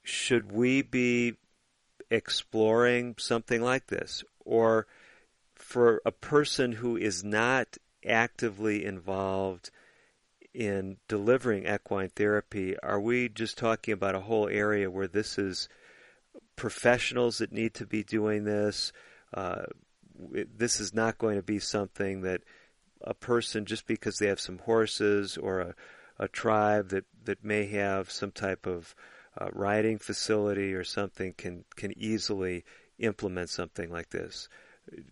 should 0.03 0.51
we 0.51 0.81
be 0.81 1.35
exploring 2.11 3.15
something 3.17 3.61
like 3.61 3.87
this? 3.87 4.23
Or 4.45 4.87
for 5.55 6.01
a 6.05 6.11
person 6.11 6.73
who 6.73 6.97
is 6.97 7.23
not 7.23 7.77
actively 8.05 8.85
involved 8.85 9.71
in 10.53 10.97
delivering 11.07 11.65
equine 11.67 12.09
therapy, 12.09 12.75
are 12.83 12.99
we 12.99 13.29
just 13.29 13.57
talking 13.57 13.93
about 13.93 14.15
a 14.15 14.21
whole 14.21 14.47
area 14.47 14.89
where 14.89 15.07
this 15.07 15.37
is 15.37 15.67
professionals 16.55 17.39
that 17.39 17.51
need 17.51 17.73
to 17.73 17.85
be 17.85 18.03
doing 18.03 18.43
this? 18.43 18.91
Uh, 19.33 19.63
this 20.55 20.79
is 20.79 20.93
not 20.93 21.17
going 21.17 21.37
to 21.37 21.43
be 21.43 21.59
something 21.59 22.21
that 22.21 22.41
a 23.01 23.13
person, 23.13 23.65
just 23.65 23.87
because 23.87 24.17
they 24.17 24.27
have 24.27 24.39
some 24.39 24.59
horses 24.59 25.37
or 25.37 25.59
a, 25.59 25.75
a 26.19 26.27
tribe 26.27 26.89
that, 26.89 27.05
that 27.25 27.43
may 27.43 27.65
have 27.65 28.11
some 28.11 28.31
type 28.31 28.65
of 28.65 28.95
uh, 29.39 29.49
riding 29.51 29.97
facility 29.97 30.73
or 30.73 30.83
something, 30.83 31.33
can, 31.33 31.65
can 31.75 31.97
easily 31.97 32.63
implement 32.99 33.49
something 33.49 33.89
like 33.89 34.09
this. 34.11 34.47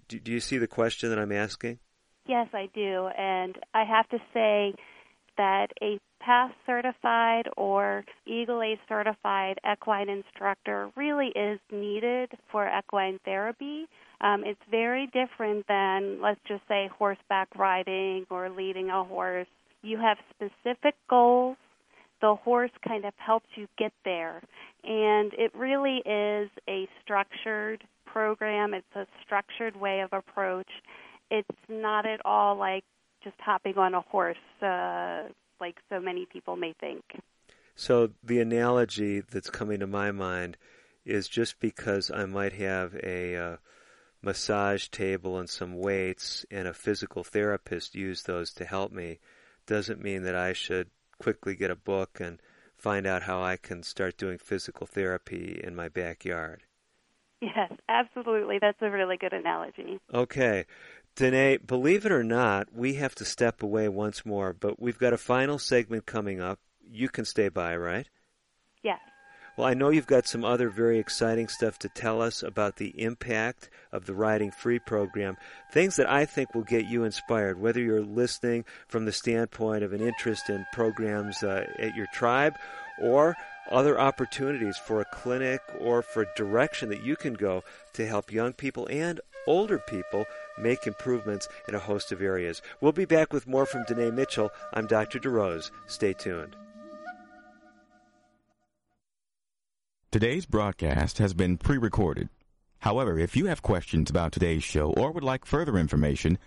Do, 0.07 0.19
do 0.19 0.31
you 0.31 0.39
see 0.39 0.59
the 0.59 0.67
question 0.67 1.09
that 1.09 1.19
I'm 1.19 1.31
asking? 1.31 1.79
Yes, 2.27 2.47
I 2.53 2.69
do. 2.73 3.09
And 3.17 3.57
I 3.73 3.83
have 3.83 4.07
to 4.09 4.19
say, 4.33 4.73
that 5.37 5.67
a 5.81 5.99
PATH 6.19 6.51
certified 6.65 7.49
or 7.57 8.03
EAGALA 8.27 8.75
certified 8.87 9.59
equine 9.71 10.09
instructor 10.09 10.91
really 10.95 11.27
is 11.29 11.59
needed 11.71 12.29
for 12.51 12.69
equine 12.69 13.19
therapy. 13.25 13.87
Um, 14.21 14.43
it's 14.45 14.61
very 14.69 15.07
different 15.07 15.65
than, 15.67 16.21
let's 16.21 16.39
just 16.47 16.61
say, 16.67 16.89
horseback 16.95 17.47
riding 17.57 18.25
or 18.29 18.49
leading 18.49 18.89
a 18.89 19.03
horse. 19.03 19.47
You 19.81 19.97
have 19.97 20.17
specific 20.29 20.93
goals. 21.09 21.57
The 22.21 22.35
horse 22.35 22.71
kind 22.87 23.05
of 23.05 23.13
helps 23.17 23.47
you 23.55 23.67
get 23.79 23.93
there. 24.05 24.43
And 24.83 25.33
it 25.33 25.51
really 25.55 26.03
is 26.05 26.49
a 26.69 26.87
structured 27.03 27.83
program, 28.05 28.73
it's 28.75 28.95
a 28.95 29.07
structured 29.25 29.75
way 29.75 30.01
of 30.01 30.13
approach. 30.13 30.67
It's 31.31 31.47
not 31.67 32.05
at 32.05 32.23
all 32.25 32.55
like 32.55 32.83
just 33.23 33.37
hopping 33.39 33.77
on 33.77 33.95
a 33.95 34.01
horse 34.01 34.37
uh, 34.61 35.23
like 35.59 35.77
so 35.89 35.99
many 35.99 36.27
people 36.31 36.55
may 36.55 36.73
think. 36.79 37.03
So 37.75 38.11
the 38.23 38.41
analogy 38.41 39.21
that's 39.21 39.49
coming 39.49 39.79
to 39.79 39.87
my 39.87 40.11
mind 40.11 40.57
is 41.05 41.27
just 41.27 41.59
because 41.59 42.11
I 42.11 42.25
might 42.25 42.53
have 42.53 42.93
a 43.01 43.35
uh, 43.35 43.57
massage 44.21 44.87
table 44.89 45.39
and 45.39 45.49
some 45.49 45.77
weights 45.77 46.45
and 46.51 46.67
a 46.67 46.73
physical 46.73 47.23
therapist 47.23 47.95
use 47.95 48.23
those 48.23 48.53
to 48.53 48.65
help 48.65 48.91
me 48.91 49.19
doesn't 49.65 50.03
mean 50.03 50.23
that 50.23 50.35
I 50.35 50.53
should 50.53 50.89
quickly 51.17 51.55
get 51.55 51.71
a 51.71 51.75
book 51.75 52.19
and 52.19 52.39
find 52.75 53.07
out 53.07 53.23
how 53.23 53.41
I 53.41 53.57
can 53.57 53.83
start 53.83 54.17
doing 54.17 54.37
physical 54.37 54.87
therapy 54.87 55.59
in 55.63 55.75
my 55.75 55.87
backyard. 55.87 56.63
Yes, 57.41 57.71
absolutely. 57.89 58.59
That's 58.59 58.77
a 58.81 58.91
really 58.91 59.17
good 59.17 59.33
analogy. 59.33 59.99
Okay. 60.13 60.65
Danae, 61.15 61.57
believe 61.57 62.05
it 62.05 62.11
or 62.11 62.23
not, 62.23 62.73
we 62.73 62.95
have 62.95 63.15
to 63.15 63.25
step 63.25 63.61
away 63.61 63.89
once 63.89 64.25
more, 64.25 64.53
but 64.53 64.81
we've 64.81 64.97
got 64.97 65.13
a 65.13 65.17
final 65.17 65.59
segment 65.59 66.05
coming 66.05 66.39
up. 66.39 66.59
You 66.89 67.09
can 67.09 67.25
stay 67.25 67.49
by, 67.49 67.75
right? 67.75 68.09
Yes. 68.83 68.99
Well, 69.57 69.67
I 69.67 69.73
know 69.73 69.89
you've 69.89 70.07
got 70.07 70.27
some 70.27 70.45
other 70.45 70.69
very 70.69 70.97
exciting 70.97 71.49
stuff 71.49 71.77
to 71.79 71.89
tell 71.89 72.21
us 72.21 72.41
about 72.41 72.77
the 72.77 72.93
impact 73.01 73.69
of 73.91 74.05
the 74.05 74.13
Riding 74.13 74.51
Free 74.51 74.79
program, 74.79 75.35
things 75.73 75.97
that 75.97 76.09
I 76.09 76.25
think 76.25 76.55
will 76.55 76.63
get 76.63 76.85
you 76.85 77.03
inspired, 77.03 77.59
whether 77.59 77.81
you're 77.81 78.01
listening 78.01 78.63
from 78.87 79.03
the 79.03 79.11
standpoint 79.11 79.83
of 79.83 79.91
an 79.91 80.01
interest 80.01 80.49
in 80.49 80.65
programs 80.71 81.43
uh, 81.43 81.67
at 81.77 81.95
your 81.95 82.07
tribe 82.13 82.55
or 83.01 83.35
other 83.69 83.99
opportunities 83.99 84.77
for 84.77 85.01
a 85.01 85.05
clinic 85.05 85.61
or 85.79 86.01
for 86.01 86.25
direction 86.35 86.89
that 86.89 87.03
you 87.03 87.15
can 87.15 87.33
go 87.33 87.63
to 87.93 88.07
help 88.07 88.31
young 88.31 88.53
people 88.53 88.87
and 88.89 89.19
older 89.47 89.79
people 89.79 90.25
make 90.57 90.87
improvements 90.87 91.47
in 91.67 91.75
a 91.75 91.79
host 91.79 92.11
of 92.11 92.21
areas. 92.21 92.61
We'll 92.81 92.91
be 92.91 93.05
back 93.05 93.33
with 93.33 93.47
more 93.47 93.65
from 93.65 93.83
Danae 93.87 94.11
Mitchell. 94.11 94.51
I'm 94.73 94.87
Dr. 94.87 95.19
DeRose. 95.19 95.71
Stay 95.87 96.13
tuned. 96.13 96.55
Today's 100.11 100.45
broadcast 100.45 101.19
has 101.19 101.33
been 101.33 101.57
pre 101.57 101.77
recorded. 101.77 102.27
However, 102.79 103.17
if 103.17 103.37
you 103.37 103.45
have 103.45 103.61
questions 103.61 104.09
about 104.09 104.31
today's 104.31 104.63
show 104.63 104.91
or 104.91 105.11
would 105.11 105.23
like 105.23 105.45
further 105.45 105.77
information, 105.77 106.37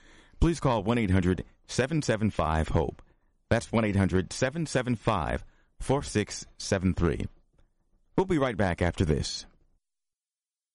please 0.40 0.60
call 0.60 0.82
1 0.82 0.98
800 0.98 1.44
775 1.66 2.68
HOPE. 2.68 3.02
That's 3.48 3.72
1 3.72 3.84
800 3.84 4.32
775 4.32 5.44
4673. 5.80 7.26
We'll 8.16 8.26
be 8.26 8.38
right 8.38 8.56
back 8.56 8.82
after 8.82 9.04
this. 9.04 9.46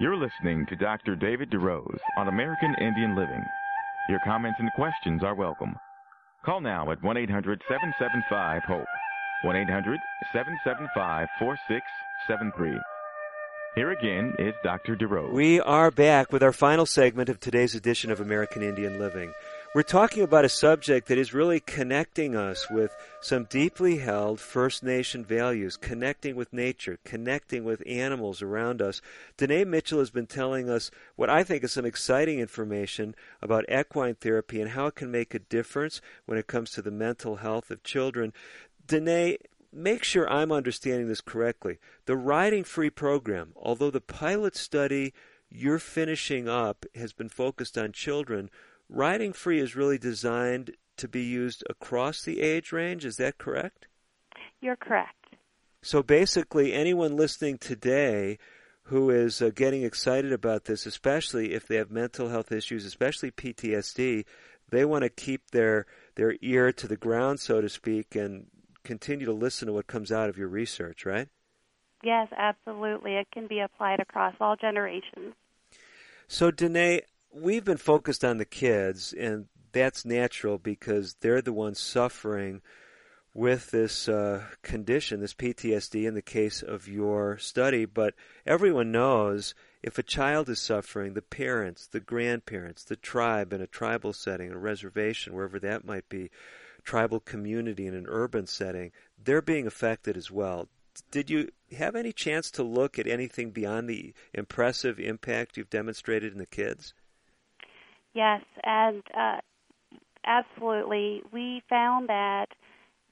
You're 0.00 0.16
listening 0.16 0.64
to 0.66 0.76
Dr. 0.76 1.16
David 1.16 1.50
DeRose 1.50 1.98
on 2.16 2.28
American 2.28 2.72
Indian 2.80 3.16
Living. 3.16 3.44
Your 4.08 4.20
comments 4.24 4.60
and 4.60 4.70
questions 4.74 5.24
are 5.24 5.34
welcome. 5.34 5.74
Call 6.44 6.60
now 6.60 6.92
at 6.92 7.02
1 7.02 7.16
800 7.16 7.60
775 7.68 8.62
HOPE. 8.62 8.86
1 9.42 9.56
800 9.56 9.98
775 10.32 11.26
4673. 11.40 12.78
Here 13.74 13.90
again 13.90 14.34
is 14.38 14.54
Dr. 14.62 14.94
DeRose. 14.94 15.32
We 15.32 15.58
are 15.58 15.90
back 15.90 16.32
with 16.32 16.44
our 16.44 16.52
final 16.52 16.86
segment 16.86 17.28
of 17.28 17.40
today's 17.40 17.74
edition 17.74 18.12
of 18.12 18.20
American 18.20 18.62
Indian 18.62 19.00
Living. 19.00 19.32
We're 19.78 19.84
talking 19.84 20.24
about 20.24 20.44
a 20.44 20.48
subject 20.48 21.06
that 21.06 21.18
is 21.18 21.32
really 21.32 21.60
connecting 21.60 22.34
us 22.34 22.68
with 22.68 22.90
some 23.20 23.44
deeply 23.44 23.98
held 23.98 24.40
First 24.40 24.82
Nation 24.82 25.24
values, 25.24 25.76
connecting 25.76 26.34
with 26.34 26.52
nature, 26.52 26.98
connecting 27.04 27.62
with 27.62 27.84
animals 27.86 28.42
around 28.42 28.82
us. 28.82 29.00
Danae 29.36 29.62
Mitchell 29.62 30.00
has 30.00 30.10
been 30.10 30.26
telling 30.26 30.68
us 30.68 30.90
what 31.14 31.30
I 31.30 31.44
think 31.44 31.62
is 31.62 31.70
some 31.70 31.84
exciting 31.86 32.40
information 32.40 33.14
about 33.40 33.70
equine 33.70 34.16
therapy 34.16 34.60
and 34.60 34.72
how 34.72 34.86
it 34.86 34.96
can 34.96 35.12
make 35.12 35.32
a 35.32 35.38
difference 35.38 36.00
when 36.26 36.38
it 36.38 36.48
comes 36.48 36.72
to 36.72 36.82
the 36.82 36.90
mental 36.90 37.36
health 37.36 37.70
of 37.70 37.84
children. 37.84 38.32
Danae, 38.84 39.38
make 39.72 40.02
sure 40.02 40.28
I'm 40.28 40.50
understanding 40.50 41.06
this 41.06 41.20
correctly. 41.20 41.78
The 42.06 42.16
Riding 42.16 42.64
Free 42.64 42.90
program, 42.90 43.52
although 43.54 43.92
the 43.92 44.00
pilot 44.00 44.56
study 44.56 45.14
you're 45.48 45.78
finishing 45.78 46.48
up 46.48 46.84
has 46.96 47.12
been 47.12 47.28
focused 47.28 47.78
on 47.78 47.92
children, 47.92 48.50
Riding 48.88 49.32
Free 49.32 49.60
is 49.60 49.76
really 49.76 49.98
designed 49.98 50.76
to 50.96 51.08
be 51.08 51.22
used 51.22 51.62
across 51.68 52.22
the 52.22 52.40
age 52.40 52.72
range. 52.72 53.04
Is 53.04 53.16
that 53.16 53.38
correct? 53.38 53.86
You're 54.60 54.76
correct. 54.76 55.36
So 55.82 56.02
basically, 56.02 56.72
anyone 56.72 57.16
listening 57.16 57.58
today 57.58 58.38
who 58.84 59.10
is 59.10 59.42
uh, 59.42 59.50
getting 59.54 59.82
excited 59.82 60.32
about 60.32 60.64
this, 60.64 60.86
especially 60.86 61.52
if 61.52 61.66
they 61.66 61.76
have 61.76 61.90
mental 61.90 62.30
health 62.30 62.50
issues, 62.50 62.84
especially 62.84 63.30
PTSD, 63.30 64.24
they 64.70 64.84
want 64.84 65.04
to 65.04 65.10
keep 65.10 65.50
their 65.50 65.86
their 66.16 66.34
ear 66.40 66.72
to 66.72 66.88
the 66.88 66.96
ground, 66.96 67.38
so 67.38 67.60
to 67.60 67.68
speak, 67.68 68.16
and 68.16 68.46
continue 68.84 69.26
to 69.26 69.32
listen 69.32 69.66
to 69.66 69.72
what 69.72 69.86
comes 69.86 70.10
out 70.10 70.28
of 70.28 70.38
your 70.38 70.48
research, 70.48 71.04
right? 71.04 71.28
Yes, 72.02 72.28
absolutely. 72.36 73.14
It 73.14 73.28
can 73.32 73.46
be 73.46 73.60
applied 73.60 74.00
across 74.00 74.34
all 74.40 74.56
generations. 74.56 75.34
So, 76.26 76.50
Danae, 76.50 77.02
we've 77.40 77.64
been 77.64 77.76
focused 77.78 78.24
on 78.24 78.38
the 78.38 78.44
kids, 78.44 79.12
and 79.12 79.46
that's 79.72 80.04
natural 80.04 80.58
because 80.58 81.16
they're 81.20 81.42
the 81.42 81.52
ones 81.52 81.78
suffering 81.78 82.60
with 83.34 83.70
this 83.70 84.08
uh, 84.08 84.42
condition, 84.62 85.20
this 85.20 85.34
PTSD, 85.34 86.06
in 86.06 86.14
the 86.14 86.22
case 86.22 86.62
of 86.62 86.88
your 86.88 87.38
study. 87.38 87.84
But 87.84 88.14
everyone 88.46 88.90
knows 88.90 89.54
if 89.82 89.98
a 89.98 90.02
child 90.02 90.48
is 90.48 90.58
suffering, 90.58 91.14
the 91.14 91.22
parents, 91.22 91.86
the 91.86 92.00
grandparents, 92.00 92.82
the 92.84 92.96
tribe 92.96 93.52
in 93.52 93.60
a 93.60 93.66
tribal 93.66 94.12
setting, 94.12 94.50
a 94.50 94.58
reservation, 94.58 95.34
wherever 95.34 95.60
that 95.60 95.84
might 95.84 96.08
be, 96.08 96.30
tribal 96.82 97.20
community 97.20 97.86
in 97.86 97.94
an 97.94 98.06
urban 98.08 98.46
setting, 98.46 98.90
they're 99.22 99.42
being 99.42 99.66
affected 99.66 100.16
as 100.16 100.30
well. 100.30 100.68
Did 101.10 101.30
you 101.30 101.50
have 101.76 101.94
any 101.94 102.12
chance 102.12 102.50
to 102.52 102.62
look 102.64 102.98
at 102.98 103.06
anything 103.06 103.50
beyond 103.50 103.88
the 103.88 104.14
impressive 104.34 104.98
impact 104.98 105.56
you've 105.56 105.70
demonstrated 105.70 106.32
in 106.32 106.38
the 106.38 106.46
kids? 106.46 106.92
Yes, 108.14 108.42
and 108.64 109.02
uh, 109.16 109.38
absolutely. 110.24 111.22
We 111.32 111.62
found 111.68 112.08
that 112.08 112.46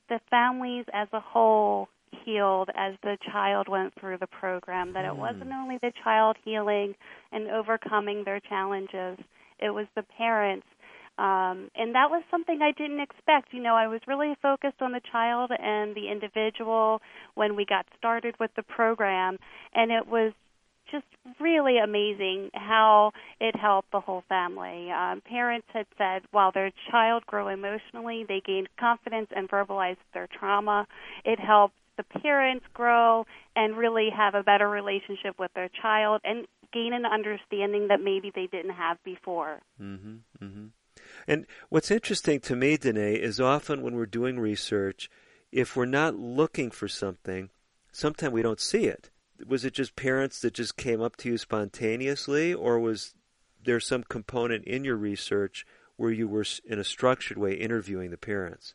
the 0.08 0.20
families 0.30 0.84
as 0.92 1.08
a 1.12 1.20
whole 1.20 1.88
healed 2.24 2.70
as 2.76 2.94
the 3.02 3.18
child 3.32 3.68
went 3.68 3.92
through 3.98 4.18
the 4.18 4.26
program, 4.26 4.92
that 4.92 5.04
it 5.04 5.14
wasn't 5.16 5.52
only 5.52 5.78
the 5.82 5.92
child 6.02 6.36
healing 6.44 6.94
and 7.32 7.48
overcoming 7.48 8.24
their 8.24 8.40
challenges, 8.40 9.18
it 9.58 9.70
was 9.70 9.86
the 9.94 10.04
parents. 10.16 10.66
Um, 11.18 11.70
and 11.74 11.94
that 11.94 12.10
was 12.10 12.22
something 12.30 12.60
I 12.62 12.72
didn't 12.72 13.00
expect. 13.00 13.54
You 13.54 13.62
know, 13.62 13.74
I 13.74 13.86
was 13.88 14.00
really 14.06 14.34
focused 14.42 14.82
on 14.82 14.92
the 14.92 15.00
child 15.10 15.50
and 15.50 15.94
the 15.94 16.10
individual 16.10 17.00
when 17.34 17.56
we 17.56 17.64
got 17.64 17.86
started 17.96 18.34
with 18.38 18.50
the 18.54 18.62
program, 18.62 19.38
and 19.74 19.90
it 19.90 20.06
was 20.06 20.32
just 20.90 21.04
really 21.40 21.78
amazing 21.78 22.50
how 22.54 23.12
it 23.40 23.56
helped 23.56 23.90
the 23.92 24.00
whole 24.00 24.24
family. 24.28 24.90
Um, 24.90 25.20
parents 25.20 25.66
had 25.72 25.86
said 25.98 26.22
while 26.30 26.52
their 26.52 26.70
child 26.90 27.24
grew 27.26 27.48
emotionally, 27.48 28.24
they 28.26 28.40
gained 28.44 28.68
confidence 28.78 29.28
and 29.34 29.48
verbalized 29.48 29.96
their 30.14 30.26
trauma. 30.26 30.86
It 31.24 31.38
helped 31.38 31.74
the 31.96 32.04
parents 32.20 32.64
grow 32.74 33.26
and 33.54 33.76
really 33.76 34.10
have 34.14 34.34
a 34.34 34.42
better 34.42 34.68
relationship 34.68 35.38
with 35.38 35.52
their 35.54 35.70
child 35.82 36.20
and 36.24 36.46
gain 36.72 36.92
an 36.92 37.06
understanding 37.06 37.88
that 37.88 38.02
maybe 38.02 38.30
they 38.34 38.46
didn't 38.46 38.72
have 38.72 39.02
before. 39.04 39.60
Mm-hmm, 39.80 40.44
mm-hmm. 40.44 40.66
And 41.26 41.46
what's 41.68 41.90
interesting 41.90 42.40
to 42.40 42.56
me, 42.56 42.76
Danae, 42.76 43.14
is 43.14 43.40
often 43.40 43.82
when 43.82 43.94
we're 43.96 44.06
doing 44.06 44.38
research, 44.38 45.10
if 45.52 45.76
we're 45.76 45.86
not 45.86 46.16
looking 46.16 46.70
for 46.70 46.88
something, 46.88 47.50
sometimes 47.92 48.32
we 48.32 48.42
don't 48.42 48.60
see 48.60 48.84
it. 48.84 49.10
Was 49.46 49.64
it 49.64 49.74
just 49.74 49.96
parents 49.96 50.40
that 50.40 50.54
just 50.54 50.76
came 50.76 51.02
up 51.02 51.16
to 51.16 51.30
you 51.30 51.38
spontaneously, 51.38 52.54
or 52.54 52.78
was 52.78 53.14
there 53.64 53.80
some 53.80 54.04
component 54.04 54.64
in 54.64 54.84
your 54.84 54.96
research 54.96 55.66
where 55.96 56.10
you 56.10 56.28
were 56.28 56.44
in 56.64 56.78
a 56.78 56.84
structured 56.84 57.38
way 57.38 57.54
interviewing 57.54 58.10
the 58.10 58.16
parents? 58.16 58.74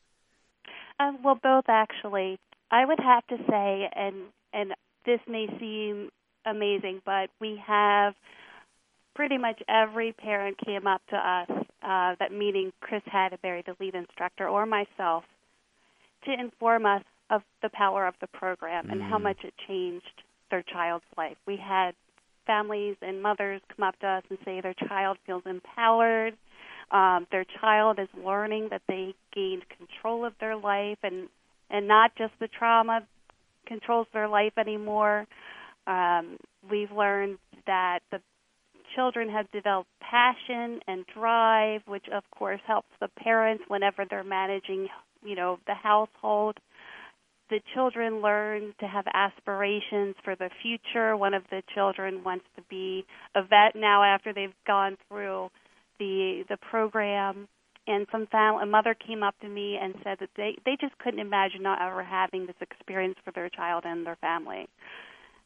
Uh, 0.99 1.13
well, 1.23 1.39
both 1.41 1.65
actually. 1.67 2.39
I 2.69 2.85
would 2.85 2.99
have 2.99 3.25
to 3.27 3.37
say, 3.49 3.89
and 3.93 4.15
and 4.53 4.73
this 5.05 5.19
may 5.27 5.47
seem 5.59 6.09
amazing, 6.45 7.01
but 7.05 7.29
we 7.39 7.61
have 7.65 8.13
pretty 9.15 9.37
much 9.37 9.61
every 9.67 10.13
parent 10.13 10.57
came 10.63 10.87
up 10.87 11.01
to 11.09 11.15
us, 11.15 11.49
uh, 11.83 12.15
that 12.19 12.31
meeting 12.31 12.71
Chris 12.81 13.01
Hadberry, 13.11 13.65
the 13.65 13.75
lead 13.79 13.95
instructor, 13.95 14.47
or 14.47 14.65
myself, 14.65 15.23
to 16.25 16.33
inform 16.33 16.85
us 16.85 17.03
of 17.29 17.41
the 17.61 17.69
power 17.69 18.05
of 18.07 18.13
the 18.21 18.27
program 18.27 18.87
mm. 18.87 18.91
and 18.91 19.01
how 19.01 19.17
mm. 19.17 19.23
much 19.23 19.37
it 19.43 19.53
changed 19.67 20.23
their 20.51 20.63
child's 20.63 21.05
life. 21.17 21.37
We 21.47 21.57
had 21.57 21.93
families 22.45 22.97
and 23.01 23.21
mothers 23.21 23.61
come 23.75 23.87
up 23.87 23.97
to 23.99 24.07
us 24.07 24.23
and 24.29 24.37
say 24.45 24.61
their 24.61 24.75
child 24.87 25.17
feels 25.25 25.43
empowered. 25.45 26.33
Um, 26.91 27.25
their 27.31 27.45
child 27.61 27.99
is 27.99 28.09
learning 28.23 28.67
that 28.71 28.81
they 28.87 29.15
gained 29.33 29.63
control 29.77 30.25
of 30.25 30.33
their 30.39 30.57
life 30.57 30.97
and 31.03 31.29
and 31.69 31.87
not 31.87 32.11
just 32.17 32.33
the 32.41 32.49
trauma 32.49 33.07
controls 33.65 34.07
their 34.13 34.27
life 34.27 34.51
anymore. 34.57 35.25
Um, 35.87 36.37
we've 36.69 36.91
learned 36.91 37.37
that 37.65 37.99
the 38.11 38.19
children 38.93 39.29
have 39.29 39.49
developed 39.51 39.89
passion 40.01 40.81
and 40.87 41.05
drive, 41.13 41.81
which 41.87 42.05
of 42.13 42.23
course 42.37 42.59
helps 42.67 42.89
the 42.99 43.07
parents 43.07 43.63
whenever 43.69 44.03
they're 44.09 44.23
managing, 44.23 44.89
you 45.23 45.35
know, 45.35 45.59
the 45.65 45.73
household. 45.73 46.57
The 47.51 47.59
children 47.73 48.21
learn 48.21 48.73
to 48.79 48.87
have 48.87 49.05
aspirations 49.13 50.15
for 50.23 50.35
the 50.35 50.49
future. 50.63 51.17
One 51.17 51.33
of 51.33 51.43
the 51.51 51.61
children 51.75 52.23
wants 52.23 52.45
to 52.55 52.63
be 52.69 53.05
a 53.35 53.43
vet 53.43 53.75
now 53.75 54.03
after 54.03 54.33
they've 54.33 54.55
gone 54.65 54.97
through 55.07 55.51
the 55.99 56.45
the 56.49 56.57
program 56.57 57.49
and 57.87 58.07
some 58.11 58.27
family, 58.27 58.63
a 58.63 58.65
mother 58.65 58.95
came 58.95 59.21
up 59.21 59.37
to 59.41 59.49
me 59.49 59.77
and 59.81 59.95
said 60.03 60.17
that 60.21 60.29
they 60.37 60.55
they 60.65 60.77
just 60.79 60.97
couldn't 60.99 61.19
imagine 61.19 61.61
not 61.61 61.81
ever 61.81 62.03
having 62.03 62.45
this 62.45 62.55
experience 62.61 63.15
for 63.25 63.31
their 63.31 63.49
child 63.49 63.83
and 63.85 64.05
their 64.05 64.17
family. 64.17 64.69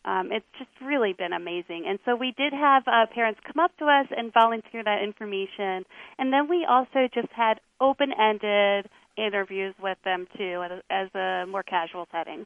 Um, 0.06 0.30
it's 0.32 0.46
just 0.60 0.70
really 0.86 1.14
been 1.14 1.34
amazing. 1.34 1.86
And 1.88 1.98
so 2.06 2.16
we 2.16 2.36
did 2.38 2.54
have 2.54 2.84
uh, 2.86 3.08
parents 3.12 3.40
come 3.44 3.64
up 3.64 3.76
to 3.80 3.86
us 3.86 4.06
and 4.16 4.32
volunteer 4.32 4.84
that 4.84 5.02
information, 5.02 5.84
and 6.20 6.32
then 6.32 6.48
we 6.48 6.68
also 6.70 7.10
just 7.12 7.32
had 7.32 7.60
open-ended 7.82 8.88
interviews 9.18 9.74
with 9.82 9.98
them 10.04 10.28
too, 10.38 10.64
as 10.90 11.10
a 11.16 11.46
more 11.48 11.64
casual 11.64 12.08
setting. 12.12 12.46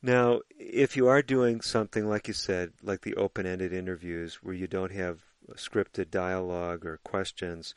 Now, 0.00 0.40
if 0.58 0.96
you 0.96 1.08
are 1.08 1.22
doing 1.22 1.60
something 1.60 2.08
like 2.08 2.28
you 2.28 2.34
said, 2.34 2.72
like 2.82 3.00
the 3.00 3.16
open-ended 3.16 3.72
interviews, 3.72 4.36
where 4.42 4.54
you 4.54 4.66
don't 4.66 4.92
have 4.92 5.20
scripted 5.56 6.10
dialogue 6.10 6.84
or 6.84 6.98
questions 7.02 7.74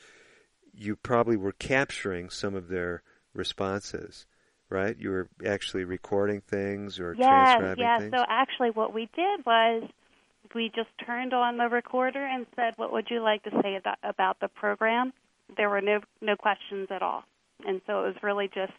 you 0.73 0.95
probably 0.95 1.37
were 1.37 1.51
capturing 1.51 2.29
some 2.29 2.55
of 2.55 2.67
their 2.67 3.03
responses, 3.33 4.25
right? 4.69 4.97
You 4.97 5.09
were 5.09 5.29
actually 5.45 5.83
recording 5.83 6.41
things 6.41 6.99
or 6.99 7.13
yes, 7.13 7.27
transcribing 7.27 7.83
yes. 7.83 7.99
things. 8.01 8.13
So 8.15 8.23
actually, 8.27 8.71
what 8.71 8.93
we 8.93 9.09
did 9.15 9.45
was 9.45 9.83
we 10.55 10.71
just 10.75 10.89
turned 11.05 11.33
on 11.33 11.57
the 11.57 11.67
recorder 11.67 12.25
and 12.25 12.45
said, 12.55 12.73
"What 12.77 12.91
would 12.91 13.09
you 13.09 13.21
like 13.21 13.43
to 13.43 13.51
say 13.61 13.79
about 14.03 14.39
the 14.39 14.47
program?" 14.47 15.13
There 15.57 15.69
were 15.69 15.81
no 15.81 16.01
no 16.21 16.35
questions 16.35 16.87
at 16.89 17.01
all, 17.01 17.23
and 17.65 17.81
so 17.85 18.03
it 18.03 18.07
was 18.07 18.23
really 18.23 18.47
just, 18.47 18.73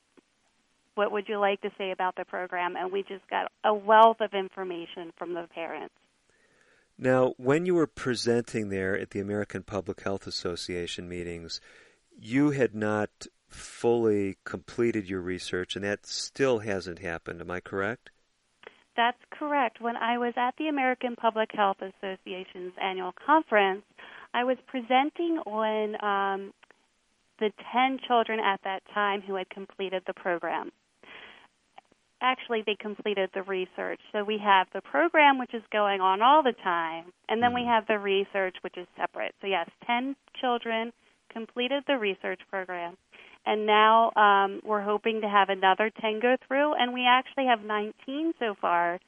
"What 0.95 1.12
would 1.12 1.28
you 1.28 1.39
like 1.39 1.61
to 1.62 1.70
say 1.78 1.91
about 1.91 2.16
the 2.16 2.24
program?" 2.24 2.76
And 2.76 2.93
we 2.93 3.03
just 3.03 3.26
got 3.28 3.51
a 3.64 3.74
wealth 3.74 4.20
of 4.20 4.35
information 4.35 5.12
from 5.16 5.35
the 5.35 5.49
parents. 5.55 5.95
Now, 6.99 7.35
when 7.37 7.66
you 7.66 7.74
were 7.74 7.87
presenting 7.87 8.68
there 8.68 8.97
at 8.97 9.11
the 9.11 9.20
American 9.20 9.62
Public 9.62 10.03
Health 10.03 10.26
Association 10.26 11.09
meetings, 11.09 11.61
you 12.16 12.51
had 12.51 12.74
not 12.74 13.26
fully 13.49 14.37
completed 14.45 15.09
your 15.09 15.20
research, 15.20 15.76
and 15.76 15.85
that 15.85 16.07
still 16.07 16.61
hasn't 16.61 17.01
happened. 17.01 17.41
Am 17.41 17.51
I 17.51 17.61
correct? 17.61 18.11
That's 18.97 19.18
correct. 19.30 19.80
When 19.80 19.97
I 19.97 20.18
was 20.18 20.35
at 20.37 20.55
the 20.59 20.68
American 20.68 21.16
Public 21.16 21.51
Health 21.53 21.78
Association's 21.80 22.72
annual 22.80 23.12
conference, 23.26 23.83
I 24.35 24.45
was 24.45 24.59
presenting 24.66 25.39
on 25.47 25.97
um, 26.05 26.53
the 27.43 27.53
10 27.72 27.99
children 28.07 28.38
at 28.40 28.61
that 28.62 28.82
time 28.95 29.20
who 29.20 29.34
had 29.34 29.51
completed 29.51 30.03
the 30.07 30.14
program 30.14 30.70
actually 32.22 32.62
they 32.64 32.76
completed 32.80 33.28
the 33.34 33.43
research. 33.43 34.01
So 34.12 34.24
we 34.24 34.38
have 34.38 34.68
the 34.72 34.80
program 34.80 35.38
which 35.38 35.53
is 35.53 35.62
going 35.72 36.01
on 36.01 36.22
all 36.22 36.43
the 36.43 36.55
time, 36.64 37.12
and 37.28 37.43
then 37.43 37.53
we 37.53 37.62
mm-hmm. 37.62 37.70
have 37.70 37.86
the 37.88 37.99
research 37.99 38.57
which 38.62 38.78
is 38.78 38.86
separate. 38.97 39.34
So 39.40 39.49
yes, 39.49 39.68
10 39.86 40.16
children 40.40 40.93
completed 41.32 41.82
the 41.86 41.99
research 41.99 42.40
program. 42.49 42.97
And 43.45 43.66
now 43.66 44.12
um, 44.14 44.61
we're 44.64 44.82
hoping 44.82 45.20
to 45.22 45.28
have 45.28 45.49
another 45.49 45.90
10 46.01 46.20
go 46.20 46.36
through, 46.47 46.74
and 46.74 46.95
we 46.95 47.05
actually 47.07 47.47
have 47.47 47.64
19 47.64 48.34
so 48.38 48.55
far. 48.61 49.01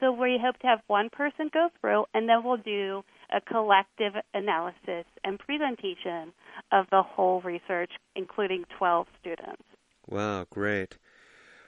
So 0.00 0.12
we 0.12 0.38
hope 0.42 0.58
to 0.58 0.66
have 0.66 0.80
one 0.88 1.08
person 1.08 1.48
go 1.54 1.68
through, 1.80 2.04
and 2.12 2.28
then 2.28 2.42
we'll 2.44 2.56
do 2.56 3.04
a 3.34 3.40
collective 3.40 4.14
analysis 4.34 5.04
and 5.24 5.38
presentation 5.38 6.32
of 6.72 6.86
the 6.90 7.02
whole 7.02 7.40
research, 7.42 7.90
including 8.14 8.64
12 8.78 9.06
students. 9.20 9.62
Wow, 10.08 10.46
great. 10.50 10.98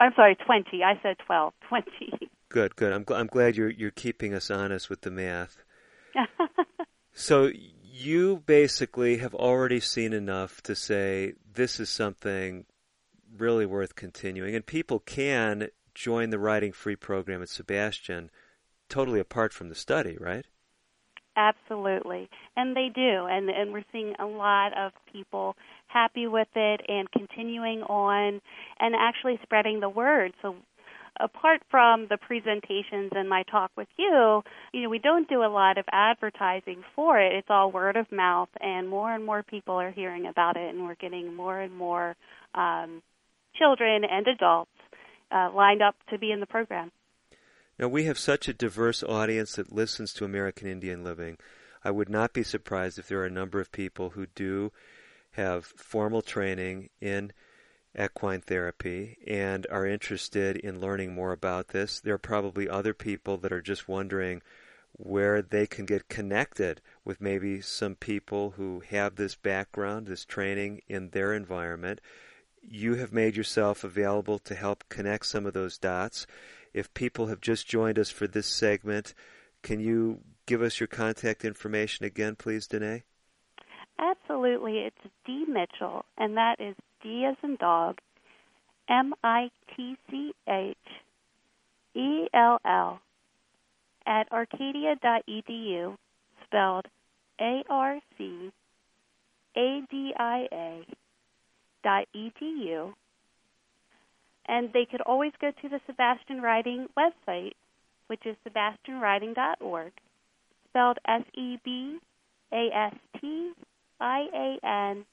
I'm 0.00 0.12
sorry, 0.14 0.36
20. 0.36 0.82
I 0.84 1.00
said 1.02 1.16
12. 1.26 1.52
20. 1.68 2.30
Good, 2.48 2.76
good. 2.76 2.92
I'm, 2.92 3.04
gl- 3.04 3.18
I'm 3.18 3.26
glad 3.26 3.56
you're, 3.56 3.70
you're 3.70 3.90
keeping 3.90 4.34
us 4.34 4.50
honest 4.50 4.88
with 4.88 5.02
the 5.02 5.10
math. 5.10 5.58
so 7.12 7.50
you 7.82 8.42
basically 8.46 9.18
have 9.18 9.34
already 9.34 9.80
seen 9.80 10.12
enough 10.12 10.62
to 10.62 10.74
say 10.74 11.34
this 11.52 11.80
is 11.80 11.90
something 11.90 12.64
really 13.36 13.66
worth 13.66 13.94
continuing. 13.96 14.54
And 14.54 14.64
people 14.64 15.00
can 15.00 15.68
join 15.94 16.30
the 16.30 16.38
Riding 16.38 16.72
Free 16.72 16.96
program 16.96 17.42
at 17.42 17.48
Sebastian 17.48 18.30
totally 18.88 19.20
apart 19.20 19.52
from 19.52 19.68
the 19.68 19.74
study, 19.74 20.16
right? 20.18 20.46
Absolutely. 21.38 22.28
And 22.56 22.76
they 22.76 22.90
do. 22.92 23.26
And, 23.30 23.48
and 23.48 23.72
we're 23.72 23.84
seeing 23.92 24.14
a 24.18 24.26
lot 24.26 24.76
of 24.76 24.90
people 25.12 25.54
happy 25.86 26.26
with 26.26 26.48
it 26.56 26.80
and 26.88 27.08
continuing 27.12 27.82
on 27.82 28.40
and 28.80 28.94
actually 28.98 29.38
spreading 29.44 29.78
the 29.78 29.88
word. 29.88 30.32
So 30.42 30.56
apart 31.20 31.60
from 31.70 32.08
the 32.10 32.16
presentations 32.16 33.12
and 33.14 33.28
my 33.28 33.44
talk 33.44 33.70
with 33.76 33.86
you, 33.96 34.42
you 34.72 34.82
know, 34.82 34.88
we 34.88 34.98
don't 34.98 35.28
do 35.28 35.44
a 35.44 35.48
lot 35.48 35.78
of 35.78 35.84
advertising 35.92 36.82
for 36.96 37.20
it. 37.20 37.32
It's 37.32 37.48
all 37.50 37.70
word 37.70 37.96
of 37.96 38.10
mouth, 38.10 38.48
and 38.60 38.88
more 38.88 39.14
and 39.14 39.24
more 39.24 39.44
people 39.44 39.74
are 39.76 39.92
hearing 39.92 40.26
about 40.26 40.56
it, 40.56 40.74
and 40.74 40.84
we're 40.84 40.96
getting 40.96 41.34
more 41.34 41.60
and 41.60 41.74
more 41.74 42.16
um, 42.54 43.00
children 43.54 44.02
and 44.04 44.26
adults 44.26 44.70
uh, 45.30 45.50
lined 45.54 45.82
up 45.82 45.94
to 46.10 46.18
be 46.18 46.32
in 46.32 46.40
the 46.40 46.46
program. 46.46 46.90
Now, 47.78 47.86
we 47.86 48.04
have 48.04 48.18
such 48.18 48.48
a 48.48 48.52
diverse 48.52 49.04
audience 49.04 49.54
that 49.54 49.72
listens 49.72 50.12
to 50.14 50.24
American 50.24 50.66
Indian 50.66 51.04
Living. 51.04 51.38
I 51.84 51.92
would 51.92 52.08
not 52.08 52.32
be 52.32 52.42
surprised 52.42 52.98
if 52.98 53.06
there 53.06 53.20
are 53.20 53.26
a 53.26 53.30
number 53.30 53.60
of 53.60 53.70
people 53.70 54.10
who 54.10 54.26
do 54.26 54.72
have 55.32 55.64
formal 55.64 56.20
training 56.20 56.90
in 57.00 57.32
equine 57.96 58.40
therapy 58.40 59.18
and 59.26 59.64
are 59.70 59.86
interested 59.86 60.56
in 60.56 60.80
learning 60.80 61.14
more 61.14 61.30
about 61.30 61.68
this. 61.68 62.00
There 62.00 62.14
are 62.14 62.18
probably 62.18 62.68
other 62.68 62.94
people 62.94 63.36
that 63.38 63.52
are 63.52 63.62
just 63.62 63.88
wondering 63.88 64.42
where 64.92 65.40
they 65.40 65.66
can 65.66 65.86
get 65.86 66.08
connected 66.08 66.80
with 67.04 67.20
maybe 67.20 67.60
some 67.60 67.94
people 67.94 68.50
who 68.56 68.82
have 68.90 69.14
this 69.14 69.36
background, 69.36 70.08
this 70.08 70.24
training 70.24 70.82
in 70.88 71.10
their 71.10 71.32
environment. 71.32 72.00
You 72.60 72.96
have 72.96 73.12
made 73.12 73.36
yourself 73.36 73.84
available 73.84 74.40
to 74.40 74.56
help 74.56 74.82
connect 74.88 75.26
some 75.26 75.46
of 75.46 75.54
those 75.54 75.78
dots. 75.78 76.26
If 76.74 76.92
people 76.94 77.26
have 77.26 77.40
just 77.40 77.68
joined 77.68 77.98
us 77.98 78.10
for 78.10 78.26
this 78.26 78.46
segment, 78.46 79.14
can 79.62 79.80
you 79.80 80.20
give 80.46 80.62
us 80.62 80.80
your 80.80 80.86
contact 80.86 81.44
information 81.44 82.04
again, 82.06 82.36
please, 82.36 82.66
Danae? 82.66 83.04
Absolutely. 83.98 84.78
It's 84.78 85.12
D. 85.26 85.44
Mitchell, 85.48 86.04
and 86.16 86.36
that 86.36 86.60
is 86.60 86.74
D 87.02 87.24
as 87.28 87.36
in 87.42 87.56
dog, 87.56 87.98
M 88.88 89.12
I 89.24 89.50
T 89.76 89.96
C 90.10 90.32
H 90.48 90.76
E 91.94 92.26
L 92.32 92.58
L, 92.64 93.00
at 94.06 94.30
arcadia.edu, 94.32 95.96
spelled 96.44 96.86
A 97.40 97.62
R 97.68 97.98
C 98.16 98.52
A 99.56 99.80
D 99.90 100.12
I 100.16 100.46
A 100.52 100.86
dot 101.82 102.06
edu. 102.14 102.94
And 104.48 104.72
they 104.72 104.86
could 104.90 105.02
always 105.02 105.32
go 105.40 105.50
to 105.50 105.68
the 105.68 105.80
Sebastian 105.86 106.40
Riding 106.40 106.88
website, 106.96 107.52
which 108.06 108.24
is 108.24 108.34
sebastianriding.org, 108.46 109.92
spelled 110.70 110.98
S 111.06 111.22
E 111.34 111.58
B 111.62 111.98
A 112.52 112.70
S 112.74 112.94
T 113.20 113.52
I 114.00 114.26
A 114.34 114.66
N 114.66 115.04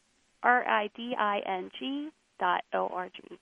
R 0.42 0.68
I 0.68 0.90
D 0.96 1.14
I 1.18 1.40
N 1.46 1.70
G 1.78 2.10
dot 2.40 2.64
O 2.74 2.88
R 2.88 3.10
G. 3.10 3.38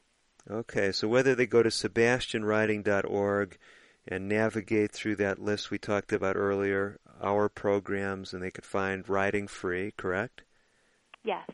Okay, 0.49 0.91
so 0.91 1.07
whether 1.07 1.35
they 1.35 1.45
go 1.45 1.63
to 1.63 1.69
sebastianriding.org 1.69 3.57
and 4.07 4.27
navigate 4.27 4.91
through 4.91 5.15
that 5.15 5.39
list 5.39 5.71
we 5.71 5.77
talked 5.77 6.11
about 6.11 6.35
earlier, 6.35 6.99
our 7.21 7.47
programs, 7.47 8.33
and 8.33 8.43
they 8.43 8.51
could 8.51 8.65
find 8.65 9.07
Riding 9.07 9.47
Free, 9.47 9.93
correct? 9.95 10.41
Yes. 11.23 11.49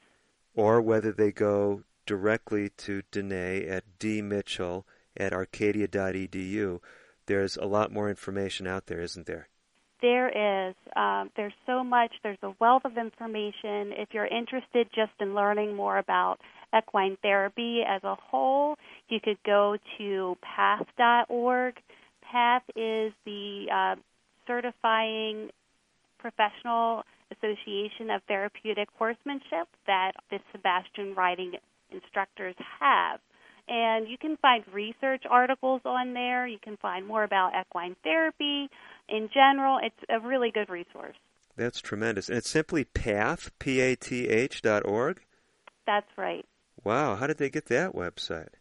Or 0.56 0.82
whether 0.82 1.12
they 1.12 1.32
go 1.32 1.84
directly 2.10 2.70
to 2.70 3.04
Danae 3.12 3.68
at 3.68 3.84
dmitchell 4.00 4.84
at 5.16 5.32
arcadia.edu. 5.32 6.80
There's 7.28 7.56
a 7.56 7.66
lot 7.66 7.92
more 7.92 8.10
information 8.10 8.66
out 8.66 8.88
there, 8.88 9.00
isn't 9.00 9.28
there? 9.28 9.48
There 10.02 10.30
is. 10.70 10.76
Um, 10.96 11.30
there's 11.36 11.54
so 11.68 11.84
much. 11.84 12.12
There's 12.24 12.42
a 12.42 12.56
wealth 12.60 12.84
of 12.84 12.98
information. 12.98 13.94
If 13.94 14.10
you're 14.12 14.26
interested 14.26 14.88
just 14.96 15.12
in 15.20 15.36
learning 15.36 15.76
more 15.76 16.00
about 16.00 16.40
equine 16.76 17.16
therapy 17.22 17.84
as 17.88 18.04
a 18.04 18.16
whole, 18.16 18.76
you 19.08 19.20
could 19.24 19.38
go 19.46 19.78
to 20.00 20.36
path.org. 20.42 21.76
PATH 22.24 22.64
is 22.76 23.14
the 23.24 23.68
uh, 23.72 23.96
certifying 24.48 25.52
professional 26.18 27.04
association 27.32 28.10
of 28.10 28.24
therapeutic 28.28 28.90
horsemanship 28.98 29.68
that 29.86 30.14
the 30.32 30.40
Sebastian 30.52 31.14
riding 31.14 31.54
instructors 31.92 32.56
have. 32.80 33.20
And 33.68 34.08
you 34.08 34.18
can 34.18 34.36
find 34.38 34.64
research 34.74 35.24
articles 35.30 35.82
on 35.86 36.14
there. 36.14 36.48
You 36.48 36.58
can 36.60 36.78
find 36.78 37.06
more 37.06 37.24
about 37.24 37.52
equine 37.60 37.96
therapy 38.04 38.70
in 39.08 39.30
general. 39.32 39.80
It's 39.82 39.96
a 40.10 40.20
really 40.20 40.50
good 40.52 40.70
resource. 40.70 41.18
That's 41.56 41.82
tremendous. 41.82 42.30
And 42.30 42.38
it's 42.38 42.50
simply 42.50 42.86
path, 42.86 43.52
P 43.60 43.80
A 43.82 43.96
T 43.96 44.28
H 44.28 44.62
dot 44.62 44.86
org? 44.86 45.22
That's 45.86 46.08
right. 46.18 46.46
Wow, 46.84 47.16
how 47.16 47.28
did 47.28 47.38
they 47.38 47.50
get 47.50 47.66
that 47.66 47.94
website? 47.94 48.54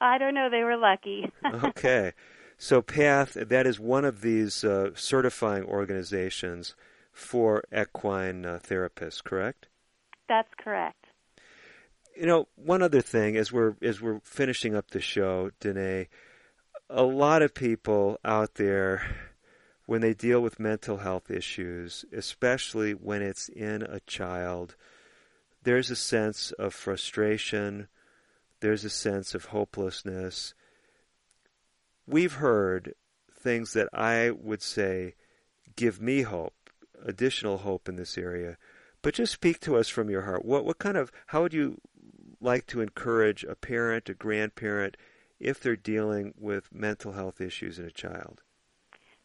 I 0.00 0.18
don't 0.18 0.34
know. 0.34 0.50
They 0.50 0.62
were 0.62 0.76
lucky. 0.76 1.30
okay. 1.64 2.12
So, 2.58 2.82
PATH, 2.82 3.34
that 3.34 3.66
is 3.66 3.80
one 3.80 4.04
of 4.04 4.20
these 4.20 4.64
uh, 4.64 4.90
certifying 4.94 5.64
organizations 5.64 6.74
for 7.12 7.64
equine 7.74 8.44
uh, 8.44 8.60
therapists, 8.62 9.22
correct? 9.22 9.68
That's 10.28 10.52
correct. 10.62 11.05
You 12.18 12.26
know, 12.26 12.48
one 12.56 12.82
other 12.82 13.02
thing 13.02 13.36
as 13.36 13.52
we're 13.52 13.74
as 13.82 14.00
we're 14.00 14.20
finishing 14.20 14.74
up 14.74 14.90
the 14.90 15.00
show, 15.00 15.50
Danae, 15.60 16.08
a 16.88 17.02
lot 17.02 17.42
of 17.42 17.54
people 17.54 18.18
out 18.24 18.54
there 18.54 19.02
when 19.86 20.00
they 20.00 20.14
deal 20.14 20.40
with 20.40 20.58
mental 20.58 20.98
health 20.98 21.30
issues, 21.30 22.04
especially 22.12 22.92
when 22.92 23.22
it's 23.22 23.48
in 23.48 23.82
a 23.82 24.00
child, 24.00 24.74
there's 25.62 25.90
a 25.90 25.96
sense 25.96 26.52
of 26.52 26.74
frustration, 26.74 27.88
there's 28.60 28.84
a 28.84 28.90
sense 28.90 29.34
of 29.34 29.46
hopelessness. 29.46 30.54
We've 32.06 32.34
heard 32.34 32.94
things 33.32 33.74
that 33.74 33.88
I 33.92 34.30
would 34.30 34.62
say 34.62 35.14
give 35.76 36.00
me 36.00 36.22
hope, 36.22 36.70
additional 37.04 37.58
hope 37.58 37.88
in 37.88 37.96
this 37.96 38.16
area. 38.18 38.56
But 39.02 39.14
just 39.14 39.32
speak 39.32 39.60
to 39.60 39.76
us 39.76 39.88
from 39.88 40.10
your 40.10 40.22
heart. 40.22 40.44
What 40.44 40.64
what 40.64 40.78
kind 40.78 40.96
of 40.96 41.12
how 41.26 41.42
would 41.42 41.54
you 41.54 41.80
like 42.40 42.66
to 42.68 42.80
encourage 42.80 43.44
a 43.44 43.54
parent, 43.54 44.08
a 44.08 44.14
grandparent, 44.14 44.96
if 45.38 45.60
they're 45.60 45.76
dealing 45.76 46.34
with 46.38 46.72
mental 46.72 47.12
health 47.12 47.40
issues 47.40 47.78
in 47.78 47.84
a 47.84 47.90
child? 47.90 48.42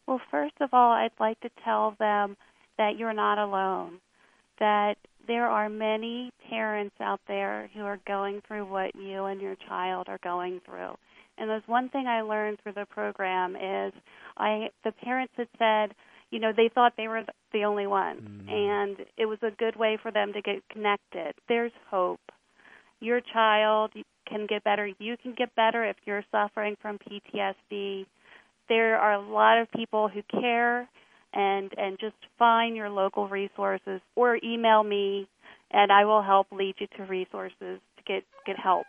Well, 0.07 0.21
first 0.29 0.55
of 0.59 0.69
all, 0.73 0.91
I'd 0.91 1.11
like 1.19 1.39
to 1.41 1.49
tell 1.63 1.95
them 1.99 2.35
that 2.77 2.97
you're 2.97 3.13
not 3.13 3.37
alone. 3.37 3.99
That 4.59 4.97
there 5.27 5.47
are 5.47 5.69
many 5.69 6.31
parents 6.49 6.95
out 6.99 7.21
there 7.27 7.69
who 7.73 7.81
are 7.81 7.99
going 8.05 8.41
through 8.47 8.65
what 8.65 8.95
you 8.95 9.25
and 9.25 9.41
your 9.41 9.55
child 9.67 10.07
are 10.07 10.19
going 10.23 10.61
through. 10.65 10.97
And 11.37 11.49
there's 11.49 11.67
one 11.67 11.89
thing 11.89 12.07
I 12.07 12.21
learned 12.21 12.59
through 12.61 12.73
the 12.73 12.85
program 12.85 13.55
is 13.55 13.93
I 14.37 14.69
the 14.83 14.91
parents 14.91 15.33
had 15.37 15.47
said, 15.57 15.95
you 16.29 16.39
know, 16.39 16.51
they 16.55 16.69
thought 16.73 16.93
they 16.97 17.07
were 17.07 17.23
the 17.53 17.63
only 17.63 17.87
ones 17.87 18.21
mm-hmm. 18.21 18.49
and 18.49 18.97
it 19.17 19.25
was 19.25 19.39
a 19.41 19.51
good 19.51 19.75
way 19.75 19.97
for 20.01 20.11
them 20.11 20.33
to 20.33 20.41
get 20.41 20.67
connected. 20.69 21.33
There's 21.47 21.71
hope. 21.89 22.19
Your 23.01 23.19
child 23.33 23.91
can 24.27 24.47
get 24.47 24.63
better. 24.63 24.87
You 24.99 25.17
can 25.17 25.33
get 25.37 25.53
better 25.55 25.83
if 25.83 25.97
you're 26.05 26.23
suffering 26.31 26.77
from 26.81 26.97
PTSD. 26.99 28.05
There 28.69 28.97
are 28.97 29.13
a 29.13 29.21
lot 29.21 29.59
of 29.59 29.69
people 29.71 30.07
who 30.07 30.21
care 30.39 30.87
and 31.33 31.71
and 31.77 31.97
just 31.99 32.15
find 32.37 32.75
your 32.75 32.89
local 32.89 33.27
resources 33.27 34.01
or 34.15 34.37
email 34.43 34.83
me 34.83 35.27
and 35.71 35.91
I 35.91 36.05
will 36.05 36.21
help 36.21 36.47
lead 36.51 36.75
you 36.79 36.87
to 36.97 37.03
resources 37.03 37.79
to 37.97 38.03
get 38.05 38.23
get 38.45 38.57
help. 38.57 38.85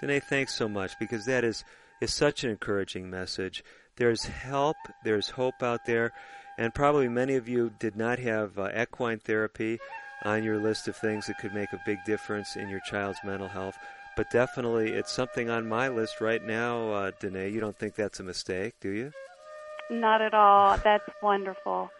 Danae, 0.00 0.20
thanks 0.20 0.54
so 0.54 0.68
much 0.68 0.98
because 0.98 1.24
that 1.26 1.44
is 1.44 1.64
is 2.00 2.12
such 2.12 2.44
an 2.44 2.50
encouraging 2.50 3.08
message. 3.08 3.64
There's 3.96 4.24
help, 4.24 4.76
there's 5.04 5.30
hope 5.30 5.62
out 5.62 5.80
there, 5.86 6.12
and 6.58 6.74
probably 6.74 7.08
many 7.08 7.36
of 7.36 7.48
you 7.48 7.72
did 7.78 7.94
not 7.96 8.18
have 8.18 8.58
uh, 8.58 8.68
equine 8.76 9.18
therapy 9.18 9.78
on 10.24 10.44
your 10.44 10.58
list 10.58 10.88
of 10.88 10.96
things 10.96 11.26
that 11.26 11.38
could 11.38 11.54
make 11.54 11.72
a 11.72 11.82
big 11.84 11.98
difference 12.04 12.56
in 12.56 12.68
your 12.68 12.80
child's 12.80 13.18
mental 13.24 13.48
health. 13.48 13.76
But 14.16 14.30
definitely, 14.30 14.92
it's 14.92 15.10
something 15.10 15.48
on 15.48 15.68
my 15.68 15.88
list 15.88 16.20
right 16.20 16.42
now, 16.42 16.90
uh, 16.92 17.10
Danae. 17.18 17.50
You 17.50 17.60
don't 17.60 17.78
think 17.78 17.94
that's 17.94 18.20
a 18.20 18.24
mistake, 18.24 18.74
do 18.80 18.90
you? 18.90 19.12
Not 19.90 20.20
at 20.20 20.34
all. 20.34 20.76
That's 20.78 21.08
wonderful. 21.22 21.90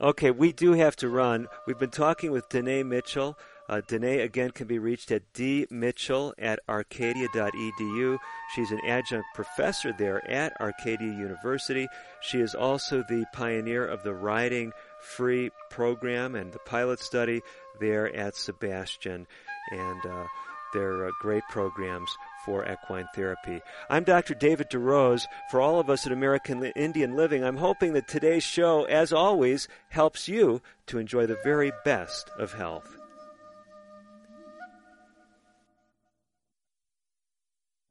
Okay, 0.00 0.30
we 0.30 0.52
do 0.52 0.74
have 0.74 0.94
to 0.96 1.08
run. 1.08 1.48
We've 1.66 1.78
been 1.78 1.90
talking 1.90 2.30
with 2.30 2.48
Danae 2.48 2.84
Mitchell. 2.84 3.36
Uh, 3.68 3.82
Danae, 3.86 4.20
again, 4.20 4.52
can 4.52 4.66
be 4.66 4.78
reached 4.78 5.10
at 5.10 5.32
dmitchell 5.34 6.32
at 6.38 6.60
arcadia.edu. 6.68 8.18
She's 8.54 8.70
an 8.70 8.80
adjunct 8.86 9.26
professor 9.34 9.92
there 9.92 10.28
at 10.30 10.58
Arcadia 10.60 11.08
University. 11.08 11.86
She 12.20 12.40
is 12.40 12.54
also 12.54 13.04
the 13.08 13.26
pioneer 13.32 13.86
of 13.86 14.04
the 14.04 14.14
Riding 14.14 14.72
Free 15.00 15.50
program 15.70 16.34
and 16.34 16.52
the 16.52 16.58
pilot 16.60 17.00
study 17.00 17.42
there 17.80 18.14
at 18.14 18.36
Sebastian. 18.36 19.26
And 19.70 20.06
uh, 20.06 20.26
they're 20.72 21.06
uh, 21.06 21.10
great 21.20 21.44
programs 21.48 22.10
for 22.44 22.66
equine 22.70 23.08
therapy. 23.14 23.60
I'm 23.88 24.04
Dr. 24.04 24.34
David 24.34 24.68
DeRose. 24.70 25.26
For 25.50 25.60
all 25.60 25.80
of 25.80 25.88
us 25.88 26.06
at 26.06 26.12
American 26.12 26.64
Indian 26.76 27.16
Living, 27.16 27.44
I'm 27.44 27.56
hoping 27.56 27.92
that 27.94 28.08
today's 28.08 28.42
show, 28.42 28.84
as 28.84 29.12
always, 29.12 29.68
helps 29.88 30.28
you 30.28 30.60
to 30.86 30.98
enjoy 30.98 31.26
the 31.26 31.38
very 31.42 31.72
best 31.84 32.30
of 32.38 32.52
health. 32.52 32.96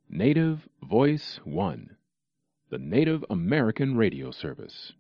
Native 0.10 0.68
Voice 0.82 1.40
One, 1.44 1.98
the 2.70 2.80
Native 2.80 3.24
American 3.30 3.98
Radio 3.98 4.32
Service. 4.32 4.94